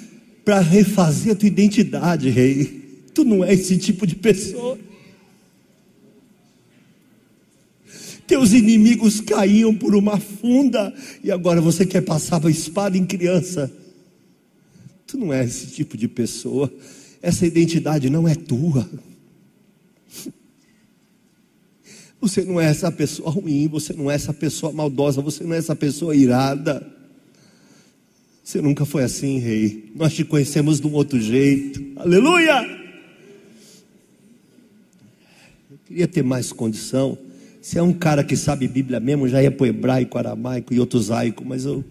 para 0.44 0.60
refazer 0.60 1.34
a 1.34 1.36
tua 1.36 1.48
identidade, 1.48 2.28
rei. 2.30 2.82
Tu 3.14 3.24
não 3.24 3.44
é 3.44 3.54
esse 3.54 3.78
tipo 3.78 4.08
de 4.08 4.16
pessoa. 4.16 4.80
Teus 8.26 8.52
inimigos 8.52 9.22
caíam 9.22 9.76
por 9.76 9.96
uma 9.96 10.20
funda 10.20 10.92
e 11.24 11.32
agora 11.32 11.62
você 11.62 11.86
quer 11.86 12.02
passar 12.02 12.44
a 12.44 12.50
espada 12.50 12.98
em 12.98 13.06
criança. 13.06 13.72
Tu 15.06 15.20
não 15.20 15.32
é 15.32 15.46
esse 15.46 15.68
tipo 15.68 15.96
de 15.96 16.08
pessoa. 16.08 16.74
Essa 17.24 17.48
identidade 17.48 18.10
não 18.10 18.28
é 18.28 18.36
tua. 18.36 18.86
Você 22.20 22.44
não 22.44 22.60
é 22.60 22.66
essa 22.66 22.92
pessoa 22.92 23.30
ruim, 23.30 23.70
você 23.70 23.94
não 23.94 24.12
é 24.12 24.16
essa 24.16 24.34
pessoa 24.34 24.74
maldosa, 24.74 25.22
você 25.22 25.42
não 25.46 25.54
é 25.54 25.58
essa 25.58 25.74
pessoa 25.74 26.14
irada. 26.14 26.86
Você 28.44 28.62
nunca 28.62 28.86
foi 28.86 29.04
assim, 29.04 29.40
rei. 29.40 29.90
Nós 29.96 30.14
te 30.14 30.26
conhecemos 30.26 30.82
de 30.82 30.88
um 30.88 30.92
outro 30.92 31.18
jeito. 31.18 31.82
Aleluia! 31.96 32.62
Eu 35.72 35.78
queria 35.86 36.08
ter 36.10 36.24
mais 36.24 36.52
condição. 36.52 37.18
Se 37.62 37.78
é 37.78 37.82
um 37.82 37.94
cara 37.94 38.22
que 38.22 38.36
sabe 38.36 38.68
Bíblia 38.68 39.00
mesmo, 39.00 39.30
já 39.30 39.42
ia 39.42 39.50
para 39.50 39.64
o 39.64 39.68
hebraico, 39.68 40.18
aramaico 40.18 40.74
e 40.74 40.80
outosaico, 40.80 41.46
mas 41.46 41.64
eu 41.64 41.86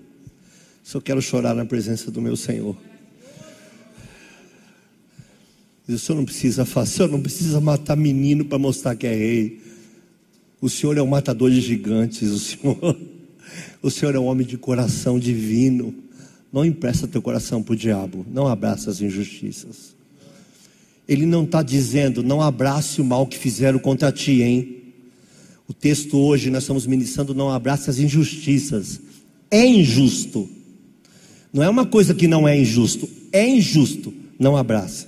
só 0.83 1.01
quero 1.01 1.23
chorar 1.23 1.55
na 1.55 1.65
presença 1.65 2.11
do 2.11 2.21
meu 2.21 2.37
Senhor. 2.37 2.77
O 5.95 5.99
senhor 5.99 6.19
não 6.19 6.25
precisa 6.25 6.65
fazer, 6.65 6.93
o 6.93 6.97
senhor 6.97 7.11
não 7.11 7.21
precisa 7.21 7.61
matar 7.61 7.97
menino 7.97 8.45
para 8.45 8.59
mostrar 8.59 8.97
que 8.97 9.07
é 9.07 9.15
rei. 9.15 9.61
O 10.61 10.69
senhor 10.69 10.97
é 10.97 11.03
um 11.03 11.07
matador 11.07 11.51
de 11.51 11.61
gigantes, 11.61 12.31
o 12.31 12.39
senhor, 12.39 12.97
o 13.83 13.91
senhor 13.91 14.15
é 14.15 14.19
um 14.19 14.27
homem 14.27 14.47
de 14.47 14.57
coração 14.57 15.19
divino. 15.19 15.95
Não 16.53 16.65
empresta 16.65 17.09
teu 17.09 17.23
coração 17.23 17.63
para 17.63 17.73
o 17.73 17.77
diabo, 17.77 18.27
não 18.31 18.47
abraça 18.47 18.91
as 18.91 19.01
injustiças. 19.01 19.95
Ele 21.09 21.27
não 21.27 21.45
está 21.45 21.63
dizendo, 21.63 22.23
não 22.23 22.41
abrace 22.41 23.01
o 23.01 23.05
mal 23.05 23.27
que 23.27 23.39
fizeram 23.39 23.79
contra 23.79 24.13
ti, 24.13 24.43
hein? 24.43 24.83
O 25.67 25.73
texto 25.73 26.19
hoje 26.19 26.51
nós 26.51 26.65
estamos 26.65 26.87
ministrando, 26.87 27.35
não 27.35 27.51
abrace 27.51 27.89
as 27.89 27.99
injustiças. 27.99 29.01
É 29.51 29.67
injusto. 29.67 30.49
Não 31.53 31.63
é 31.63 31.69
uma 31.69 31.85
coisa 31.85 32.15
que 32.15 32.27
não 32.27 32.49
é 32.49 32.59
injusto, 32.59 33.09
é 33.31 33.47
injusto, 33.47 34.13
não 34.39 34.57
abrace. 34.57 35.07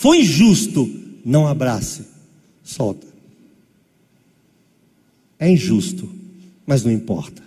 Foi 0.00 0.20
injusto, 0.20 0.90
não 1.22 1.46
abrace, 1.46 2.06
solta. 2.64 3.06
É 5.38 5.50
injusto, 5.50 6.10
mas 6.66 6.82
não 6.82 6.90
importa. 6.90 7.42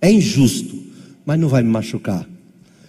É 0.00 0.10
injusto, 0.10 0.76
mas 1.24 1.38
não 1.38 1.48
vai 1.48 1.62
me 1.62 1.68
machucar. 1.68 2.28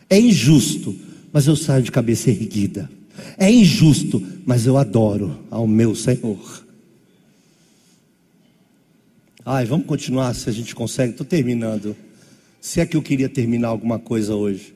É 0.10 0.20
injusto, 0.20 0.98
mas 1.32 1.46
eu 1.46 1.56
saio 1.56 1.84
de 1.84 1.92
cabeça 1.92 2.32
erguida. 2.32 2.90
É 3.38 3.48
injusto, 3.52 4.20
mas 4.44 4.66
eu 4.66 4.76
adoro 4.76 5.38
ao 5.52 5.68
meu 5.68 5.94
Senhor. 5.94 6.66
Ai, 9.46 9.66
vamos 9.66 9.86
continuar 9.86 10.34
se 10.34 10.50
a 10.50 10.52
gente 10.52 10.74
consegue. 10.74 11.12
Estou 11.12 11.28
terminando. 11.28 11.96
Se 12.60 12.80
é 12.80 12.88
que 12.88 12.98
eu 12.98 13.04
queria 13.04 13.30
terminar 13.30 13.68
alguma 13.68 14.00
coisa 14.00 14.34
hoje. 14.34 14.74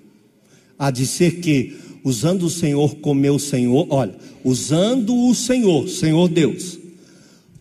De 0.93 1.07
ser 1.07 1.39
que 1.39 1.86
usando 2.03 2.43
o 2.43 2.49
Senhor 2.49 2.95
como 2.97 3.19
meu 3.19 3.37
Senhor, 3.37 3.87
olha, 3.89 4.15
usando 4.43 5.15
o 5.15 5.35
Senhor, 5.35 5.87
Senhor 5.87 6.29
Deus, 6.29 6.79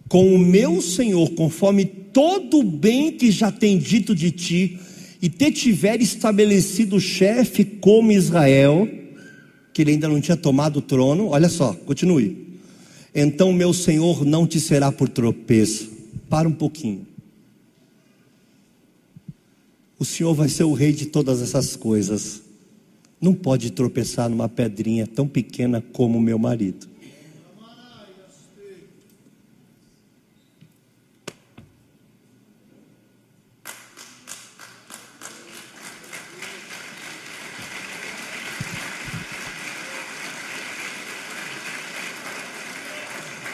com 0.09 0.34
o 0.34 0.39
meu 0.39 0.80
Senhor, 0.80 1.30
conforme 1.30 1.84
todo 1.84 2.61
o 2.61 2.62
bem 2.62 3.12
que 3.12 3.30
já 3.30 3.51
tem 3.51 3.78
dito 3.78 4.14
de 4.14 4.30
ti, 4.30 4.78
e 5.20 5.28
te 5.28 5.51
tiver 5.51 6.01
estabelecido 6.01 7.01
chefe 7.01 7.64
como 7.64 8.12
Israel, 8.12 8.89
que 9.72 9.82
ele 9.82 9.93
ainda 9.93 10.09
não 10.09 10.20
tinha 10.20 10.37
tomado 10.37 10.78
o 10.78 10.82
trono, 10.82 11.28
olha 11.28 11.49
só, 11.49 11.72
continue. 11.72 12.47
Então 13.14 13.53
meu 13.53 13.72
Senhor 13.72 14.24
não 14.24 14.47
te 14.47 14.61
será 14.61 14.93
por 14.93 15.09
tropeço. 15.09 15.97
Para 16.28 16.49
um 16.49 16.53
pouquinho. 16.53 17.07
O 19.99 20.05
Senhor 20.05 20.34
vai 20.34 20.49
ser 20.49 20.64
o 20.64 20.72
rei 20.72 20.93
de 20.93 21.07
todas 21.07 21.41
essas 21.41 21.76
coisas 21.76 22.43
não 23.20 23.34
pode 23.34 23.70
tropeçar 23.70 24.28
numa 24.28 24.48
pedrinha 24.48 25.06
tão 25.06 25.26
pequena 25.26 25.82
como 25.92 26.20
meu 26.20 26.38
marido. 26.38 26.86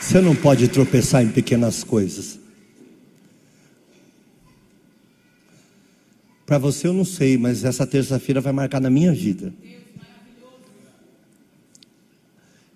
Você 0.00 0.20
não 0.20 0.34
pode 0.34 0.68
tropeçar 0.68 1.22
em 1.22 1.28
pequenas 1.28 1.82
coisas. 1.82 2.41
Para 6.52 6.58
você 6.58 6.86
eu 6.86 6.92
não 6.92 7.06
sei, 7.06 7.38
mas 7.38 7.64
essa 7.64 7.86
terça-feira 7.86 8.38
vai 8.38 8.52
marcar 8.52 8.78
na 8.78 8.90
minha 8.90 9.10
vida. 9.10 9.54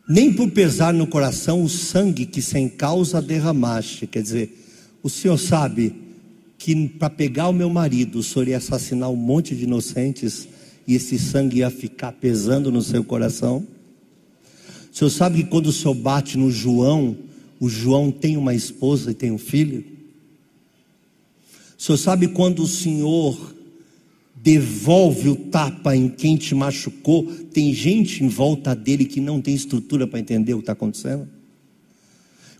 Nem 0.08 0.32
por 0.32 0.50
pesar 0.50 0.94
no 0.94 1.06
coração 1.06 1.62
o 1.62 1.68
sangue 1.68 2.24
que 2.24 2.40
sem 2.40 2.70
causa 2.70 3.20
derramaste. 3.20 4.06
Quer 4.06 4.22
dizer, 4.22 4.50
o 5.02 5.10
senhor 5.10 5.36
sabe 5.36 5.94
que 6.56 6.88
para 6.88 7.10
pegar 7.10 7.50
o 7.50 7.52
meu 7.52 7.68
marido, 7.68 8.20
o 8.20 8.22
senhor 8.22 8.48
ia 8.48 8.56
assassinar 8.56 9.10
um 9.10 9.16
monte 9.16 9.54
de 9.54 9.64
inocentes 9.64 10.48
e 10.88 10.94
esse 10.94 11.18
sangue 11.18 11.58
ia 11.58 11.68
ficar 11.68 12.12
pesando 12.12 12.72
no 12.72 12.80
seu 12.80 13.04
coração? 13.04 13.58
O 14.90 14.96
senhor 14.96 15.10
sabe 15.10 15.42
que 15.42 15.50
quando 15.50 15.66
o 15.66 15.72
senhor 15.72 15.92
bate 15.92 16.38
no 16.38 16.50
João, 16.50 17.14
o 17.60 17.68
João 17.68 18.10
tem 18.10 18.38
uma 18.38 18.54
esposa 18.54 19.10
e 19.10 19.14
tem 19.14 19.30
um 19.30 19.38
filho? 19.38 19.84
O 21.78 21.82
senhor 21.82 21.98
sabe 21.98 22.28
quando 22.28 22.62
o 22.62 22.66
senhor 22.66 23.54
devolve 24.46 25.28
o 25.28 25.34
tapa 25.34 25.96
em 25.96 26.08
quem 26.08 26.36
te 26.36 26.54
machucou, 26.54 27.24
tem 27.52 27.74
gente 27.74 28.22
em 28.22 28.28
volta 28.28 28.76
dele 28.76 29.04
que 29.04 29.20
não 29.20 29.40
tem 29.40 29.52
estrutura 29.52 30.06
para 30.06 30.20
entender 30.20 30.54
o 30.54 30.58
que 30.58 30.62
está 30.62 30.72
acontecendo. 30.72 31.26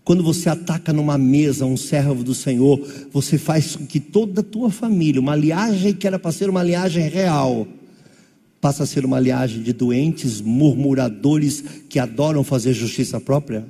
Quando 0.03 0.21
você 0.21 0.49
ataca 0.49 0.91
numa 0.91 1.17
mesa 1.17 1.65
um 1.65 1.77
servo 1.77 2.25
do 2.25 2.35
Senhor, 2.35 2.77
você 3.09 3.37
faz 3.37 3.77
com 3.77 3.85
que 3.85 4.01
toda 4.01 4.41
a 4.41 4.43
tua 4.43 4.69
família, 4.69 5.21
uma 5.21 5.33
liagem 5.33 5.93
que 5.93 6.05
era 6.05 6.19
para 6.19 6.33
ser 6.33 6.49
uma 6.49 6.61
liagem 6.61 7.07
real, 7.07 7.65
passa 8.59 8.83
a 8.83 8.85
ser 8.85 9.05
uma 9.05 9.17
liagem 9.17 9.63
de 9.63 9.71
doentes, 9.71 10.41
murmuradores 10.41 11.63
que 11.87 11.99
adoram 11.99 12.43
fazer 12.43 12.73
justiça 12.73 13.17
própria. 13.17 13.65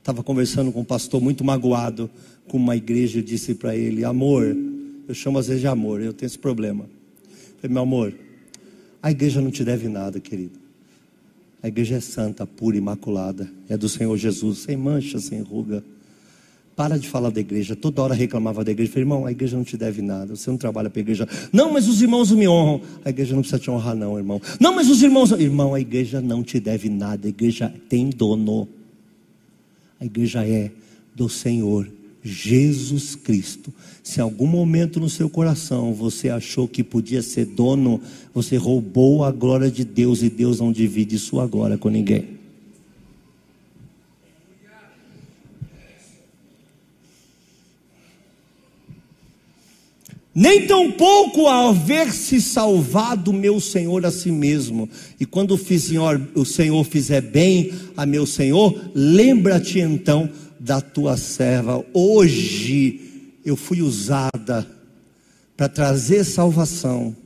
Estava 0.00 0.22
conversando 0.22 0.72
com 0.72 0.80
um 0.80 0.84
pastor 0.84 1.22
muito 1.22 1.42
magoado 1.42 2.10
com 2.48 2.56
uma 2.56 2.74
igreja, 2.74 3.18
eu 3.18 3.22
disse 3.22 3.54
para 3.54 3.76
ele: 3.76 4.04
Amor, 4.04 4.56
eu 5.08 5.14
chamo 5.14 5.38
às 5.38 5.46
vezes 5.48 5.62
de 5.62 5.66
amor, 5.66 6.02
eu 6.02 6.12
tenho 6.12 6.26
esse 6.26 6.38
problema. 6.38 6.84
Eu 6.84 7.60
falei, 7.62 7.72
meu 7.72 7.82
amor, 7.82 8.14
a 9.02 9.10
igreja 9.10 9.40
não 9.40 9.50
te 9.50 9.64
deve 9.64 9.88
nada, 9.88 10.20
querido. 10.20 10.58
A 11.62 11.68
igreja 11.68 11.96
é 11.96 12.00
santa, 12.00 12.46
pura, 12.46 12.76
imaculada. 12.76 13.50
É 13.70 13.76
do 13.76 13.88
Senhor 13.88 14.14
Jesus, 14.18 14.58
sem 14.58 14.76
mancha, 14.76 15.18
sem 15.18 15.40
ruga. 15.40 15.82
Para 16.76 16.98
de 16.98 17.08
falar 17.08 17.30
da 17.30 17.40
igreja. 17.40 17.74
Toda 17.74 18.02
hora 18.02 18.14
reclamava 18.14 18.62
da 18.62 18.70
igreja. 18.70 18.92
Falei, 18.92 19.02
irmão, 19.02 19.26
a 19.26 19.32
igreja 19.32 19.56
não 19.56 19.64
te 19.64 19.76
deve 19.76 20.02
nada. 20.02 20.36
Você 20.36 20.50
não 20.50 20.58
trabalha 20.58 20.90
para 20.90 21.00
a 21.00 21.02
igreja. 21.02 21.26
Não, 21.52 21.72
mas 21.72 21.88
os 21.88 22.00
irmãos 22.02 22.30
me 22.30 22.46
honram. 22.46 22.82
A 23.04 23.10
igreja 23.10 23.34
não 23.34 23.40
precisa 23.40 23.58
te 23.58 23.70
honrar, 23.70 23.96
não, 23.96 24.16
irmão. 24.16 24.40
Não, 24.60 24.74
mas 24.74 24.88
os 24.88 25.02
irmãos. 25.02 25.32
Irmão, 25.32 25.74
a 25.74 25.80
igreja 25.80 26.20
não 26.20 26.44
te 26.44 26.60
deve 26.60 26.88
nada. 26.88 27.26
A 27.26 27.30
igreja 27.30 27.74
tem 27.88 28.10
dono. 28.10 28.68
A 29.98 30.04
igreja 30.04 30.46
é 30.46 30.70
do 31.16 31.28
Senhor 31.28 31.97
Jesus 32.22 33.14
Cristo. 33.14 33.72
Se 34.02 34.20
em 34.20 34.22
algum 34.22 34.46
momento 34.46 34.98
no 34.98 35.08
seu 35.08 35.28
coração 35.28 35.92
você 35.92 36.28
achou 36.28 36.66
que 36.66 36.82
podia 36.82 37.22
ser 37.22 37.46
dono, 37.46 38.00
você 38.34 38.56
roubou 38.56 39.24
a 39.24 39.30
glória 39.30 39.70
de 39.70 39.84
Deus 39.84 40.22
e 40.22 40.30
Deus 40.30 40.60
não 40.60 40.72
divide 40.72 41.18
sua 41.18 41.46
glória 41.46 41.78
com 41.78 41.88
ninguém. 41.88 42.38
nem 50.38 50.68
tampouco 50.68 51.48
haver 51.48 52.12
se 52.12 52.40
salvado 52.40 53.32
meu 53.32 53.58
Senhor 53.58 54.06
a 54.06 54.10
si 54.12 54.30
mesmo. 54.30 54.88
E 55.18 55.26
quando 55.26 55.54
o 55.54 55.58
Senhor, 55.58 56.20
o 56.32 56.44
Senhor 56.44 56.84
fizer 56.84 57.20
bem 57.20 57.72
a 57.96 58.06
meu 58.06 58.24
Senhor, 58.24 58.72
lembra-te 58.94 59.80
então 59.80 60.30
da 60.68 60.82
tua 60.82 61.16
serva. 61.16 61.82
Hoje 61.94 63.00
eu 63.42 63.56
fui 63.56 63.80
usada 63.80 64.68
para 65.56 65.66
trazer 65.66 66.22
salvação, 66.24 67.16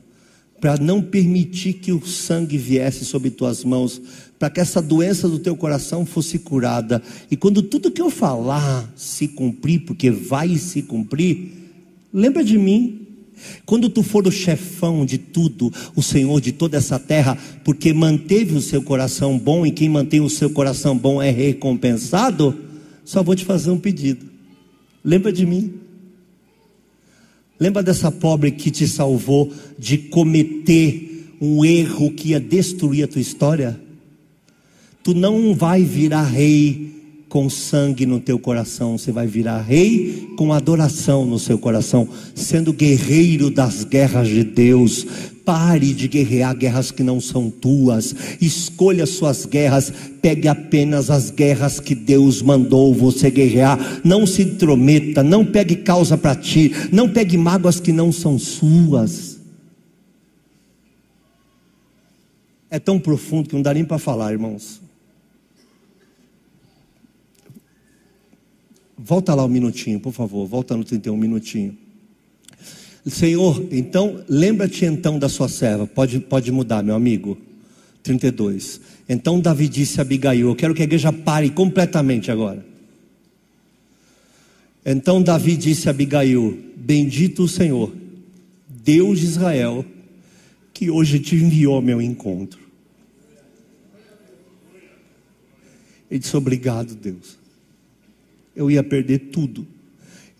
para 0.61 0.77
não 0.77 1.01
permitir 1.01 1.73
que 1.73 1.91
o 1.91 2.03
sangue 2.07 2.57
viesse 2.57 3.03
sobre 3.03 3.29
tuas 3.29 3.65
mãos, 3.65 4.01
para 4.39 4.49
que 4.49 4.61
essa 4.61 4.81
doença 4.81 5.27
do 5.27 5.39
teu 5.39 5.57
coração 5.57 6.05
fosse 6.05 6.39
curada. 6.39 7.03
E 7.29 7.35
quando 7.35 7.61
tudo 7.61 7.91
que 7.91 8.01
eu 8.01 8.09
falar 8.09 8.89
se 8.95 9.27
cumprir, 9.27 9.81
porque 9.81 10.09
vai 10.09 10.55
se 10.57 10.81
cumprir, 10.81 11.51
lembra 12.13 12.45
de 12.45 12.57
mim 12.57 13.01
quando 13.65 13.89
tu 13.89 14.01
for 14.01 14.25
o 14.25 14.31
chefão 14.31 15.05
de 15.05 15.17
tudo, 15.17 15.69
o 15.93 16.01
Senhor 16.01 16.39
de 16.39 16.53
toda 16.53 16.77
essa 16.77 16.97
terra, 16.97 17.37
porque 17.65 17.91
manteve 17.91 18.55
o 18.55 18.61
seu 18.61 18.81
coração 18.81 19.37
bom 19.37 19.65
e 19.65 19.71
quem 19.71 19.89
mantém 19.89 20.21
o 20.21 20.29
seu 20.29 20.49
coração 20.49 20.97
bom 20.97 21.21
é 21.21 21.29
recompensado, 21.29 22.57
só 23.05 23.21
vou 23.23 23.35
te 23.35 23.45
fazer 23.45 23.71
um 23.71 23.79
pedido. 23.79 24.25
Lembra 25.03 25.31
de 25.31 25.45
mim? 25.45 25.73
Lembra 27.59 27.83
dessa 27.83 28.11
pobre 28.11 28.51
que 28.51 28.71
te 28.71 28.87
salvou 28.87 29.51
de 29.77 29.97
cometer 29.97 31.35
um 31.39 31.63
erro 31.63 32.11
que 32.11 32.29
ia 32.29 32.39
destruir 32.39 33.03
a 33.03 33.07
tua 33.07 33.21
história? 33.21 33.79
Tu 35.03 35.13
não 35.13 35.53
vai 35.53 35.83
virar 35.83 36.23
rei 36.23 36.93
com 37.27 37.49
sangue 37.49 38.05
no 38.05 38.19
teu 38.19 38.37
coração, 38.37 38.97
você 38.97 39.11
vai 39.11 39.25
virar 39.25 39.61
rei 39.61 40.29
com 40.37 40.53
adoração 40.53 41.25
no 41.25 41.39
seu 41.39 41.57
coração, 41.57 42.07
sendo 42.35 42.71
guerreiro 42.71 43.49
das 43.49 43.83
guerras 43.83 44.27
de 44.27 44.43
Deus. 44.43 45.07
Pare 45.45 45.93
de 45.93 46.07
guerrear 46.07 46.55
guerras 46.55 46.89
que 46.89 47.03
não 47.03 47.19
são 47.19 47.49
tuas, 47.49 48.15
escolha 48.39 49.05
suas 49.05 49.45
guerras, 49.45 49.91
pegue 50.21 50.47
apenas 50.47 51.09
as 51.09 51.29
guerras 51.29 51.79
que 51.79 51.93
Deus 51.93 52.41
mandou 52.41 52.93
você 52.93 53.29
guerrear. 53.29 54.01
Não 54.05 54.25
se 54.25 54.43
intrometa, 54.43 55.21
não 55.21 55.45
pegue 55.45 55.75
causa 55.77 56.17
para 56.17 56.35
ti, 56.35 56.71
não 56.91 57.09
pegue 57.09 57.37
mágoas 57.37 57.79
que 57.79 57.91
não 57.91 58.11
são 58.11 58.39
suas. 58.39 59.39
É 62.69 62.79
tão 62.79 62.99
profundo 62.99 63.49
que 63.49 63.55
não 63.55 63.61
dá 63.61 63.73
nem 63.73 63.85
para 63.85 63.99
falar, 63.99 64.31
irmãos. 64.31 64.81
Volta 68.97 69.35
lá 69.35 69.43
um 69.43 69.49
minutinho, 69.49 69.99
por 69.99 70.13
favor. 70.13 70.47
Volta 70.47 70.77
no 70.77 70.83
31 70.83 71.13
um 71.13 71.17
minutinho. 71.17 71.82
Senhor, 73.09 73.67
então, 73.71 74.23
lembra-te 74.29 74.85
então 74.85 75.19
da 75.19 75.27
sua 75.27 75.49
serva. 75.49 75.85
Pode, 75.85 76.19
pode 76.19 76.51
mudar, 76.51 76.81
meu 76.83 76.95
amigo. 76.95 77.37
32. 78.01 78.81
Então 79.07 79.39
Davi 79.39 79.67
disse 79.67 79.99
a 79.99 80.01
Abigail: 80.01 80.47
Eu 80.47 80.55
quero 80.55 80.73
que 80.73 80.81
a 80.81 80.85
igreja 80.85 81.11
pare 81.11 81.49
completamente 81.49 82.29
agora. 82.29 82.65
Então 84.85 85.21
Davi 85.21 85.55
disse 85.55 85.87
a 85.87 85.91
Abigail: 85.91 86.57
Bendito 86.75 87.43
o 87.43 87.47
Senhor, 87.47 87.93
Deus 88.67 89.19
de 89.19 89.25
Israel, 89.25 89.85
que 90.73 90.89
hoje 90.89 91.19
te 91.19 91.35
enviou 91.35 91.75
ao 91.75 91.81
meu 91.81 92.01
encontro. 92.01 92.59
Ele 96.11 96.19
disse: 96.19 96.35
Obrigado, 96.35 96.95
Deus 96.95 97.43
eu 98.55 98.69
ia 98.69 98.83
perder 98.83 99.19
tudo. 99.31 99.65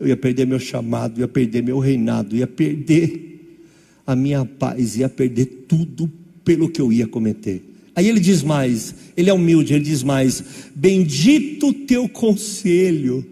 Eu 0.04 0.10
ia 0.10 0.18
perder 0.18 0.46
meu 0.46 0.60
chamado, 0.60 1.22
ia 1.22 1.28
perder 1.30 1.64
meu 1.64 1.80
reinado, 1.80 2.36
ia 2.36 2.46
perder 2.46 3.58
a 4.06 4.14
minha 4.18 4.44
paz, 4.44 4.98
ia 4.98 5.08
perder 5.08 5.46
tudo 5.66 6.12
pelo 6.44 6.68
que 6.68 6.82
eu 6.82 6.92
ia 6.92 7.08
cometer. 7.08 7.64
Aí 7.96 8.10
ele 8.10 8.20
diz 8.20 8.44
mais, 8.44 8.94
ele 9.16 9.30
é 9.30 9.34
humilde, 9.34 9.74
ele 9.74 9.86
diz 9.86 10.04
mais: 10.04 10.44
Bendito 10.76 11.72
teu 11.72 12.10
conselho, 12.10 13.26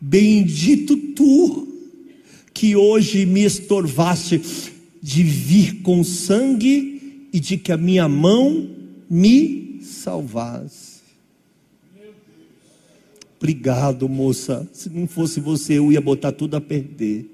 bendito 0.00 0.96
tu, 0.96 1.68
que 2.54 2.74
hoje 2.74 3.26
me 3.26 3.44
estorvaste 3.44 4.40
de 5.02 5.22
vir 5.22 5.82
com 5.82 6.02
sangue 6.02 7.28
e 7.34 7.38
de 7.38 7.58
que 7.58 7.70
a 7.70 7.76
minha 7.76 8.08
mão 8.08 8.66
me 9.10 9.80
salvasse. 9.82 10.85
Obrigado, 13.38 14.08
moça. 14.08 14.68
Se 14.72 14.88
não 14.88 15.06
fosse 15.06 15.40
você, 15.40 15.74
eu 15.74 15.92
ia 15.92 16.00
botar 16.00 16.32
tudo 16.32 16.56
a 16.56 16.60
perder. 16.60 17.30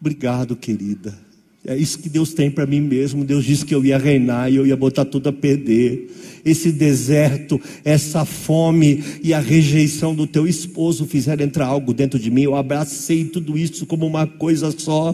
Obrigado, 0.00 0.54
querida. 0.54 1.26
É 1.64 1.76
isso 1.76 1.98
que 1.98 2.08
Deus 2.08 2.32
tem 2.32 2.48
para 2.48 2.64
mim 2.64 2.80
mesmo. 2.80 3.24
Deus 3.24 3.44
disse 3.44 3.64
que 3.64 3.74
eu 3.74 3.84
ia 3.84 3.98
reinar 3.98 4.52
e 4.52 4.54
eu 4.54 4.64
ia 4.64 4.76
botar 4.76 5.04
tudo 5.04 5.30
a 5.30 5.32
perder. 5.32 6.08
Esse 6.44 6.70
deserto, 6.70 7.60
essa 7.84 8.24
fome 8.24 9.02
e 9.20 9.34
a 9.34 9.40
rejeição 9.40 10.14
do 10.14 10.28
teu 10.28 10.46
esposo 10.46 11.06
fizeram 11.06 11.44
entrar 11.44 11.66
algo 11.66 11.92
dentro 11.92 12.20
de 12.20 12.30
mim. 12.30 12.42
Eu 12.42 12.54
abracei 12.54 13.24
tudo 13.24 13.58
isso 13.58 13.84
como 13.84 14.06
uma 14.06 14.28
coisa 14.28 14.70
só. 14.70 15.12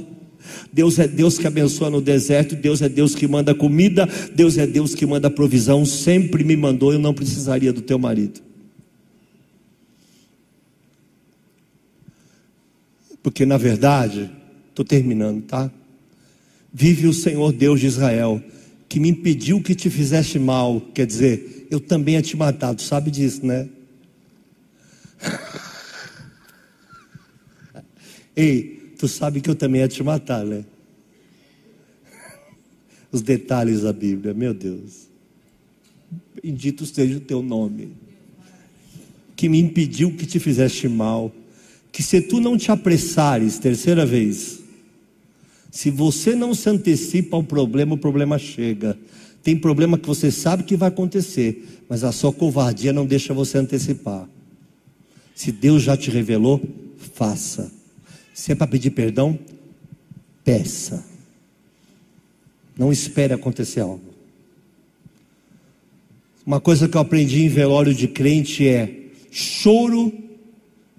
Deus 0.71 0.99
é 0.99 1.09
Deus 1.09 1.39
que 1.39 1.47
abençoa 1.47 1.89
no 1.89 2.03
deserto, 2.03 2.55
Deus 2.55 2.83
é 2.83 2.89
Deus 2.89 3.15
que 3.15 3.27
manda 3.27 3.55
comida, 3.55 4.07
Deus 4.35 4.59
é 4.59 4.67
Deus 4.67 4.95
que 4.95 5.07
manda 5.07 5.31
provisão. 5.31 5.87
Sempre 5.87 6.45
me 6.45 6.57
mandou, 6.57 6.93
eu 6.93 6.99
não 6.99 7.15
precisaria 7.15 7.73
do 7.73 7.81
teu 7.81 7.99
marido. 7.99 8.52
Porque 13.23 13.47
na 13.47 13.57
verdade, 13.57 14.31
estou 14.69 14.85
terminando, 14.85 15.43
tá? 15.43 15.71
Vive 16.73 17.07
o 17.07 17.13
Senhor 17.13 17.53
Deus 17.53 17.81
de 17.81 17.87
Israel, 17.87 18.43
que 18.89 18.99
me 18.99 19.11
impediu 19.11 19.63
que 19.63 19.75
te 19.75 19.89
fizeste 19.89 20.39
mal, 20.39 20.81
quer 20.95 21.07
dizer, 21.07 21.69
eu 21.71 21.79
também 21.79 22.15
ia 22.15 22.23
te 22.23 22.37
matar, 22.37 22.75
tu 22.75 22.83
sabe 22.83 23.11
disso, 23.11 23.47
né? 23.47 23.69
Ei, 28.35 28.95
tu 28.99 29.07
sabe 29.07 29.41
que 29.41 29.49
eu 29.49 29.55
também 29.55 29.83
ia 29.83 29.89
te 29.89 30.03
matar, 30.03 30.45
né? 30.45 30.65
Os 33.13 33.23
detalhes 33.23 33.83
da 33.83 33.93
Bíblia, 33.93 34.35
meu 34.35 34.53
Deus. 34.53 35.09
Bendito 36.43 36.85
seja 36.87 37.19
o 37.19 37.21
teu 37.21 37.43
nome, 37.43 37.93
que 39.37 39.49
me 39.49 39.61
impediu 39.61 40.17
que 40.17 40.27
te 40.27 40.41
fizeste 40.41 40.89
mal 40.89 41.33
que 41.93 42.03
se 42.03 42.23
tu 42.23 42.41
não 42.41 42.57
te 42.57 42.73
apressares, 42.73 43.59
terceira 43.59 44.07
vez, 44.07 44.61
se 45.71 45.91
você 45.91 46.35
não 46.35 46.55
se 46.55 46.69
antecipa 46.71 47.37
ao 47.37 47.45
problema, 47.45 47.95
o 47.95 47.99
problema 47.99 48.39
chega. 48.39 48.99
Tem 49.43 49.57
problema 49.57 49.99
que 49.99 50.07
você 50.07 50.31
sabe 50.31 50.63
que 50.63 50.77
vai 50.77 50.89
acontecer, 50.89 51.83
mas 51.89 52.03
a 52.03 52.11
sua 52.11 52.33
covardia 52.33 52.93
não 52.93 53.05
deixa 53.05 53.35
você 53.35 53.59
antecipar. 53.59 54.27
Se 55.35 55.53
Deus 55.53 55.83
já 55.83 55.97
te 55.97 56.11
revelou, 56.11 56.61
faça. 57.15 57.71
Se 58.33 58.53
é 58.53 58.55
para 58.55 58.67
pedir 58.67 58.91
perdão, 58.91 59.39
peça. 60.45 61.05
Não 62.79 62.91
espere 62.91 63.35
acontecer 63.35 63.81
algo. 63.81 64.13
Uma 66.45 66.61
coisa 66.61 66.89
que 66.89 66.97
eu 66.97 67.01
aprendi 67.01 67.43
em 67.45 67.49
velório 67.49 67.95
de 67.95 68.09
crente 68.09 68.67
é 68.67 69.09
choro 69.31 70.13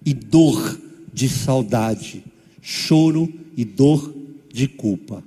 e 0.05 0.13
dor 0.13 0.79
de 1.13 1.29
saudade, 1.29 2.23
choro 2.61 3.31
e 3.55 3.63
dor 3.63 4.13
de 4.51 4.67
culpa. 4.67 5.23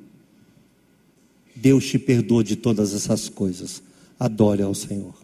Deus 1.54 1.86
te 1.86 1.98
perdoa 1.98 2.44
de 2.44 2.56
todas 2.56 2.94
essas 2.94 3.28
coisas. 3.28 3.82
Adore 4.18 4.62
ao 4.62 4.74
Senhor. 4.74 5.14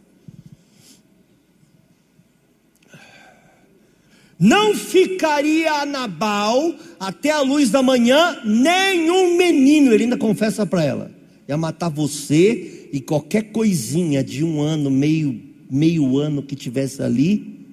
Não 4.38 4.74
ficaria 4.74 5.72
a 5.72 5.86
Nabal 5.86 6.74
até 6.98 7.30
a 7.30 7.42
luz 7.42 7.70
da 7.70 7.80
manhã 7.80 8.40
nenhum 8.44 9.36
menino. 9.36 9.92
Ele 9.92 10.05
ainda 10.05 10.16
confessa 10.16 10.66
para 10.66 10.82
ela: 10.82 11.12
ia 11.46 11.57
matar 11.57 11.88
você 11.88 12.88
e 12.92 13.00
qualquer 13.00 13.53
coisinha 13.53 14.24
de 14.24 14.42
um 14.42 14.61
ano, 14.61 14.90
meio, 14.90 15.40
meio 15.70 16.18
ano 16.18 16.42
que 16.42 16.57
tivesse 16.57 17.03
ali, 17.03 17.66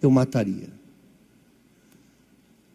eu 0.00 0.10
mataria. 0.10 0.73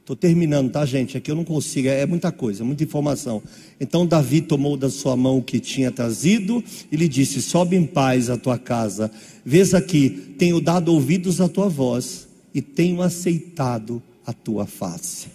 Estou 0.09 0.17
terminando, 0.17 0.71
tá, 0.71 0.83
gente? 0.87 1.15
Aqui 1.15 1.29
eu 1.29 1.35
não 1.35 1.43
consigo, 1.43 1.87
é 1.87 2.03
muita 2.03 2.31
coisa, 2.31 2.63
muita 2.63 2.83
informação. 2.83 3.43
Então 3.79 4.07
Davi 4.07 4.41
tomou 4.41 4.75
da 4.75 4.89
sua 4.89 5.15
mão 5.15 5.37
o 5.37 5.43
que 5.43 5.59
tinha 5.59 5.91
trazido 5.91 6.63
e 6.91 6.95
lhe 6.95 7.07
disse: 7.07 7.39
Sobe 7.43 7.75
em 7.75 7.85
paz 7.85 8.27
à 8.27 8.35
tua 8.35 8.57
casa. 8.57 9.11
Vês 9.45 9.75
aqui, 9.75 10.09
tenho 10.39 10.59
dado 10.59 10.91
ouvidos 10.91 11.39
à 11.39 11.47
tua 11.47 11.69
voz 11.69 12.27
e 12.55 12.59
tenho 12.59 13.03
aceitado 13.03 14.01
a 14.25 14.33
tua 14.33 14.65
face. 14.65 15.27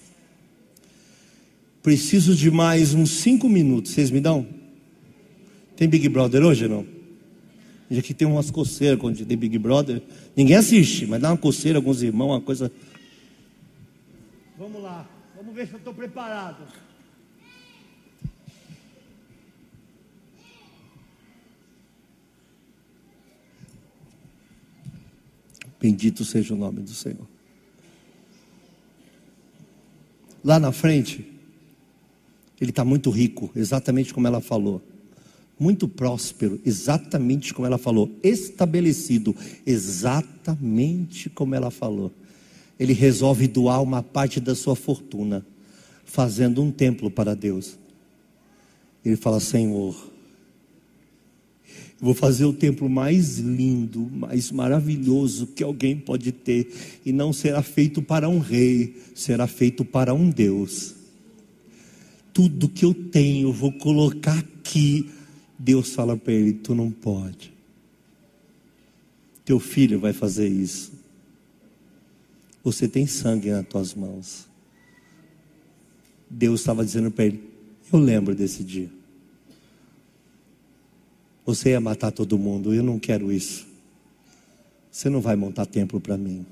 Preciso 1.81 2.35
de 2.35 2.51
mais 2.51 2.95
uns 2.95 3.11
cinco 3.11 3.49
minutos, 3.49 3.93
vocês 3.93 4.11
me 4.11 4.19
dão? 4.19 4.45
Tem 5.77 5.87
Big 5.87 6.09
Brother 6.09 6.43
hoje 6.43 6.67
não? 6.67 6.85
Já 7.89 8.03
que 8.03 8.13
tem 8.13 8.27
umas 8.27 8.51
coceiras 8.51 8.99
quando 8.99 9.25
tem 9.25 9.37
Big 9.37 9.57
Brother. 9.57 10.03
Ninguém 10.35 10.57
assiste, 10.57 11.07
mas 11.07 11.23
dá 11.23 11.31
uma 11.31 11.37
coceira, 11.37 11.79
alguns 11.79 12.03
irmãos, 12.03 12.31
uma 12.31 12.41
coisa. 12.41 12.73
Vamos 14.57 14.81
lá, 14.81 15.09
vamos 15.35 15.53
ver 15.53 15.67
se 15.67 15.73
eu 15.73 15.79
estou 15.79 15.93
preparado. 15.93 16.65
Bendito 25.81 26.25
seja 26.25 26.55
o 26.55 26.57
nome 26.57 26.81
do 26.81 26.95
Senhor. 26.95 27.27
Lá 30.43 30.61
na 30.61 30.71
frente, 30.71 31.31
ele 32.61 32.71
está 32.71 32.85
muito 32.85 33.11
rico, 33.11 33.51
exatamente 33.57 34.15
como 34.15 34.27
ela 34.27 34.41
falou. 34.41 34.81
Muito 35.59 35.89
próspero, 35.89 36.61
exatamente 36.65 37.53
como 37.53 37.67
ela 37.67 37.77
falou. 37.77 38.17
Estabelecido, 38.23 39.35
exatamente 39.67 41.29
como 41.29 41.55
ela 41.57 41.71
falou. 41.73 42.13
Ele 42.79 42.93
resolve 42.93 43.47
doar 43.47 43.83
uma 43.83 44.03
parte 44.03 44.41
da 44.41 44.55
sua 44.55 44.75
fortuna, 44.75 45.45
fazendo 46.05 46.63
um 46.63 46.71
templo 46.71 47.11
para 47.11 47.35
Deus. 47.35 47.79
Ele 49.05 49.17
fala: 49.17 49.41
Senhor, 49.41 49.95
Vou 52.01 52.13
fazer 52.13 52.45
o 52.45 52.53
templo 52.53 52.87
mais 52.87 53.39
lindo, 53.39 54.11
mais 54.13 54.51
maravilhoso 54.51 55.47
que 55.47 55.63
alguém 55.63 55.97
pode 55.97 56.33
ter, 56.33 56.71
e 57.03 57.13
não 57.13 57.33
será 57.33 57.63
feito 57.63 58.03
para 58.03 58.29
um 58.29 58.39
rei, 58.39 59.01
será 59.15 59.47
feito 59.47 59.85
para 59.87 60.13
um 60.13 60.29
Deus. 60.29 60.95
Tudo 62.33 62.69
que 62.69 62.85
eu 62.85 62.93
tenho, 62.93 63.51
vou 63.53 63.73
colocar 63.73 64.39
aqui. 64.39 65.09
Deus 65.59 65.95
fala 65.95 66.15
para 66.15 66.33
ele: 66.35 66.53
Tu 66.53 66.75
não 66.75 66.91
pode. 66.91 67.53
Teu 69.45 69.59
filho 69.59 69.99
vai 69.99 70.13
fazer 70.13 70.49
isso. 70.49 70.93
Você 72.65 72.89
tem 72.89 73.07
sangue 73.07 73.51
nas 73.51 73.69
tuas 73.69 73.95
mãos. 73.95 74.47
Deus 76.29 76.61
estava 76.61 76.83
dizendo 76.83 77.11
para 77.11 77.27
ele: 77.27 77.45
Eu 77.93 77.99
lembro 77.99 78.35
desse 78.35 78.65
dia. 78.65 78.91
Você 81.45 81.71
ia 81.71 81.81
matar 81.81 82.11
todo 82.11 82.39
mundo, 82.39 82.73
eu 82.73 82.83
não 82.83 82.99
quero 82.99 83.31
isso. 83.31 83.67
Você 84.91 85.11
não 85.11 85.21
vai 85.21 85.37
montar 85.37 85.67
templo 85.67 86.01
para 86.01 86.17
mim. 86.17 86.47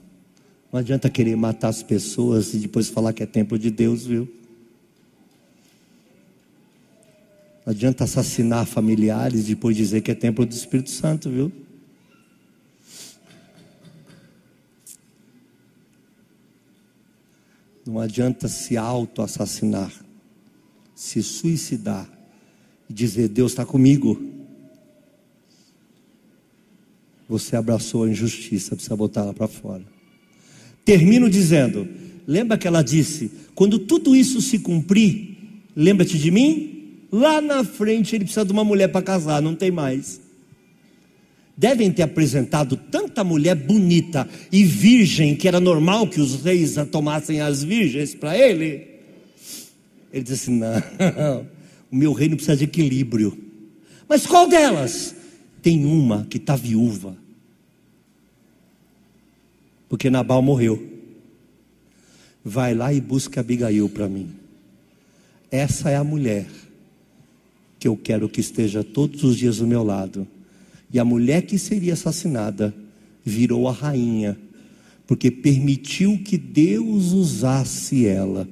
Não 0.70 0.80
adianta 0.80 1.08
querer 1.08 1.34
matar 1.34 1.68
as 1.68 1.82
pessoas 1.82 2.52
e 2.52 2.58
depois 2.58 2.90
falar 2.90 3.14
que 3.14 3.22
é 3.22 3.26
templo 3.26 3.58
de 3.58 3.70
Deus, 3.70 4.04
viu? 4.04 4.28
Não 7.64 7.72
adianta 7.72 8.04
assassinar 8.04 8.66
familiares 8.66 9.44
e 9.44 9.54
depois 9.54 9.76
dizer 9.76 10.02
que 10.02 10.10
é 10.10 10.14
templo 10.14 10.44
do 10.44 10.52
Espírito 10.52 10.90
Santo, 10.90 11.30
viu? 11.30 11.52
Não 17.86 17.98
adianta 17.98 18.48
se 18.48 18.76
auto-assassinar, 18.76 19.92
se 20.94 21.22
suicidar 21.22 22.08
e 22.88 22.92
dizer: 22.92 23.28
Deus 23.28 23.52
está 23.52 23.64
comigo 23.66 24.32
você 27.32 27.56
abraçou 27.56 28.04
a 28.04 28.10
injustiça, 28.10 28.76
precisa 28.76 28.94
botar 28.94 29.22
ela 29.22 29.32
para 29.32 29.48
fora. 29.48 29.82
Termino 30.84 31.30
dizendo: 31.30 31.88
lembra 32.26 32.58
que 32.58 32.68
ela 32.68 32.82
disse, 32.82 33.30
quando 33.54 33.78
tudo 33.78 34.14
isso 34.14 34.42
se 34.42 34.58
cumprir, 34.58 35.36
lembra-te 35.74 36.18
de 36.18 36.30
mim? 36.30 36.68
Lá 37.10 37.40
na 37.40 37.64
frente 37.64 38.14
ele 38.14 38.24
precisa 38.24 38.44
de 38.44 38.52
uma 38.52 38.64
mulher 38.64 38.88
para 38.88 39.02
casar, 39.02 39.40
não 39.40 39.54
tem 39.54 39.70
mais. 39.70 40.20
Devem 41.56 41.92
ter 41.92 42.02
apresentado 42.02 42.76
tanta 42.76 43.22
mulher 43.22 43.54
bonita 43.54 44.28
e 44.50 44.64
virgem 44.64 45.36
que 45.36 45.46
era 45.46 45.60
normal 45.60 46.06
que 46.06 46.20
os 46.20 46.42
reis 46.42 46.74
tomassem 46.90 47.40
as 47.40 47.62
virgens 47.62 48.14
para 48.14 48.36
ele. 48.36 48.86
Ele 50.12 50.24
disse 50.24 50.50
não, 50.50 50.72
o 51.90 51.96
meu 51.96 52.12
reino 52.12 52.36
precisa 52.36 52.56
de 52.56 52.64
equilíbrio. 52.64 53.36
Mas 54.08 54.26
qual 54.26 54.48
delas? 54.48 55.14
Tem 55.60 55.84
uma 55.84 56.26
que 56.28 56.38
está 56.38 56.56
viúva 56.56 57.16
porque 59.92 60.08
Nabal 60.08 60.40
morreu. 60.40 60.82
Vai 62.42 62.74
lá 62.74 62.94
e 62.94 62.98
busca 62.98 63.40
Abigail 63.40 63.90
para 63.90 64.08
mim. 64.08 64.30
Essa 65.50 65.90
é 65.90 65.96
a 65.96 66.02
mulher 66.02 66.46
que 67.78 67.86
eu 67.86 67.94
quero 67.94 68.26
que 68.26 68.40
esteja 68.40 68.82
todos 68.82 69.22
os 69.22 69.36
dias 69.36 69.58
do 69.58 69.66
meu 69.66 69.84
lado. 69.84 70.26
E 70.92 70.98
a 70.98 71.04
mulher 71.04 71.42
que 71.42 71.58
seria 71.58 71.94
assassinada 71.94 72.74
virou 73.24 73.68
a 73.68 73.72
rainha, 73.72 74.38
porque 75.06 75.30
permitiu 75.30 76.20
que 76.22 76.36
Deus 76.36 77.12
usasse 77.12 78.06
ela 78.06 78.48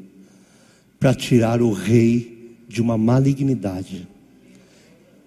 para 0.98 1.14
tirar 1.14 1.60
o 1.60 1.72
rei 1.72 2.56
de 2.68 2.80
uma 2.80 2.96
malignidade. 2.96 4.08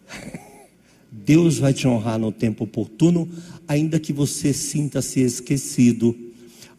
Deus 1.11 1.59
vai 1.59 1.73
te 1.73 1.87
honrar 1.87 2.17
no 2.17 2.31
tempo 2.31 2.63
oportuno, 2.63 3.29
ainda 3.67 3.99
que 3.99 4.11
você 4.11 4.53
sinta-se 4.53 5.19
esquecido, 5.21 6.15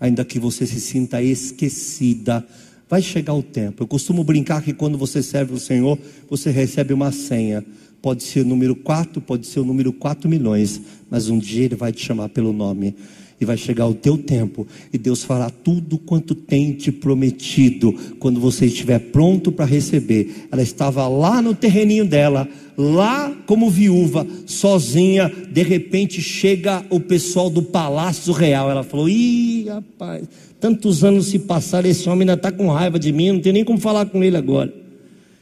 ainda 0.01 0.25
que 0.25 0.39
você 0.39 0.67
se 0.67 0.81
sinta 0.81 1.23
esquecida. 1.23 2.47
Vai 2.89 3.01
chegar 3.01 3.35
o 3.35 3.43
tempo. 3.43 3.83
Eu 3.83 3.87
costumo 3.87 4.23
brincar 4.23 4.63
que 4.63 4.73
quando 4.73 4.99
você 4.99 5.23
serve 5.23 5.55
o 5.55 5.59
Senhor, 5.59 5.99
você 6.29 6.51
recebe 6.51 6.93
uma 6.93 7.11
senha. 7.11 7.65
Pode 8.05 8.23
ser 8.23 8.41
o 8.41 8.45
número 8.45 8.77
4, 8.77 9.19
pode 9.23 9.47
ser 9.47 9.61
o 9.61 9.65
número 9.65 9.91
4 9.91 10.29
milhões, 10.29 10.79
mas 11.09 11.31
um 11.31 11.39
dia 11.39 11.65
Ele 11.65 11.75
vai 11.75 11.91
te 11.91 12.05
chamar 12.05 12.29
pelo 12.29 12.53
nome 12.53 12.95
e 13.41 13.47
vai 13.47 13.57
chegar 13.57 13.87
o 13.87 13.95
teu 13.95 14.19
tempo, 14.19 14.67
e 14.93 14.99
Deus 14.99 15.25
fará 15.25 15.49
tudo 15.49 15.97
quanto 15.97 16.35
tem 16.35 16.75
te 16.75 16.93
prometido, 16.93 17.95
quando 18.19 18.39
você 18.39 18.67
estiver 18.67 18.99
pronto 18.99 19.51
para 19.51 19.65
receber. 19.65 20.49
Ela 20.53 20.61
estava 20.61 21.09
lá 21.09 21.41
no 21.41 21.55
terreninho 21.55 22.05
dela, 22.05 22.47
lá 22.77 23.35
como 23.47 23.71
viúva, 23.71 24.27
sozinha, 24.45 25.33
de 25.51 25.63
repente 25.63 26.21
chega 26.21 26.85
o 26.91 27.01
pessoal 27.01 27.49
do 27.49 27.63
Palácio 27.63 28.35
Real. 28.35 28.71
Ela 28.71 28.83
falou: 28.83 29.09
Ih, 29.09 29.65
rapaz, 29.67 30.29
tantos 30.61 31.03
anos 31.03 31.29
se 31.29 31.39
passaram, 31.39 31.89
esse 31.89 32.07
homem 32.07 32.21
ainda 32.21 32.35
está 32.35 32.53
com 32.53 32.69
raiva 32.69 32.99
de 32.99 33.11
mim, 33.15 33.33
não 33.33 33.41
tem 33.41 33.55
nem 33.55 33.65
como 33.65 33.79
falar 33.79 34.05
com 34.05 34.23
ele 34.23 34.37
agora. 34.37 34.71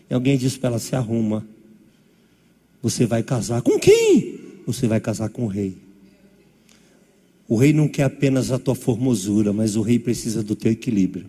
E 0.08 0.14
alguém 0.14 0.38
disse 0.38 0.60
para 0.60 0.70
ela: 0.70 0.78
Se 0.78 0.94
arruma, 0.94 1.44
você 2.82 3.06
vai 3.06 3.22
casar 3.22 3.62
com 3.62 3.78
quem? 3.78 4.40
Você 4.66 4.88
vai 4.88 5.00
casar 5.00 5.28
com 5.28 5.44
o 5.44 5.46
rei. 5.46 5.76
O 7.48 7.56
rei 7.56 7.72
não 7.72 7.86
quer 7.86 8.04
apenas 8.04 8.50
a 8.50 8.58
tua 8.58 8.74
formosura, 8.74 9.52
mas 9.52 9.76
o 9.76 9.82
rei 9.82 9.98
precisa 9.98 10.42
do 10.42 10.56
teu 10.56 10.72
equilíbrio. 10.72 11.26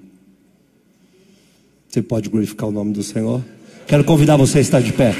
Você 1.88 2.01
pode 2.01 2.30
glorificar 2.30 2.68
o 2.68 2.72
nome 2.72 2.91
do 2.91 3.04
Senhor? 3.04 3.43
Quero 3.86 4.04
convidar 4.04 4.36
você 4.36 4.58
a 4.58 4.62
estar 4.62 4.82
de 4.82 4.91
pé. 4.93 5.14